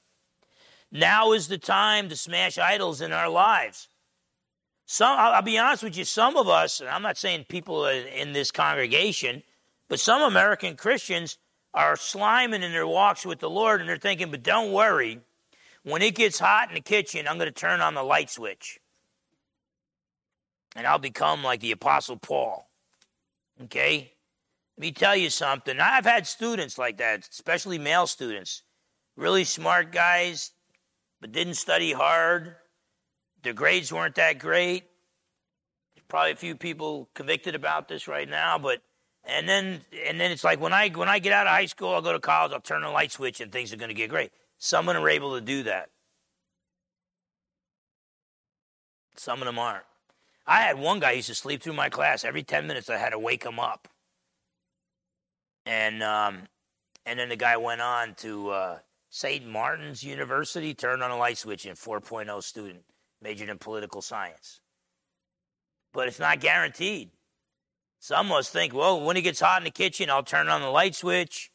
Now 0.91 1.33
is 1.33 1.47
the 1.47 1.59
time 1.59 2.09
to 2.09 2.15
smash 2.15 2.57
idols 2.57 2.99
in 2.99 3.13
our 3.13 3.29
lives. 3.29 3.89
Some, 4.87 5.19
I'll 5.19 5.43
be 5.43 5.59
honest 5.59 5.83
with 5.83 5.95
you, 5.95 6.03
some 6.03 6.35
of 6.35 6.49
us, 6.49 6.79
and 6.79 6.89
I'm 6.89 7.03
not 7.03 7.17
saying 7.17 7.45
people 7.47 7.85
in 7.85 8.33
this 8.33 8.49
congregation, 8.49 9.43
but 9.87 9.99
some 9.99 10.23
American 10.23 10.75
Christians 10.75 11.37
are 11.75 11.95
sliming 11.95 12.63
in 12.63 12.71
their 12.71 12.87
walks 12.87 13.23
with 13.23 13.39
the 13.39 13.49
Lord 13.49 13.81
and 13.81 13.89
they're 13.89 13.97
thinking, 13.97 14.31
but 14.31 14.41
don't 14.41 14.71
worry, 14.71 15.19
when 15.83 16.01
it 16.01 16.15
gets 16.15 16.39
hot 16.39 16.69
in 16.69 16.75
the 16.75 16.81
kitchen, 16.81 17.27
I'm 17.27 17.37
going 17.37 17.47
to 17.47 17.51
turn 17.51 17.81
on 17.81 17.93
the 17.93 18.03
light 18.03 18.31
switch 18.31 18.79
and 20.75 20.85
I'll 20.85 20.99
become 20.99 21.43
like 21.43 21.61
the 21.61 21.71
Apostle 21.71 22.17
Paul. 22.17 22.69
Okay? 23.63 24.11
Let 24.77 24.81
me 24.81 24.91
tell 24.91 25.15
you 25.15 25.29
something. 25.29 25.79
I've 25.79 26.05
had 26.05 26.27
students 26.27 26.77
like 26.77 26.97
that, 26.97 27.27
especially 27.31 27.79
male 27.79 28.07
students, 28.07 28.63
really 29.15 29.45
smart 29.45 29.91
guys, 29.91 30.51
but 31.21 31.31
didn't 31.31 31.53
study 31.53 31.93
hard. 31.93 32.55
Their 33.41 33.53
grades 33.53 33.93
weren't 33.93 34.15
that 34.15 34.37
great. 34.37 34.83
There's 35.95 36.05
probably 36.09 36.31
a 36.31 36.35
few 36.35 36.55
people 36.55 37.09
convicted 37.13 37.55
about 37.55 37.87
this 37.87 38.07
right 38.07 38.27
now, 38.27 38.57
but 38.57 38.81
and 39.23 39.47
then 39.47 39.81
and 40.05 40.19
then 40.19 40.31
it's 40.31 40.43
like 40.43 40.59
when 40.59 40.73
I 40.73 40.89
when 40.89 41.07
I 41.07 41.19
get 41.19 41.31
out 41.31 41.47
of 41.47 41.53
high 41.53 41.67
school, 41.67 41.93
I'll 41.93 42.01
go 42.01 42.11
to 42.11 42.19
college, 42.19 42.51
I'll 42.51 42.59
turn 42.59 42.81
the 42.81 42.89
light 42.89 43.11
switch, 43.11 43.39
and 43.39 43.51
things 43.51 43.71
are 43.71 43.77
going 43.77 43.89
to 43.89 43.95
get 43.95 44.09
great. 44.09 44.31
Some 44.57 44.89
of 44.89 44.95
them 44.95 45.03
are 45.03 45.09
able 45.09 45.35
to 45.35 45.41
do 45.41 45.63
that. 45.63 45.89
Some 49.15 49.39
of 49.39 49.45
them 49.45 49.57
aren't. 49.57 49.85
I 50.47 50.61
had 50.61 50.77
one 50.77 50.99
guy 50.99 51.11
used 51.11 51.27
to 51.29 51.35
sleep 51.35 51.61
through 51.61 51.73
my 51.73 51.89
class. 51.89 52.23
Every 52.23 52.43
10 52.43 52.67
minutes, 52.67 52.89
I 52.89 52.97
had 52.97 53.09
to 53.09 53.19
wake 53.19 53.43
him 53.43 53.59
up. 53.59 53.87
And, 55.65 56.03
um, 56.03 56.43
and 57.05 57.17
then 57.17 57.29
the 57.29 57.35
guy 57.35 57.57
went 57.57 57.81
on 57.81 58.13
to 58.15 58.49
uh, 58.49 58.79
St. 59.09 59.47
Martin's 59.47 60.03
University, 60.03 60.73
turned 60.73 61.01
on 61.01 61.09
a 61.09 61.17
light 61.17 61.37
switch, 61.37 61.65
and 61.65 61.75
4.0 61.75 62.43
student, 62.43 62.83
majored 63.21 63.49
in 63.49 63.57
political 63.57 64.01
science. 64.01 64.59
But 65.93 66.07
it's 66.07 66.19
not 66.19 66.39
guaranteed. 66.39 67.09
Some 67.99 68.27
of 68.27 68.37
us 68.37 68.49
think, 68.49 68.73
well, 68.73 69.01
when 69.01 69.17
it 69.17 69.23
gets 69.23 69.39
hot 69.39 69.61
in 69.61 69.63
the 69.63 69.71
kitchen, 69.71 70.11
I'll 70.11 70.21
turn 70.21 70.47
on 70.47 70.61
the 70.61 70.69
light 70.69 70.93
switch 70.93 71.49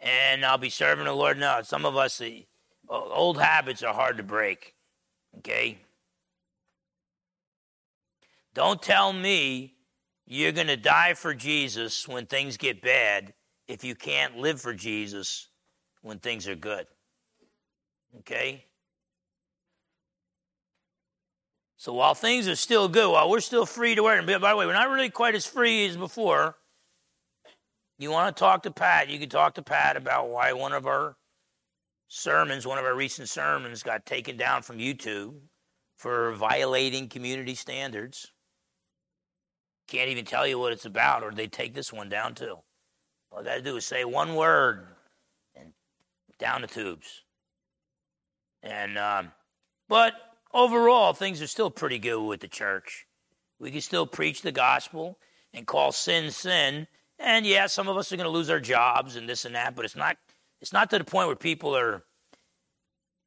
and 0.00 0.44
I'll 0.44 0.58
be 0.58 0.70
serving 0.70 1.04
the 1.04 1.12
Lord. 1.12 1.38
No, 1.38 1.60
some 1.62 1.84
of 1.84 1.96
us, 1.96 2.18
the 2.18 2.44
old 2.88 3.40
habits 3.40 3.84
are 3.84 3.94
hard 3.94 4.16
to 4.16 4.22
break. 4.24 4.74
Okay? 5.38 5.78
Don't 8.56 8.80
tell 8.80 9.12
me 9.12 9.74
you're 10.24 10.50
going 10.50 10.68
to 10.68 10.78
die 10.78 11.12
for 11.12 11.34
Jesus 11.34 12.08
when 12.08 12.24
things 12.24 12.56
get 12.56 12.80
bad 12.80 13.34
if 13.68 13.84
you 13.84 13.94
can't 13.94 14.38
live 14.38 14.62
for 14.62 14.72
Jesus 14.72 15.50
when 16.00 16.20
things 16.20 16.48
are 16.48 16.54
good. 16.54 16.86
Okay? 18.20 18.64
So 21.76 21.92
while 21.92 22.14
things 22.14 22.48
are 22.48 22.56
still 22.56 22.88
good, 22.88 23.12
while 23.12 23.28
we're 23.28 23.40
still 23.40 23.66
free 23.66 23.94
to 23.94 24.02
wear, 24.02 24.16
and 24.16 24.26
by 24.26 24.38
the 24.38 24.56
way, 24.56 24.64
we're 24.64 24.72
not 24.72 24.88
really 24.88 25.10
quite 25.10 25.34
as 25.34 25.44
free 25.44 25.86
as 25.86 25.98
before. 25.98 26.56
You 27.98 28.10
want 28.10 28.34
to 28.34 28.40
talk 28.40 28.62
to 28.62 28.70
Pat, 28.70 29.10
you 29.10 29.18
can 29.18 29.28
talk 29.28 29.56
to 29.56 29.62
Pat 29.62 29.98
about 29.98 30.30
why 30.30 30.54
one 30.54 30.72
of 30.72 30.86
our 30.86 31.18
sermons, 32.08 32.66
one 32.66 32.78
of 32.78 32.86
our 32.86 32.96
recent 32.96 33.28
sermons, 33.28 33.82
got 33.82 34.06
taken 34.06 34.38
down 34.38 34.62
from 34.62 34.78
YouTube 34.78 35.34
for 35.98 36.32
violating 36.32 37.10
community 37.10 37.54
standards. 37.54 38.32
Can't 39.88 40.10
even 40.10 40.24
tell 40.24 40.46
you 40.46 40.58
what 40.58 40.72
it's 40.72 40.84
about, 40.84 41.22
or 41.22 41.30
they 41.30 41.46
take 41.46 41.74
this 41.74 41.92
one 41.92 42.08
down 42.08 42.34
too. 42.34 42.58
All 43.30 43.38
I 43.40 43.42
got 43.42 43.54
to 43.54 43.62
do 43.62 43.76
is 43.76 43.86
say 43.86 44.04
one 44.04 44.34
word 44.34 44.86
and 45.54 45.72
down 46.38 46.62
the 46.62 46.66
tubes. 46.66 47.22
And, 48.62 48.98
um, 48.98 49.32
but 49.88 50.14
overall, 50.52 51.12
things 51.12 51.40
are 51.40 51.46
still 51.46 51.70
pretty 51.70 51.98
good 51.98 52.20
with 52.20 52.40
the 52.40 52.48
church. 52.48 53.06
We 53.60 53.70
can 53.70 53.80
still 53.80 54.06
preach 54.06 54.42
the 54.42 54.52
gospel 54.52 55.18
and 55.54 55.66
call 55.66 55.92
sin 55.92 56.30
sin. 56.30 56.88
And 57.18 57.46
yeah, 57.46 57.66
some 57.66 57.88
of 57.88 57.96
us 57.96 58.12
are 58.12 58.16
going 58.16 58.26
to 58.26 58.30
lose 58.30 58.50
our 58.50 58.60
jobs 58.60 59.16
and 59.16 59.28
this 59.28 59.44
and 59.44 59.54
that, 59.54 59.76
but 59.76 59.84
it's 59.84 59.96
not, 59.96 60.16
it's 60.60 60.72
not 60.72 60.90
to 60.90 60.98
the 60.98 61.04
point 61.04 61.28
where 61.28 61.36
people 61.36 61.76
are 61.76 62.04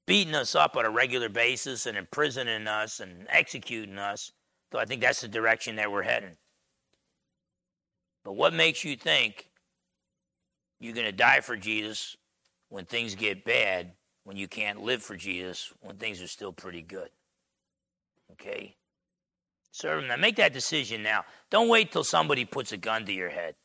beating 0.06 0.36
us 0.36 0.56
up 0.56 0.76
on 0.76 0.86
a 0.86 0.90
regular 0.90 1.30
basis 1.30 1.86
and 1.86 1.98
imprisoning 1.98 2.68
us 2.68 3.00
and 3.00 3.28
executing 3.30 3.98
us. 3.98 4.32
Though 4.72 4.80
I 4.80 4.86
think 4.86 5.02
that's 5.02 5.22
the 5.22 5.28
direction 5.28 5.78
that 5.78 5.92
we're 5.92 6.04
heading. 6.04 6.36
But 8.24 8.34
what 8.34 8.54
makes 8.54 8.84
you 8.84 8.96
think 8.96 9.50
you're 10.80 10.94
going 10.94 11.06
to 11.06 11.12
die 11.12 11.42
for 11.42 11.56
Jesus 11.56 12.16
when 12.70 12.86
things 12.86 13.16
get 13.16 13.46
bad, 13.46 13.92
when 14.24 14.38
you 14.38 14.48
can't 14.48 14.82
live 14.84 15.02
for 15.02 15.16
Jesus, 15.16 15.74
when 15.82 15.98
things 15.98 16.22
are 16.22 16.28
still 16.28 16.54
pretty 16.54 16.82
good? 16.82 17.10
Okay? 18.34 18.76
Serve 19.72 20.02
him 20.04 20.08
now. 20.08 20.18
Make 20.18 20.38
that 20.38 20.54
decision 20.54 21.04
now. 21.04 21.26
Don't 21.50 21.70
wait 21.70 21.92
till 21.92 22.04
somebody 22.04 22.46
puts 22.46 22.72
a 22.72 22.78
gun 22.78 23.06
to 23.06 23.14
your 23.14 23.30
head. 23.30 23.56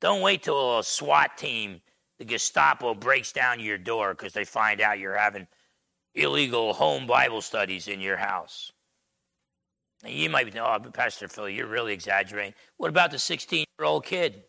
Don't 0.00 0.20
wait 0.20 0.42
till 0.42 0.78
a 0.78 0.84
SWAT 0.84 1.38
team, 1.38 1.80
the 2.18 2.24
Gestapo, 2.24 2.94
breaks 2.94 3.32
down 3.32 3.60
your 3.60 3.78
door 3.78 4.12
because 4.12 4.32
they 4.32 4.44
find 4.44 4.80
out 4.80 4.98
you're 4.98 5.16
having 5.16 5.46
illegal 6.14 6.74
home 6.74 7.06
Bible 7.06 7.40
studies 7.40 7.88
in 7.88 8.00
your 8.00 8.16
house. 8.16 8.72
You 10.06 10.28
might 10.30 10.52
be, 10.52 10.58
oh, 10.58 10.78
Pastor 10.92 11.28
Phil, 11.28 11.48
you're 11.48 11.66
really 11.66 11.92
exaggerating. 11.92 12.54
What 12.76 12.90
about 12.90 13.10
the 13.10 13.18
16 13.18 13.64
year 13.78 13.86
old 13.86 14.04
kid 14.04 14.42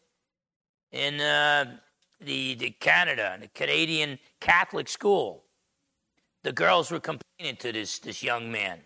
in 0.92 1.22
uh, 1.22 1.78
the, 2.20 2.56
the 2.56 2.72
Canada, 2.72 3.34
in 3.36 3.42
the 3.42 3.48
Canadian 3.48 4.20
Catholic 4.40 4.90
school? 4.90 5.44
The 6.44 6.52
girls 6.52 6.92
were 6.92 7.00
complaining 7.00 7.56
to 7.60 7.72
this, 7.72 8.00
this 8.00 8.22
young 8.22 8.52
man. 8.52 8.82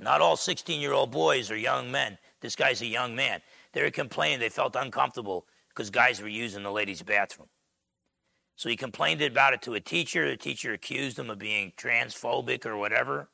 Not 0.00 0.20
all 0.20 0.36
16 0.36 0.80
year 0.80 0.92
old 0.92 1.10
boys 1.10 1.50
are 1.50 1.56
young 1.56 1.90
men. 1.90 2.18
This 2.40 2.56
guy's 2.56 2.82
a 2.82 2.86
young 2.86 3.14
man. 3.14 3.40
They 3.72 3.82
were 3.82 3.90
complaining 3.90 4.40
they 4.40 4.48
felt 4.48 4.76
uncomfortable 4.76 5.46
because 5.68 5.90
guys 5.90 6.20
were 6.20 6.28
using 6.28 6.62
the 6.62 6.70
ladies' 6.70 7.02
bathroom. 7.02 7.48
So 8.56 8.68
he 8.68 8.76
complained 8.76 9.20
about 9.22 9.54
it 9.54 9.62
to 9.62 9.74
a 9.74 9.80
teacher. 9.80 10.28
The 10.28 10.36
teacher 10.36 10.72
accused 10.72 11.18
him 11.18 11.30
of 11.30 11.38
being 11.38 11.72
transphobic 11.76 12.64
or 12.64 12.76
whatever. 12.76 13.28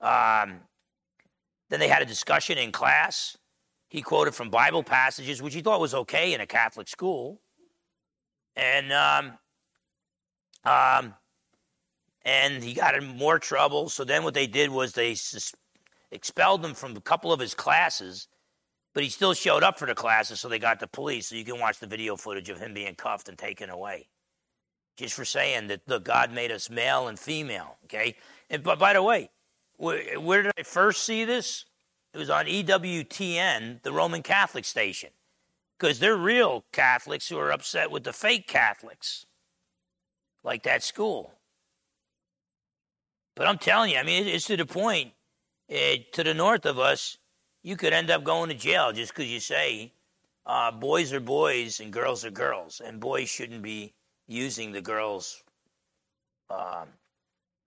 Um, 0.00 0.60
then 1.68 1.80
they 1.80 1.88
had 1.88 2.02
a 2.02 2.06
discussion 2.06 2.58
in 2.58 2.72
class. 2.72 3.36
He 3.88 4.02
quoted 4.02 4.34
from 4.34 4.50
Bible 4.50 4.82
passages, 4.82 5.42
which 5.42 5.54
he 5.54 5.62
thought 5.62 5.80
was 5.80 5.94
okay 5.94 6.34
in 6.34 6.40
a 6.40 6.46
Catholic 6.46 6.88
school. 6.88 7.40
And 8.56 8.92
um, 8.92 9.38
um, 10.64 11.14
and 12.24 12.62
he 12.62 12.74
got 12.74 12.96
in 12.96 13.06
more 13.16 13.38
trouble. 13.38 13.88
So 13.88 14.04
then 14.04 14.24
what 14.24 14.34
they 14.34 14.46
did 14.46 14.70
was 14.70 14.92
they 14.92 15.14
sus- 15.14 15.54
expelled 16.10 16.64
him 16.64 16.74
from 16.74 16.96
a 16.96 17.00
couple 17.00 17.32
of 17.32 17.40
his 17.40 17.54
classes, 17.54 18.26
but 18.94 19.04
he 19.04 19.08
still 19.08 19.34
showed 19.34 19.62
up 19.62 19.78
for 19.78 19.86
the 19.86 19.94
classes, 19.94 20.40
so 20.40 20.48
they 20.48 20.58
got 20.58 20.80
the 20.80 20.88
police. 20.88 21.28
So 21.28 21.36
you 21.36 21.44
can 21.44 21.60
watch 21.60 21.78
the 21.78 21.86
video 21.86 22.16
footage 22.16 22.48
of 22.48 22.58
him 22.58 22.74
being 22.74 22.94
cuffed 22.96 23.28
and 23.28 23.38
taken 23.38 23.70
away. 23.70 24.08
Just 24.96 25.14
for 25.14 25.24
saying 25.24 25.68
that 25.68 25.86
the 25.86 25.98
God 25.98 26.32
made 26.32 26.50
us 26.50 26.70
male 26.70 27.06
and 27.06 27.18
female, 27.18 27.76
okay? 27.84 28.16
And 28.50 28.62
but 28.62 28.78
by 28.78 28.94
the 28.94 29.02
way, 29.02 29.30
where, 29.76 30.42
did 30.42 30.52
I 30.58 30.62
first 30.62 31.04
see 31.04 31.24
this? 31.24 31.64
It 32.14 32.18
was 32.18 32.30
on 32.30 32.46
EWTN, 32.46 33.82
the 33.82 33.92
Roman 33.92 34.22
Catholic 34.22 34.64
station, 34.64 35.10
because 35.78 35.98
they're 35.98 36.16
real 36.16 36.64
Catholics 36.72 37.28
who 37.28 37.38
are 37.38 37.52
upset 37.52 37.90
with 37.90 38.04
the 38.04 38.12
fake 38.12 38.46
Catholics, 38.46 39.26
like 40.42 40.62
that 40.62 40.82
school. 40.82 41.34
But 43.34 43.46
I'm 43.46 43.58
telling 43.58 43.92
you, 43.92 43.98
I 43.98 44.02
mean, 44.02 44.26
it's 44.26 44.46
to 44.46 44.56
the 44.56 44.64
point 44.64 45.12
uh, 45.70 45.96
to 46.12 46.24
the 46.24 46.32
north 46.32 46.64
of 46.64 46.78
us, 46.78 47.18
you 47.62 47.76
could 47.76 47.92
end 47.92 48.10
up 48.10 48.24
going 48.24 48.48
to 48.48 48.54
jail 48.54 48.92
just 48.92 49.14
because 49.14 49.30
you 49.30 49.40
say 49.40 49.92
uh, 50.46 50.70
boys 50.70 51.12
are 51.12 51.20
boys 51.20 51.80
and 51.80 51.92
girls 51.92 52.24
are 52.24 52.30
girls, 52.30 52.80
and 52.84 53.00
boys 53.00 53.28
shouldn't 53.28 53.62
be 53.62 53.92
using 54.28 54.72
the 54.72 54.80
girls' 54.80 55.42
um, 56.48 56.88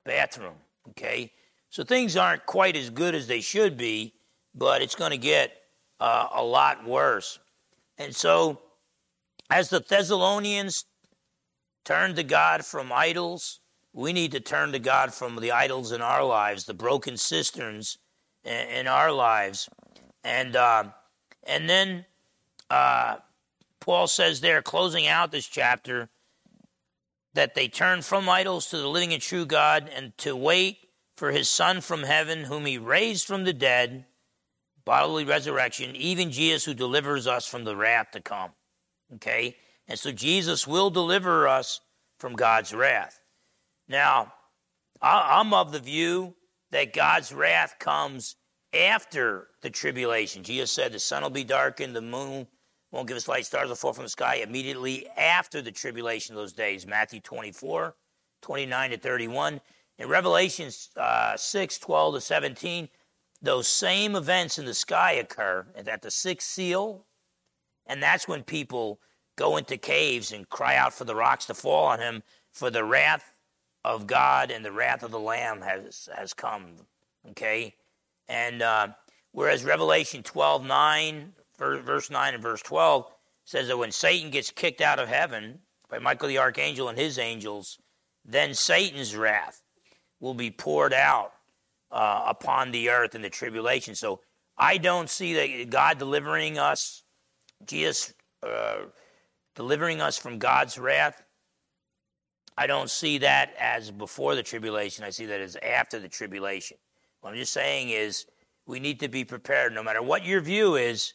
bathroom. 0.05 0.55
Okay, 0.89 1.32
so 1.70 1.84
things 1.84 2.17
aren't 2.17 2.45
quite 2.45 2.76
as 2.76 2.89
good 2.89 3.15
as 3.15 3.28
they 3.28 3.41
should 3.41 3.78
be, 3.78 4.13
but 4.55 4.82
it's 4.82 4.95
going 4.95 5.11
to 5.11 5.17
get 5.17 5.51
uh, 5.99 6.28
a 6.34 6.43
lot 6.43 6.86
worse. 6.86 7.39
And 7.97 8.15
so, 8.15 8.59
as 9.49 9.70
the 9.70 9.80
Thessalonians 9.80 10.86
turned 11.84 12.15
to 12.15 12.24
God 12.24 12.65
from 12.65 12.91
idols 12.91 13.59
we 13.93 14.13
need 14.13 14.32
to 14.32 14.39
turn 14.39 14.72
to 14.72 14.80
God 14.80 15.13
from 15.13 15.36
the 15.36 15.51
idols 15.51 15.91
in 15.91 16.01
our 16.01 16.24
lives, 16.24 16.65
the 16.65 16.74
broken 16.74 17.17
cisterns 17.17 17.97
in, 18.43 18.88
our 18.88 19.11
lives. 19.11 19.70
And, 20.24 20.55
uh, 20.55 20.86
and 21.43 21.70
then 21.70 22.05
uh, 22.70 23.17
Paul 23.80 24.07
says 24.07 24.41
there, 24.41 24.61
closing 24.61 25.07
out 25.07 25.32
this 25.32 25.47
chapter, 25.47 26.09
that 27.34 27.55
they 27.55 27.67
turn 27.67 28.01
from 28.01 28.30
idols 28.30 28.67
to 28.67 28.78
the 28.78 28.88
living 28.88 29.13
and 29.13 29.22
true 29.22 29.45
God 29.45 29.89
and 29.93 30.17
to 30.20 30.36
wait 30.36 30.78
for 31.20 31.32
his 31.32 31.49
Son 31.49 31.82
from 31.82 32.03
heaven, 32.03 32.45
whom 32.45 32.65
he 32.65 32.78
raised 32.78 33.28
from 33.28 33.43
the 33.43 33.53
dead, 33.53 34.05
bodily 34.86 35.26
resurrection, 35.26 35.93
even 35.95 36.32
Jesus 36.32 36.63
who 36.63 36.74
delivers 36.74 37.28
us 37.28 37.45
from 37.45 37.65
the 37.65 37.76
wrath 37.76 38.11
to 38.11 38.22
come. 38.22 38.51
Okay? 39.15 39.57
And 39.88 39.99
so 39.99 40.13
Jesus 40.13 40.65
will 40.65 40.89
deliver 40.89 41.45
us 41.45 41.82
from 42.20 42.34
God's 42.34 42.74
wrath. 42.74 43.20
Now, 43.88 44.34
I'm 45.01 45.53
of 45.53 45.74
the 45.74 45.80
view 45.80 46.36
that 46.72 46.93
God's 46.93 47.34
wrath 47.34 47.76
comes 47.80 48.38
after 48.74 49.47
the 49.61 49.70
tribulation. 49.70 50.43
Jesus 50.43 50.72
said 50.72 50.93
the 50.93 50.99
sun 50.99 51.24
will 51.24 51.30
be 51.30 51.43
darkened, 51.43 51.95
the 51.95 52.01
moon 52.01 52.47
won't 52.91 53.07
give 53.07 53.17
us 53.17 53.28
light, 53.28 53.45
stars 53.45 53.67
will 53.67 53.76
fall 53.76 53.93
from 53.93 54.05
the 54.05 54.09
sky 54.09 54.36
immediately 54.36 55.07
after 55.17 55.61
the 55.61 55.72
tribulation 55.72 56.36
of 56.36 56.41
those 56.41 56.53
days. 56.53 56.88
Matthew 56.88 57.20
24, 57.20 57.93
29 58.41 58.91
to 58.91 58.97
31. 58.97 59.61
In 59.99 60.07
Revelation 60.07 60.71
uh, 60.95 61.35
6, 61.35 61.77
12 61.77 62.13
to 62.15 62.21
17, 62.21 62.87
those 63.41 63.67
same 63.67 64.15
events 64.15 64.57
in 64.57 64.65
the 64.65 64.73
sky 64.73 65.11
occur 65.11 65.67
at 65.75 66.01
the 66.01 66.09
sixth 66.09 66.47
seal, 66.47 67.05
and 67.85 68.01
that's 68.01 68.25
when 68.25 68.43
people 68.43 69.01
go 69.35 69.57
into 69.57 69.77
caves 69.77 70.31
and 70.31 70.47
cry 70.47 70.77
out 70.77 70.93
for 70.93 71.03
the 71.03 71.15
rocks 71.15 71.45
to 71.47 71.53
fall 71.53 71.85
on 71.85 71.99
him 71.99 72.23
for 72.49 72.69
the 72.69 72.85
wrath 72.85 73.33
of 73.83 74.07
God 74.07 74.51
and 74.51 74.63
the 74.63 74.71
wrath 74.71 75.03
of 75.03 75.11
the 75.11 75.19
Lamb 75.19 75.61
has, 75.61 76.07
has 76.15 76.33
come. 76.33 76.75
Okay? 77.31 77.75
And 78.29 78.61
uh, 78.61 78.87
whereas 79.33 79.65
Revelation 79.65 80.23
12 80.23 80.65
9, 80.65 81.33
verse 81.57 82.09
9 82.09 82.33
and 82.33 82.43
verse 82.43 82.61
12 82.61 83.05
says 83.43 83.67
that 83.67 83.77
when 83.77 83.91
Satan 83.91 84.31
gets 84.31 84.51
kicked 84.51 84.81
out 84.81 84.99
of 84.99 85.09
heaven 85.09 85.59
by 85.89 85.99
Michael 85.99 86.29
the 86.29 86.37
archangel 86.37 86.87
and 86.87 86.97
his 86.97 87.17
angels, 87.17 87.79
then 88.23 88.53
Satan's 88.53 89.15
wrath 89.15 89.61
will 90.20 90.34
be 90.34 90.51
poured 90.51 90.93
out 90.93 91.34
uh, 91.91 92.26
upon 92.28 92.72
the 92.72 92.89
earth 92.89 93.15
in 93.15 93.22
the 93.22 93.30
tribulation. 93.30 93.95
So 93.95 94.22
I 94.57 94.78
don't 94.78 95.09
see 95.09 95.34
that 95.34 95.70
God 95.70 95.97
delivering 95.97 96.57
us, 96.57 97.03
Jesus 97.65 98.13
uh, 98.43 98.84
delivering 99.55 100.01
us 100.01 100.17
from 100.17 100.39
God's 100.39 100.78
wrath 100.78 101.24
I 102.59 102.67
don't 102.67 102.89
see 102.89 103.20
that 103.20 103.53
as 103.57 103.89
before 103.89 104.36
the 104.36 104.43
tribulation. 104.43 105.05
I 105.05 105.11
see 105.11 105.26
that 105.28 105.39
as 105.39 105.55
after 105.63 105.97
the 105.97 106.09
tribulation. 106.09 106.76
What 107.22 107.30
I'm 107.30 107.38
just 107.38 107.53
saying 107.53 107.91
is 107.91 108.26
we 108.67 108.82
need 108.82 108.99
to 108.99 109.07
be 109.07 109.24
prepared. 109.24 109.74
No 109.74 109.82
matter 109.82 110.01
what 110.01 110.26
your 110.26 110.41
view 110.41 110.76
is, 110.76 111.13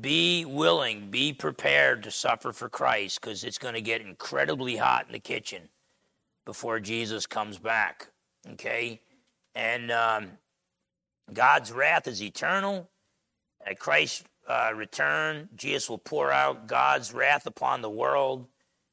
be 0.00 0.44
willing, 0.44 1.10
be 1.10 1.32
prepared 1.32 2.04
to 2.04 2.12
suffer 2.12 2.52
for 2.52 2.68
Christ 2.68 3.20
because 3.20 3.42
it's 3.42 3.58
going 3.58 3.74
to 3.74 3.80
get 3.80 4.02
incredibly 4.02 4.76
hot 4.76 5.06
in 5.08 5.12
the 5.14 5.18
kitchen 5.18 5.68
before 6.46 6.78
Jesus 6.78 7.26
comes 7.26 7.58
back. 7.58 8.06
Okay? 8.52 9.00
And 9.54 9.90
um, 9.90 10.28
God's 11.32 11.72
wrath 11.72 12.06
is 12.06 12.22
eternal. 12.22 12.88
At 13.66 13.78
Christ's 13.78 14.24
uh, 14.48 14.70
return, 14.74 15.48
Jesus 15.56 15.90
will 15.90 15.98
pour 15.98 16.32
out 16.32 16.68
God's 16.68 17.12
wrath 17.12 17.46
upon 17.46 17.82
the 17.82 17.90
world 17.90 18.46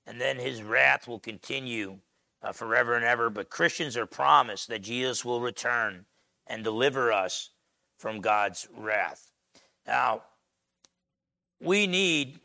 and 0.07 0.21
then 0.21 0.37
his 0.37 0.61
wrath 0.61 1.07
will 1.07 1.19
continue 1.19 1.97
uh, 2.43 2.51
forever 2.51 2.95
and 2.95 3.05
ever. 3.05 3.29
But 3.29 3.49
Christians 3.49 3.97
are 3.97 4.05
promised 4.05 4.67
that 4.67 4.81
Jesus 4.81 5.25
will 5.25 5.41
return 5.41 6.05
and 6.47 6.63
deliver 6.63 7.11
us 7.11 7.49
from 7.97 8.21
God's 8.21 8.67
wrath. 8.75 9.31
Now, 9.87 10.23
we 11.59 11.87
need, 11.87 12.39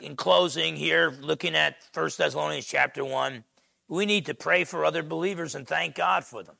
in 0.00 0.16
closing 0.16 0.76
here, 0.76 1.12
looking 1.20 1.56
at 1.56 1.76
1 1.92 2.10
Thessalonians 2.16 2.66
chapter 2.66 3.04
1, 3.04 3.44
we 3.88 4.06
need 4.06 4.26
to 4.26 4.34
pray 4.34 4.64
for 4.64 4.84
other 4.84 5.02
believers 5.02 5.54
and 5.54 5.66
thank 5.66 5.94
God 5.94 6.24
for 6.24 6.42
them. 6.42 6.56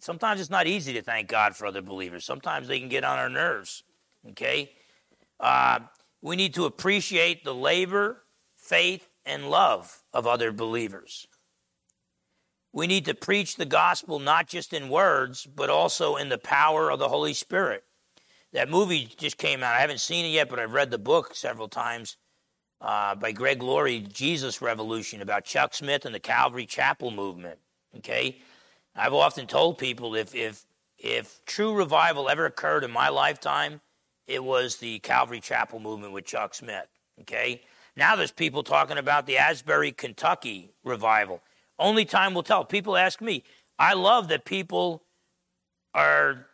Sometimes 0.00 0.40
it's 0.40 0.50
not 0.50 0.66
easy 0.66 0.92
to 0.92 1.02
thank 1.02 1.28
God 1.28 1.56
for 1.56 1.66
other 1.66 1.82
believers. 1.82 2.24
Sometimes 2.24 2.68
they 2.68 2.78
can 2.78 2.88
get 2.88 3.04
on 3.04 3.18
our 3.18 3.28
nerves. 3.28 3.82
Okay? 4.30 4.70
Uh, 5.40 5.80
we 6.22 6.36
need 6.36 6.54
to 6.54 6.66
appreciate 6.66 7.44
the 7.44 7.54
labor 7.54 8.22
faith, 8.68 9.08
and 9.24 9.48
love 9.50 10.02
of 10.12 10.26
other 10.26 10.52
believers. 10.52 11.26
We 12.72 12.86
need 12.86 13.06
to 13.06 13.14
preach 13.14 13.56
the 13.56 13.64
gospel 13.64 14.18
not 14.18 14.46
just 14.46 14.72
in 14.72 14.90
words, 14.90 15.46
but 15.46 15.70
also 15.70 16.16
in 16.16 16.28
the 16.28 16.38
power 16.38 16.90
of 16.90 16.98
the 16.98 17.08
Holy 17.08 17.32
Spirit. 17.32 17.84
That 18.52 18.68
movie 18.68 19.08
just 19.16 19.38
came 19.38 19.62
out. 19.62 19.74
I 19.74 19.80
haven't 19.80 20.00
seen 20.00 20.24
it 20.24 20.30
yet, 20.30 20.48
but 20.48 20.58
I've 20.58 20.72
read 20.72 20.90
the 20.90 20.98
book 20.98 21.34
several 21.34 21.68
times 21.68 22.16
uh, 22.80 23.14
by 23.14 23.32
Greg 23.32 23.62
Laurie, 23.62 24.00
Jesus 24.00 24.62
Revolution, 24.62 25.20
about 25.22 25.44
Chuck 25.44 25.74
Smith 25.74 26.04
and 26.04 26.14
the 26.14 26.20
Calvary 26.20 26.66
Chapel 26.66 27.10
movement. 27.10 27.58
Okay? 27.96 28.38
I've 28.94 29.14
often 29.14 29.46
told 29.46 29.78
people 29.78 30.14
if, 30.14 30.34
if, 30.34 30.64
if 30.98 31.40
true 31.46 31.74
revival 31.74 32.28
ever 32.28 32.46
occurred 32.46 32.84
in 32.84 32.90
my 32.90 33.08
lifetime, 33.08 33.80
it 34.26 34.42
was 34.42 34.76
the 34.76 34.98
Calvary 35.00 35.40
Chapel 35.40 35.80
movement 35.80 36.12
with 36.12 36.24
Chuck 36.24 36.54
Smith. 36.54 36.86
Okay? 37.20 37.62
Now 37.96 38.14
there's 38.14 38.30
people 38.30 38.62
talking 38.62 38.98
about 38.98 39.26
the 39.26 39.38
Asbury, 39.38 39.92
Kentucky 39.92 40.70
revival. 40.84 41.42
Only 41.78 42.04
time 42.04 42.34
will 42.34 42.42
tell. 42.42 42.64
People 42.64 42.96
ask 42.96 43.20
me. 43.20 43.44
I 43.78 43.94
love 43.94 44.28
that 44.28 44.44
people 44.44 45.04
are 45.94 46.46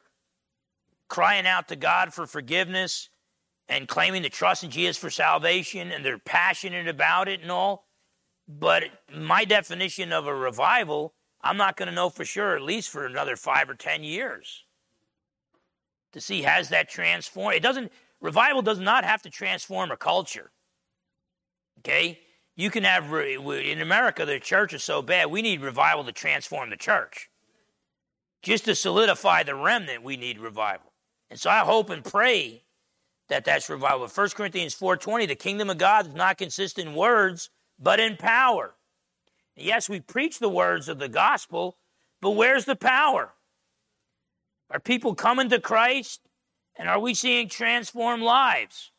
crying 1.08 1.46
out 1.46 1.68
to 1.68 1.76
God 1.76 2.12
for 2.12 2.26
forgiveness 2.26 3.08
and 3.68 3.88
claiming 3.88 4.22
to 4.22 4.28
trust 4.28 4.64
in 4.64 4.70
Jesus 4.70 4.96
for 4.96 5.10
salvation, 5.10 5.90
and 5.90 6.04
they're 6.04 6.18
passionate 6.18 6.88
about 6.88 7.28
it 7.28 7.40
and 7.40 7.50
all. 7.50 7.86
But 8.46 8.84
my 9.14 9.44
definition 9.44 10.12
of 10.12 10.26
a 10.26 10.34
revival, 10.34 11.14
I'm 11.42 11.56
not 11.56 11.76
going 11.76 11.88
to 11.88 11.94
know 11.94 12.10
for 12.10 12.24
sure, 12.24 12.56
at 12.56 12.62
least 12.62 12.90
for 12.90 13.06
another 13.06 13.36
five 13.36 13.70
or 13.70 13.74
ten 13.74 14.04
years, 14.04 14.64
to 16.12 16.20
see 16.20 16.42
has 16.42 16.68
that 16.68 16.88
transformed. 16.90 17.56
It 17.56 17.62
doesn't. 17.62 17.90
Revival 18.20 18.62
does 18.62 18.80
not 18.80 19.04
have 19.04 19.22
to 19.22 19.30
transform 19.30 19.90
a 19.90 19.96
culture. 19.96 20.50
Okay? 21.78 22.20
You 22.56 22.70
can 22.70 22.84
have, 22.84 23.12
in 23.12 23.80
America, 23.80 24.24
the 24.24 24.38
church 24.38 24.72
is 24.72 24.84
so 24.84 25.02
bad, 25.02 25.30
we 25.30 25.42
need 25.42 25.60
revival 25.60 26.04
to 26.04 26.12
transform 26.12 26.70
the 26.70 26.76
church. 26.76 27.28
Just 28.42 28.64
to 28.66 28.74
solidify 28.74 29.42
the 29.42 29.54
remnant, 29.54 30.02
we 30.02 30.16
need 30.16 30.38
revival. 30.38 30.92
And 31.30 31.40
so 31.40 31.50
I 31.50 31.60
hope 31.60 31.90
and 31.90 32.04
pray 32.04 32.63
that 33.34 33.44
that's 33.44 33.68
revival. 33.68 34.06
1 34.06 34.28
Corinthians 34.36 34.74
4:20, 34.74 35.26
the 35.26 35.34
kingdom 35.34 35.68
of 35.68 35.76
God 35.76 36.04
does 36.04 36.14
not 36.14 36.38
consist 36.38 36.78
in 36.78 36.94
words, 36.94 37.50
but 37.80 37.98
in 37.98 38.16
power. 38.16 38.76
Yes, 39.56 39.88
we 39.88 39.98
preach 39.98 40.38
the 40.38 40.48
words 40.48 40.88
of 40.88 41.00
the 41.00 41.08
gospel, 41.08 41.76
but 42.20 42.30
where's 42.30 42.64
the 42.64 42.76
power? 42.76 43.34
Are 44.70 44.78
people 44.78 45.16
coming 45.16 45.48
to 45.48 45.60
Christ? 45.60 46.20
And 46.76 46.88
are 46.88 47.00
we 47.00 47.12
seeing 47.12 47.48
transformed 47.48 48.22
lives? 48.22 48.92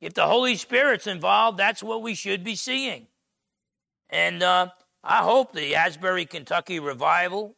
If 0.00 0.14
the 0.14 0.26
Holy 0.26 0.56
Spirit's 0.56 1.06
involved, 1.06 1.58
that's 1.58 1.82
what 1.82 2.02
we 2.02 2.14
should 2.14 2.42
be 2.42 2.54
seeing. 2.54 3.08
And 4.08 4.42
uh, 4.42 4.70
I 5.04 5.18
hope 5.18 5.52
the 5.52 5.74
Asbury, 5.74 6.24
Kentucky 6.24 6.80
revival 6.80 7.56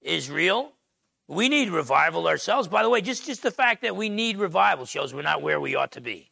is 0.00 0.30
real. 0.30 0.72
We 1.28 1.50
need 1.50 1.68
revival 1.68 2.26
ourselves. 2.26 2.68
By 2.68 2.82
the 2.82 2.88
way, 2.88 3.02
just, 3.02 3.26
just 3.26 3.42
the 3.42 3.50
fact 3.50 3.82
that 3.82 3.94
we 3.94 4.08
need 4.08 4.38
revival 4.38 4.86
shows 4.86 5.12
we're 5.12 5.22
not 5.22 5.42
where 5.42 5.60
we 5.60 5.74
ought 5.74 5.92
to 5.92 6.00
be. 6.00 6.30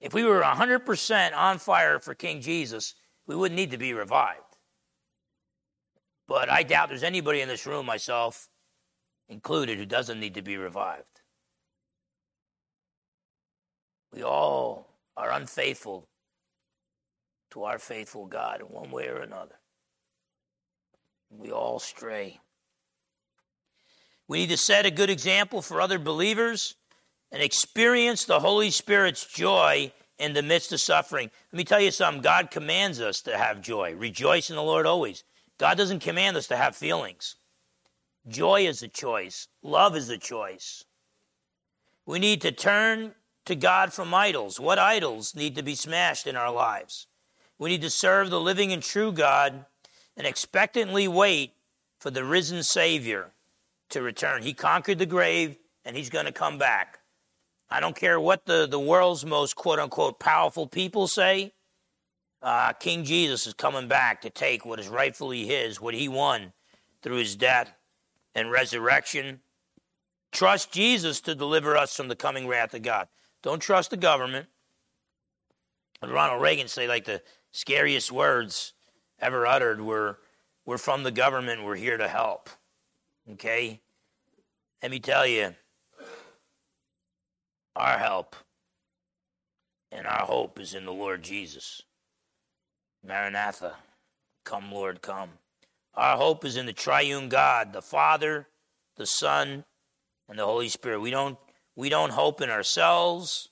If 0.00 0.14
we 0.14 0.24
were 0.24 0.40
100% 0.40 1.36
on 1.36 1.58
fire 1.58 1.98
for 1.98 2.14
King 2.14 2.40
Jesus, 2.40 2.94
we 3.26 3.34
wouldn't 3.34 3.56
need 3.56 3.72
to 3.72 3.78
be 3.78 3.92
revived. 3.92 4.40
But 6.28 6.48
I 6.48 6.62
doubt 6.62 6.88
there's 6.88 7.02
anybody 7.02 7.40
in 7.40 7.48
this 7.48 7.66
room, 7.66 7.86
myself 7.86 8.48
included, 9.28 9.78
who 9.78 9.84
doesn't 9.84 10.20
need 10.20 10.34
to 10.34 10.42
be 10.42 10.56
revived. 10.56 11.20
We 14.12 14.22
all 14.22 14.86
are 15.16 15.32
unfaithful 15.32 16.08
to 17.50 17.64
our 17.64 17.80
faithful 17.80 18.26
God 18.26 18.60
in 18.60 18.66
one 18.66 18.92
way 18.92 19.08
or 19.08 19.18
another. 19.18 19.56
We 21.30 21.50
all 21.50 21.80
stray. 21.80 22.38
We 24.30 24.38
need 24.38 24.50
to 24.50 24.56
set 24.56 24.86
a 24.86 24.92
good 24.92 25.10
example 25.10 25.60
for 25.60 25.80
other 25.80 25.98
believers 25.98 26.76
and 27.32 27.42
experience 27.42 28.24
the 28.24 28.38
Holy 28.38 28.70
Spirit's 28.70 29.26
joy 29.26 29.90
in 30.20 30.34
the 30.34 30.42
midst 30.42 30.72
of 30.72 30.80
suffering. 30.80 31.32
Let 31.50 31.56
me 31.56 31.64
tell 31.64 31.80
you 31.80 31.90
something 31.90 32.22
God 32.22 32.52
commands 32.52 33.00
us 33.00 33.22
to 33.22 33.36
have 33.36 33.60
joy. 33.60 33.92
Rejoice 33.96 34.48
in 34.48 34.54
the 34.54 34.62
Lord 34.62 34.86
always. 34.86 35.24
God 35.58 35.76
doesn't 35.76 35.98
command 35.98 36.36
us 36.36 36.46
to 36.46 36.56
have 36.56 36.76
feelings. 36.76 37.34
Joy 38.28 38.68
is 38.68 38.84
a 38.84 38.88
choice, 38.88 39.48
love 39.64 39.96
is 39.96 40.08
a 40.08 40.16
choice. 40.16 40.84
We 42.06 42.20
need 42.20 42.40
to 42.42 42.52
turn 42.52 43.16
to 43.46 43.56
God 43.56 43.92
from 43.92 44.14
idols. 44.14 44.60
What 44.60 44.78
idols 44.78 45.34
need 45.34 45.56
to 45.56 45.64
be 45.64 45.74
smashed 45.74 46.28
in 46.28 46.36
our 46.36 46.52
lives? 46.52 47.08
We 47.58 47.70
need 47.70 47.82
to 47.82 47.90
serve 47.90 48.30
the 48.30 48.40
living 48.40 48.72
and 48.72 48.80
true 48.80 49.10
God 49.10 49.64
and 50.16 50.24
expectantly 50.24 51.08
wait 51.08 51.54
for 51.98 52.12
the 52.12 52.24
risen 52.24 52.62
Savior 52.62 53.32
to 53.90 54.02
return. 54.02 54.42
He 54.42 54.54
conquered 54.54 54.98
the 54.98 55.06
grave 55.06 55.56
and 55.84 55.96
he's 55.96 56.10
going 56.10 56.26
to 56.26 56.32
come 56.32 56.58
back. 56.58 56.98
I 57.68 57.80
don't 57.80 57.96
care 57.96 58.20
what 58.20 58.46
the, 58.46 58.66
the 58.66 58.80
world's 58.80 59.24
most 59.24 59.54
quote 59.54 59.78
unquote 59.78 60.18
powerful 60.18 60.66
people 60.66 61.06
say. 61.06 61.52
Uh, 62.42 62.72
King 62.72 63.04
Jesus 63.04 63.46
is 63.46 63.54
coming 63.54 63.86
back 63.86 64.22
to 64.22 64.30
take 64.30 64.64
what 64.64 64.80
is 64.80 64.88
rightfully 64.88 65.46
his, 65.46 65.80
what 65.80 65.94
he 65.94 66.08
won 66.08 66.52
through 67.02 67.16
his 67.16 67.36
death 67.36 67.72
and 68.34 68.50
resurrection. 68.50 69.40
Trust 70.32 70.72
Jesus 70.72 71.20
to 71.22 71.34
deliver 71.34 71.76
us 71.76 71.94
from 71.94 72.08
the 72.08 72.16
coming 72.16 72.48
wrath 72.48 72.74
of 72.74 72.82
God. 72.82 73.08
Don't 73.42 73.60
trust 73.60 73.90
the 73.90 73.96
government. 73.96 74.46
Ronald 76.02 76.40
Reagan 76.40 76.68
say 76.68 76.88
like 76.88 77.04
the 77.04 77.22
scariest 77.52 78.10
words 78.10 78.72
ever 79.18 79.46
uttered 79.46 79.80
were, 79.80 80.18
"We're 80.64 80.78
from 80.78 81.02
the 81.02 81.10
government. 81.10 81.64
We're 81.64 81.76
here 81.76 81.98
to 81.98 82.08
help." 82.08 82.48
Okay. 83.32 83.80
Let 84.82 84.90
me 84.90 84.98
tell 84.98 85.26
you, 85.26 85.54
our 87.76 87.98
help 87.98 88.34
and 89.92 90.06
our 90.06 90.24
hope 90.24 90.58
is 90.58 90.74
in 90.74 90.84
the 90.84 90.92
Lord 90.92 91.22
Jesus. 91.22 91.82
Maranatha, 93.06 93.76
come, 94.44 94.72
Lord, 94.72 95.02
come. 95.02 95.30
Our 95.94 96.16
hope 96.16 96.44
is 96.44 96.56
in 96.56 96.66
the 96.66 96.72
triune 96.72 97.28
God, 97.28 97.72
the 97.72 97.82
Father, 97.82 98.48
the 98.96 99.06
Son, 99.06 99.64
and 100.28 100.38
the 100.38 100.46
Holy 100.46 100.68
Spirit. 100.68 101.00
We 101.00 101.10
don't, 101.10 101.38
we 101.76 101.88
don't 101.88 102.12
hope 102.12 102.40
in 102.40 102.50
ourselves, 102.50 103.50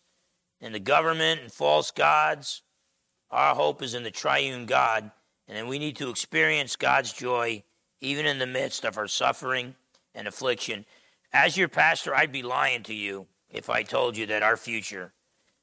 in 0.60 0.72
the 0.72 0.80
government, 0.80 1.40
and 1.40 1.52
false 1.52 1.90
gods. 1.90 2.62
Our 3.30 3.54
hope 3.54 3.82
is 3.82 3.94
in 3.94 4.02
the 4.02 4.10
triune 4.10 4.66
God, 4.66 5.10
and 5.46 5.56
then 5.56 5.68
we 5.68 5.78
need 5.78 5.96
to 5.96 6.10
experience 6.10 6.74
God's 6.74 7.12
joy 7.12 7.62
even 8.00 8.26
in 8.26 8.38
the 8.38 8.46
midst 8.46 8.84
of 8.84 8.96
our 8.96 9.08
suffering 9.08 9.74
and 10.14 10.28
affliction. 10.28 10.84
As 11.32 11.56
your 11.56 11.68
pastor, 11.68 12.14
I'd 12.14 12.32
be 12.32 12.42
lying 12.42 12.82
to 12.84 12.94
you 12.94 13.26
if 13.50 13.70
I 13.70 13.82
told 13.82 14.16
you 14.16 14.26
that 14.26 14.42
our 14.42 14.56
future 14.56 15.12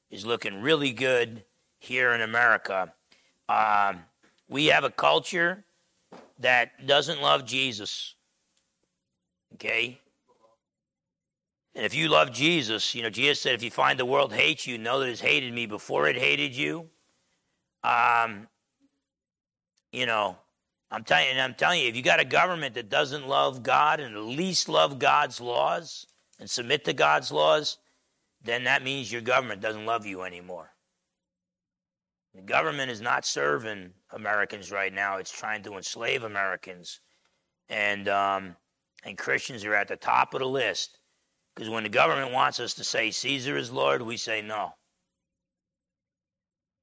is 0.09 0.25
looking 0.25 0.61
really 0.61 0.91
good 0.91 1.43
here 1.79 2.13
in 2.13 2.21
America. 2.21 2.93
Um, 3.49 3.99
we 4.47 4.67
have 4.67 4.83
a 4.83 4.89
culture 4.89 5.63
that 6.39 6.85
doesn't 6.85 7.21
love 7.21 7.45
Jesus. 7.45 8.15
Okay? 9.53 9.99
And 11.73 11.85
if 11.85 11.93
you 11.93 12.07
love 12.07 12.31
Jesus, 12.31 12.95
you 12.95 13.03
know, 13.03 13.09
Jesus 13.09 13.41
said, 13.41 13.53
if 13.53 13.63
you 13.63 13.71
find 13.71 13.99
the 13.99 14.05
world 14.05 14.33
hates 14.33 14.65
you, 14.65 14.77
know 14.77 14.99
that 14.99 15.09
it's 15.09 15.21
hated 15.21 15.53
me 15.53 15.65
before 15.65 16.07
it 16.07 16.15
hated 16.15 16.55
you. 16.55 16.87
Um, 17.83 18.47
you 19.91 20.05
know, 20.05 20.37
I'm 20.95 21.03
telling 21.03 21.35
you, 21.35 21.41
I'm 21.41 21.55
telling 21.55 21.81
you, 21.81 21.89
if 21.89 21.95
you 21.97 22.01
got 22.01 22.21
a 22.21 22.25
government 22.25 22.75
that 22.75 22.87
doesn't 22.87 23.27
love 23.27 23.63
God 23.63 23.99
and 23.99 24.15
at 24.15 24.21
least 24.21 24.69
love 24.69 24.97
God's 24.97 25.41
laws 25.41 26.07
and 26.39 26.49
submit 26.49 26.85
to 26.85 26.93
God's 26.93 27.33
laws, 27.33 27.79
then 28.41 28.63
that 28.63 28.81
means 28.81 29.11
your 29.11 29.19
government 29.19 29.59
doesn't 29.59 29.85
love 29.85 30.05
you 30.05 30.21
anymore. 30.21 30.71
The 32.33 32.43
government 32.43 32.91
is 32.91 33.01
not 33.01 33.25
serving 33.25 33.91
Americans 34.11 34.71
right 34.71 34.93
now. 34.93 35.17
It's 35.17 35.37
trying 35.37 35.63
to 35.63 35.75
enslave 35.75 36.23
Americans. 36.23 37.01
And, 37.67 38.07
um, 38.07 38.55
and 39.03 39.17
Christians 39.17 39.65
are 39.65 39.75
at 39.75 39.89
the 39.89 39.97
top 39.97 40.33
of 40.33 40.39
the 40.39 40.47
list. 40.47 40.97
Because 41.53 41.69
when 41.69 41.83
the 41.83 41.89
government 41.89 42.31
wants 42.31 42.61
us 42.61 42.73
to 42.75 42.85
say 42.85 43.11
Caesar 43.11 43.57
is 43.57 43.69
Lord, 43.69 44.01
we 44.01 44.15
say 44.15 44.41
no. 44.41 44.75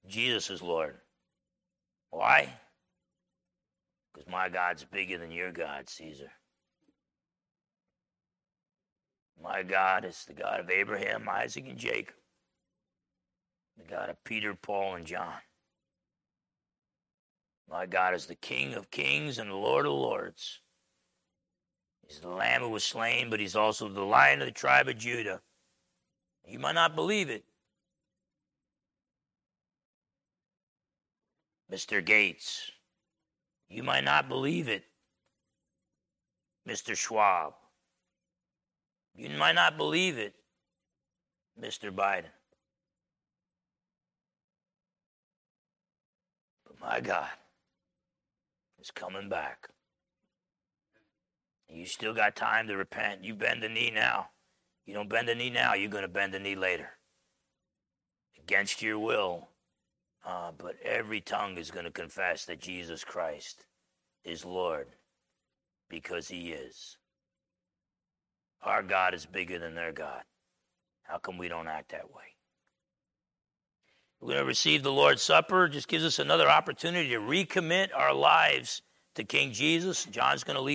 Jesus 0.06 0.50
is 0.50 0.60
Lord. 0.60 0.98
Why? 2.10 2.52
Because 4.12 4.28
my 4.28 4.48
God's 4.48 4.84
bigger 4.84 5.18
than 5.18 5.30
your 5.30 5.52
God, 5.52 5.88
Caesar. 5.88 6.30
My 9.42 9.62
God 9.62 10.04
is 10.04 10.24
the 10.26 10.34
God 10.34 10.60
of 10.60 10.70
Abraham, 10.70 11.28
Isaac, 11.28 11.66
and 11.66 11.78
Jacob 11.78 12.14
the 13.76 13.84
God 13.84 14.10
of 14.10 14.22
Peter, 14.24 14.54
Paul, 14.54 14.96
and 14.96 15.06
John. 15.06 15.40
My 17.68 17.86
God 17.86 18.14
is 18.14 18.26
the 18.26 18.34
King 18.34 18.74
of 18.74 18.90
kings 18.90 19.38
and 19.38 19.50
the 19.50 19.54
Lord 19.54 19.86
of 19.86 19.92
lords. 19.92 20.60
He's 22.06 22.20
the 22.20 22.28
Lamb 22.28 22.62
who 22.62 22.68
was 22.68 22.84
slain, 22.84 23.30
but 23.30 23.40
he's 23.40 23.56
also 23.56 23.88
the 23.88 24.02
Lion 24.02 24.40
of 24.40 24.46
the 24.46 24.52
tribe 24.52 24.88
of 24.88 24.98
Judah. 24.98 25.40
You 26.46 26.58
might 26.58 26.74
not 26.74 26.94
believe 26.94 27.30
it. 27.30 27.44
Mr. 31.72 32.04
Gates, 32.04 32.71
you 33.72 33.82
might 33.82 34.04
not 34.04 34.28
believe 34.28 34.68
it. 34.68 34.84
Mr. 36.68 36.96
Schwab, 36.96 37.54
you 39.16 39.28
might 39.30 39.54
not 39.54 39.76
believe 39.76 40.18
it. 40.18 40.34
Mr. 41.60 41.90
Biden. 41.90 42.30
But 46.66 46.80
my 46.80 47.00
God 47.00 47.28
is 48.80 48.90
coming 48.90 49.28
back. 49.28 49.68
You 51.68 51.86
still 51.86 52.14
got 52.14 52.36
time 52.36 52.68
to 52.68 52.76
repent. 52.76 53.24
You 53.24 53.34
bend 53.34 53.62
the 53.62 53.68
knee 53.68 53.90
now. 53.92 54.28
You 54.84 54.94
don't 54.94 55.08
bend 55.08 55.28
the 55.28 55.34
knee 55.34 55.50
now, 55.50 55.74
you're 55.74 55.90
going 55.90 56.02
to 56.02 56.08
bend 56.08 56.34
the 56.34 56.38
knee 56.38 56.56
later. 56.56 56.90
Against 58.38 58.82
your 58.82 58.98
will. 58.98 59.48
Uh, 60.24 60.52
but 60.56 60.76
every 60.84 61.20
tongue 61.20 61.56
is 61.58 61.70
going 61.70 61.84
to 61.84 61.90
confess 61.90 62.44
that 62.44 62.60
Jesus 62.60 63.02
Christ 63.04 63.66
is 64.24 64.44
Lord 64.44 64.88
because 65.88 66.28
he 66.28 66.52
is. 66.52 66.96
Our 68.62 68.82
God 68.82 69.14
is 69.14 69.26
bigger 69.26 69.58
than 69.58 69.74
their 69.74 69.92
God. 69.92 70.22
How 71.02 71.18
come 71.18 71.38
we 71.38 71.48
don't 71.48 71.66
act 71.66 71.90
that 71.90 72.10
way? 72.10 72.22
We're 74.20 74.34
going 74.34 74.38
to 74.38 74.46
receive 74.46 74.84
the 74.84 74.92
Lord's 74.92 75.22
Supper. 75.22 75.68
Just 75.68 75.88
gives 75.88 76.04
us 76.04 76.20
another 76.20 76.48
opportunity 76.48 77.08
to 77.08 77.18
recommit 77.18 77.88
our 77.92 78.14
lives 78.14 78.82
to 79.16 79.24
King 79.24 79.52
Jesus. 79.52 80.04
John's 80.04 80.44
going 80.44 80.56
to 80.56 80.62
lead. 80.62 80.70